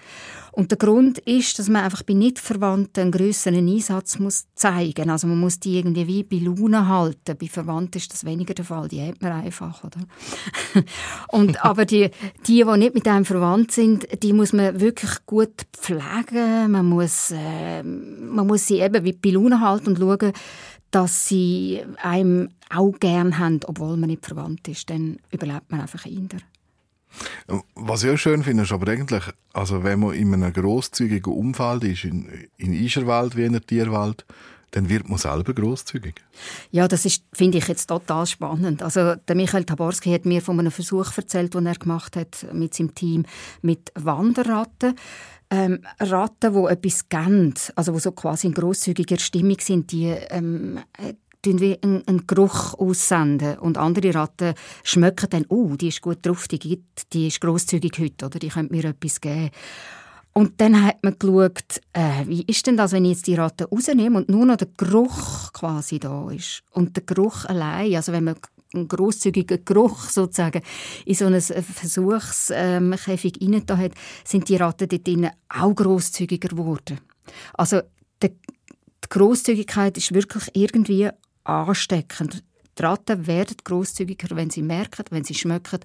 Und 0.54 0.72
der 0.72 0.78
Grund 0.78 1.18
ist, 1.20 1.60
dass 1.60 1.68
man 1.68 1.84
einfach 1.84 2.04
bei 2.04 2.14
nicht 2.14 2.40
Verwandten 2.40 3.02
einen 3.02 3.12
grösseren 3.12 3.68
Einsatz 3.68 4.18
muss 4.18 4.46
zeigen 4.56 5.10
Also 5.10 5.28
man 5.28 5.42
muss 5.42 5.60
die 5.60 5.78
irgendwie 5.78 6.08
wie 6.08 6.24
bei 6.24 6.38
Laune 6.38 6.88
halten. 6.88 7.36
Bei 7.38 7.48
Verwandten 7.48 7.98
ist 7.98 8.14
das 8.14 8.24
weniger 8.24 8.54
der 8.54 8.64
Fall, 8.64 8.88
die 8.88 9.06
hat 9.06 9.22
man 9.22 9.34
einfach, 9.34 9.84
oder? 9.84 10.00
Und, 11.28 11.66
aber 11.66 11.84
die, 11.84 12.10
die, 12.48 12.64
die 12.64 12.78
nicht 12.78 12.96
mit 12.96 13.10
einem 13.10 13.26
verwandt 13.26 13.74
sind, 13.74 14.08
die 14.24 14.32
muss 14.32 14.54
man 14.54 14.80
wirklich 14.80 15.12
gut 15.26 15.64
pflegen. 15.74 16.72
Man 16.72 16.86
muss, 16.86 17.32
äh, 17.32 17.84
man 17.84 18.48
muss 18.48 18.68
sie 18.68 18.80
eben 18.80 19.04
wie 19.04 19.12
bei 19.12 19.32
Laune 19.32 19.60
halten 19.60 19.90
und 19.90 20.00
schauen, 20.00 20.32
dass 20.92 21.28
sie 21.28 21.82
einem 22.02 22.50
auch 22.70 22.94
gern 23.00 23.38
haben, 23.38 23.60
obwohl 23.66 23.98
man 23.98 24.10
nicht 24.10 24.26
verwandt 24.26 24.68
ist. 24.68 24.90
Dann 24.90 25.18
überlebt 25.32 25.72
man 25.72 25.82
einfach 25.82 26.06
eher. 26.06 26.40
Was 27.76 28.04
ich 28.04 28.12
auch 28.12 28.18
schön 28.18 28.44
finde, 28.44 28.64
ist 28.64 28.72
aber 28.72 28.92
eigentlich, 28.92 29.24
also 29.54 29.84
wenn 29.84 30.00
man 30.00 30.14
in 30.14 30.34
einem 30.34 30.54
grosszügigen 30.54 31.34
Umfeld 31.34 31.84
ist, 31.84 32.04
in, 32.04 32.28
in 32.58 32.74
Ischerwald 32.74 33.36
wie 33.36 33.46
in 33.46 33.54
der 33.54 33.66
Tierwelt, 33.66 34.26
dann 34.72 34.90
wird 34.90 35.08
man 35.08 35.18
selber 35.18 35.54
grosszügig. 35.54 36.16
Ja, 36.72 36.88
das 36.88 37.06
ist, 37.06 37.24
finde 37.32 37.58
ich 37.58 37.68
jetzt 37.68 37.88
total 37.88 38.26
spannend. 38.26 38.84
Also 38.84 39.16
der 39.16 39.36
Michael 39.36 39.64
Taborski 39.64 40.12
hat 40.12 40.26
mir 40.26 40.42
von 40.42 40.60
einem 40.60 40.72
Versuch 40.72 41.10
erzählt, 41.16 41.54
den 41.54 41.66
er 41.66 41.76
gemacht 41.76 42.16
hat 42.18 42.46
mit 42.54 42.74
seinem 42.74 42.94
Team 42.94 43.24
mit 43.62 43.92
Wanderratten. 43.96 44.96
Ähm, 45.50 45.80
Ratten, 46.00 46.54
die 46.54 46.70
etwas 46.70 47.08
geben, 47.08 47.54
also 47.76 47.94
die 47.94 48.00
so 48.00 48.12
quasi 48.12 48.48
in 48.48 48.54
grosszügiger 48.54 49.18
Stimmung 49.18 49.58
sind, 49.62 49.92
die 49.94 50.08
ähm, 50.08 50.80
äh, 50.98 51.14
tun 51.42 51.60
wie 51.60 51.78
einen, 51.82 52.28
Geruch 52.28 52.74
aussenden 52.74 53.58
und 53.60 53.78
andere 53.78 54.14
Ratten 54.14 54.54
schmecken 54.84 55.30
dann, 55.30 55.46
oh, 55.50 55.76
die 55.76 55.88
ist 55.88 56.02
gut 56.02 56.26
drauf, 56.26 56.48
die, 56.48 56.60
gibt, 56.60 57.14
die 57.14 57.28
ist 57.28 57.42
grosszügig 57.42 57.98
heute 58.00 58.26
oder 58.26 58.40
die 58.40 58.50
könnte 58.50 58.74
mir 58.74 58.86
etwas 58.86 59.22
geben. 59.22 59.52
Und 60.34 60.62
dann 60.62 60.86
hat 60.86 61.04
man 61.04 61.18
geschaut, 61.18 61.82
äh, 61.94 62.26
wie 62.28 62.44
ist 62.44 62.68
denn 62.68 62.78
das, 62.78 62.92
wenn 62.92 63.06
ich 63.06 63.14
jetzt 63.14 63.28
die 63.28 63.36
Ratte 63.36 63.68
rausnehme 63.70 64.18
und 64.18 64.30
nur 64.30 64.46
noch 64.46 64.58
der 64.58 64.68
Geruch 64.78 65.52
quasi 65.52 65.98
da 65.98 66.30
ist. 66.30 66.62
Und 66.72 66.96
der 66.96 67.04
Geruch 67.04 67.46
allein, 67.46 67.96
also 67.96 68.12
wenn 68.12 68.26
man 68.26 68.36
einen 68.74 68.88
grosszügigen 68.88 69.64
Geruch 69.66 70.10
sozusagen 70.10 70.62
in 71.06 71.16
so 71.16 71.26
einen 71.26 71.42
Versuchskäfig 71.42 73.42
ähm, 73.42 73.54
rein 73.54 73.78
hat, 73.78 73.92
sind 74.24 74.50
die 74.50 74.56
Ratten 74.56 74.90
dort 74.90 75.08
drinnen 75.08 75.32
auch 75.50 75.74
grosszügiger 75.74 76.50
geworden. 76.50 77.00
Also 77.54 77.82
die, 78.22 78.30
die 78.30 79.10
Grosszügigkeit 79.10 79.98
ist 79.98 80.14
wirklich 80.14 80.50
irgendwie 80.54 81.10
ansteckend. 81.44 82.44
Die 82.78 82.84
Ratten 82.84 83.26
werden 83.26 83.58
grosszügiger, 83.64 84.36
wenn 84.36 84.50
sie 84.50 84.62
merken, 84.62 85.06
wenn 85.10 85.24
sie 85.24 85.34
schmecken, 85.34 85.80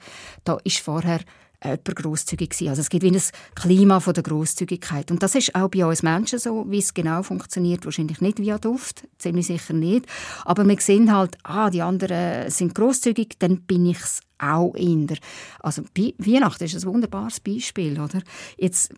da 0.45 0.59
ist 0.64 0.78
vorher 0.78 1.20
jemand 1.62 1.84
grosszügig 1.96 2.50
gewesen. 2.50 2.68
Also 2.68 2.80
es 2.80 2.88
gibt 2.88 3.04
wie 3.04 3.10
ein 3.10 3.22
Klima 3.54 4.00
von 4.00 4.14
der 4.14 4.22
Grosszügigkeit. 4.22 5.10
Und 5.10 5.22
das 5.22 5.34
ist 5.34 5.54
auch 5.54 5.68
bei 5.68 5.84
uns 5.86 6.02
Menschen 6.02 6.38
so, 6.38 6.64
wie 6.68 6.78
es 6.78 6.94
genau 6.94 7.22
funktioniert, 7.22 7.84
wahrscheinlich 7.84 8.20
nicht 8.20 8.38
via 8.38 8.58
Duft, 8.58 9.06
ziemlich 9.18 9.46
sicher 9.46 9.74
nicht. 9.74 10.06
Aber 10.44 10.66
wir 10.66 10.80
sehen 10.80 11.14
halt, 11.14 11.36
ah, 11.44 11.70
die 11.70 11.82
anderen 11.82 12.50
sind 12.50 12.74
grosszügig, 12.74 13.38
dann 13.38 13.62
bin 13.62 13.86
ich 13.86 13.98
es 13.98 14.20
auch 14.38 14.74
in 14.74 15.06
der. 15.06 15.18
Also 15.60 15.82
Weihnachten 16.18 16.64
ist 16.64 16.74
ein 16.74 16.84
wunderbares 16.84 17.40
Beispiel, 17.40 18.00
oder? 18.00 18.22
Jetzt 18.58 18.92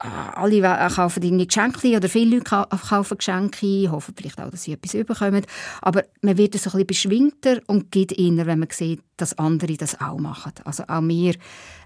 alle 0.00 0.88
kaufen 0.94 1.22
irgendwie 1.22 1.46
Geschenke 1.46 1.96
oder 1.96 2.08
viele 2.08 2.36
Leute 2.36 2.66
kaufen 2.88 3.18
Geschenke, 3.18 3.90
hoffen 3.90 4.14
vielleicht 4.16 4.40
auch, 4.40 4.50
dass 4.50 4.62
sie 4.62 4.72
etwas 4.72 4.94
überkommen. 4.94 5.44
Aber 5.82 6.04
man 6.22 6.38
wird 6.38 6.54
so 6.54 6.70
ein 6.70 6.86
bisschen 6.86 6.86
beschwingter 6.86 7.60
und 7.66 7.90
geht 7.90 8.12
inner, 8.12 8.46
wenn 8.46 8.60
man 8.60 8.68
sieht, 8.70 9.02
dass 9.18 9.38
andere 9.38 9.76
das 9.76 10.00
auch 10.00 10.18
machen. 10.18 10.52
Also 10.64 10.84
auch 10.88 11.02
wir 11.02 11.34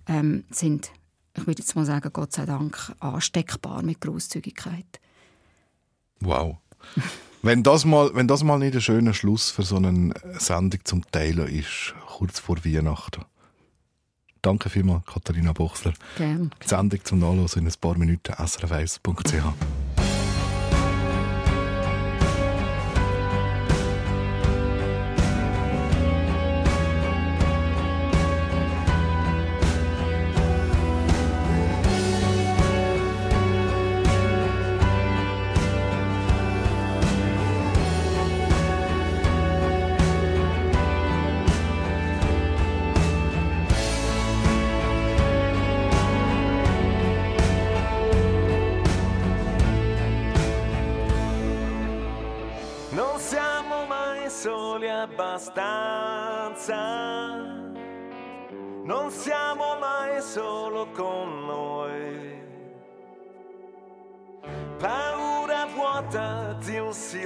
ähm, 0.06 0.44
sind, 0.50 0.92
ich 1.36 1.46
würde 1.46 1.62
jetzt 1.62 1.74
mal 1.74 1.84
sagen, 1.84 2.10
Gott 2.12 2.32
sei 2.32 2.46
Dank 2.46 2.92
ansteckbar 3.00 3.82
mit 3.82 4.00
Großzügigkeit. 4.00 5.00
Wow. 6.20 6.58
wenn, 7.42 7.64
das 7.64 7.84
mal, 7.84 8.14
wenn 8.14 8.28
das 8.28 8.44
mal 8.44 8.58
nicht 8.58 8.74
ein 8.74 8.80
schöner 8.80 9.14
Schluss 9.14 9.50
für 9.50 9.62
so 9.62 9.76
eine 9.76 10.14
Sendung 10.38 10.80
zum 10.84 11.02
Teilen 11.10 11.48
ist, 11.48 11.94
kurz 12.06 12.38
vor 12.38 12.64
Weihnachten. 12.64 13.24
Danke 14.44 14.68
vielmals, 14.68 15.06
Katharina 15.06 15.54
Bochsler. 15.54 15.94
Gerne. 16.18 16.50
Die 16.62 16.68
Sendung 16.68 17.02
zum 17.02 17.18
Nachlesen 17.18 17.62
in 17.62 17.68
ein 17.68 17.74
paar 17.80 17.96
Minuten 17.96 18.34
srf1.ch. 18.34 19.83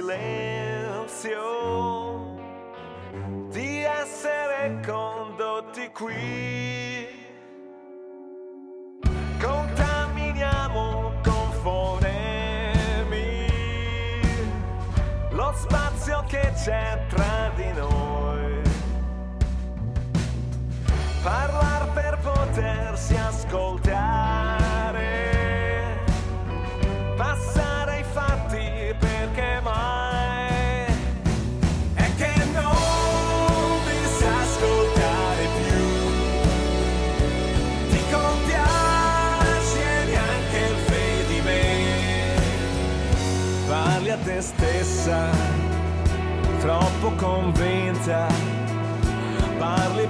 silenzio. 0.09 1.45
Di 3.49 3.83
essere 3.83 4.79
condotti 4.85 5.89
qui. 5.93 7.07
Contaminiamo 9.39 11.13
con 11.23 11.51
fonemi 11.61 13.47
lo 15.29 15.53
spazio 15.55 16.23
che 16.27 16.51
c'è 16.55 17.05
tra 17.07 17.51
di 17.55 17.71
noi. 17.73 18.61
Parlar 21.23 21.58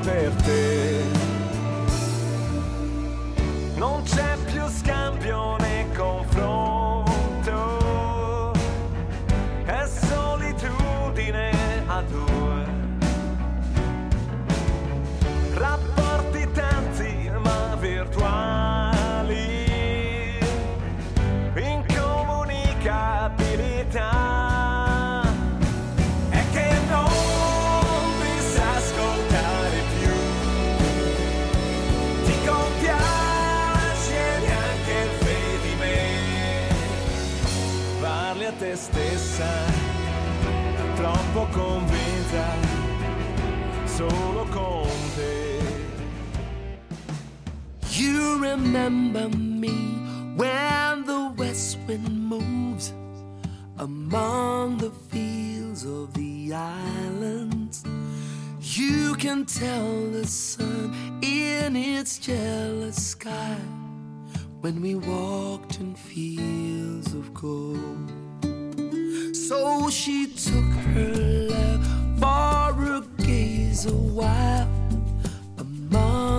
desperté. 0.10 0.89
Troppo 41.32 41.48
convinta 41.52 42.56
solo 43.86 44.46
con 44.52 44.88
te 45.16 45.60
You 47.92 48.40
remember 48.40 49.30
me 49.30 49.98
when 50.36 51.04
the 51.06 51.34
west 51.38 51.78
wind 51.88 52.10
moves 52.10 52.94
among 53.78 54.78
the 54.78 54.92
fields 55.10 55.86
of 55.86 56.14
the 56.14 56.54
islands. 56.54 57.84
You 58.62 59.16
can 59.16 59.46
tell 59.46 60.12
the 60.12 60.26
sun 60.26 60.94
in 61.22 61.76
its 61.76 62.18
jealous 62.20 63.12
sky 63.12 63.58
when 64.62 64.82
we 64.82 64.96
walked 64.96 65.80
in 65.80 65.96
fields 65.96 67.14
of 67.14 67.34
gold. 67.34 68.19
So 69.50 69.90
she 69.90 70.28
took 70.28 70.72
her 70.94 71.48
love 71.50 71.82
for 72.20 72.84
a 72.98 73.02
gaze 73.26 73.88
a 73.88 73.92
while 73.92 74.70
among 75.58 76.39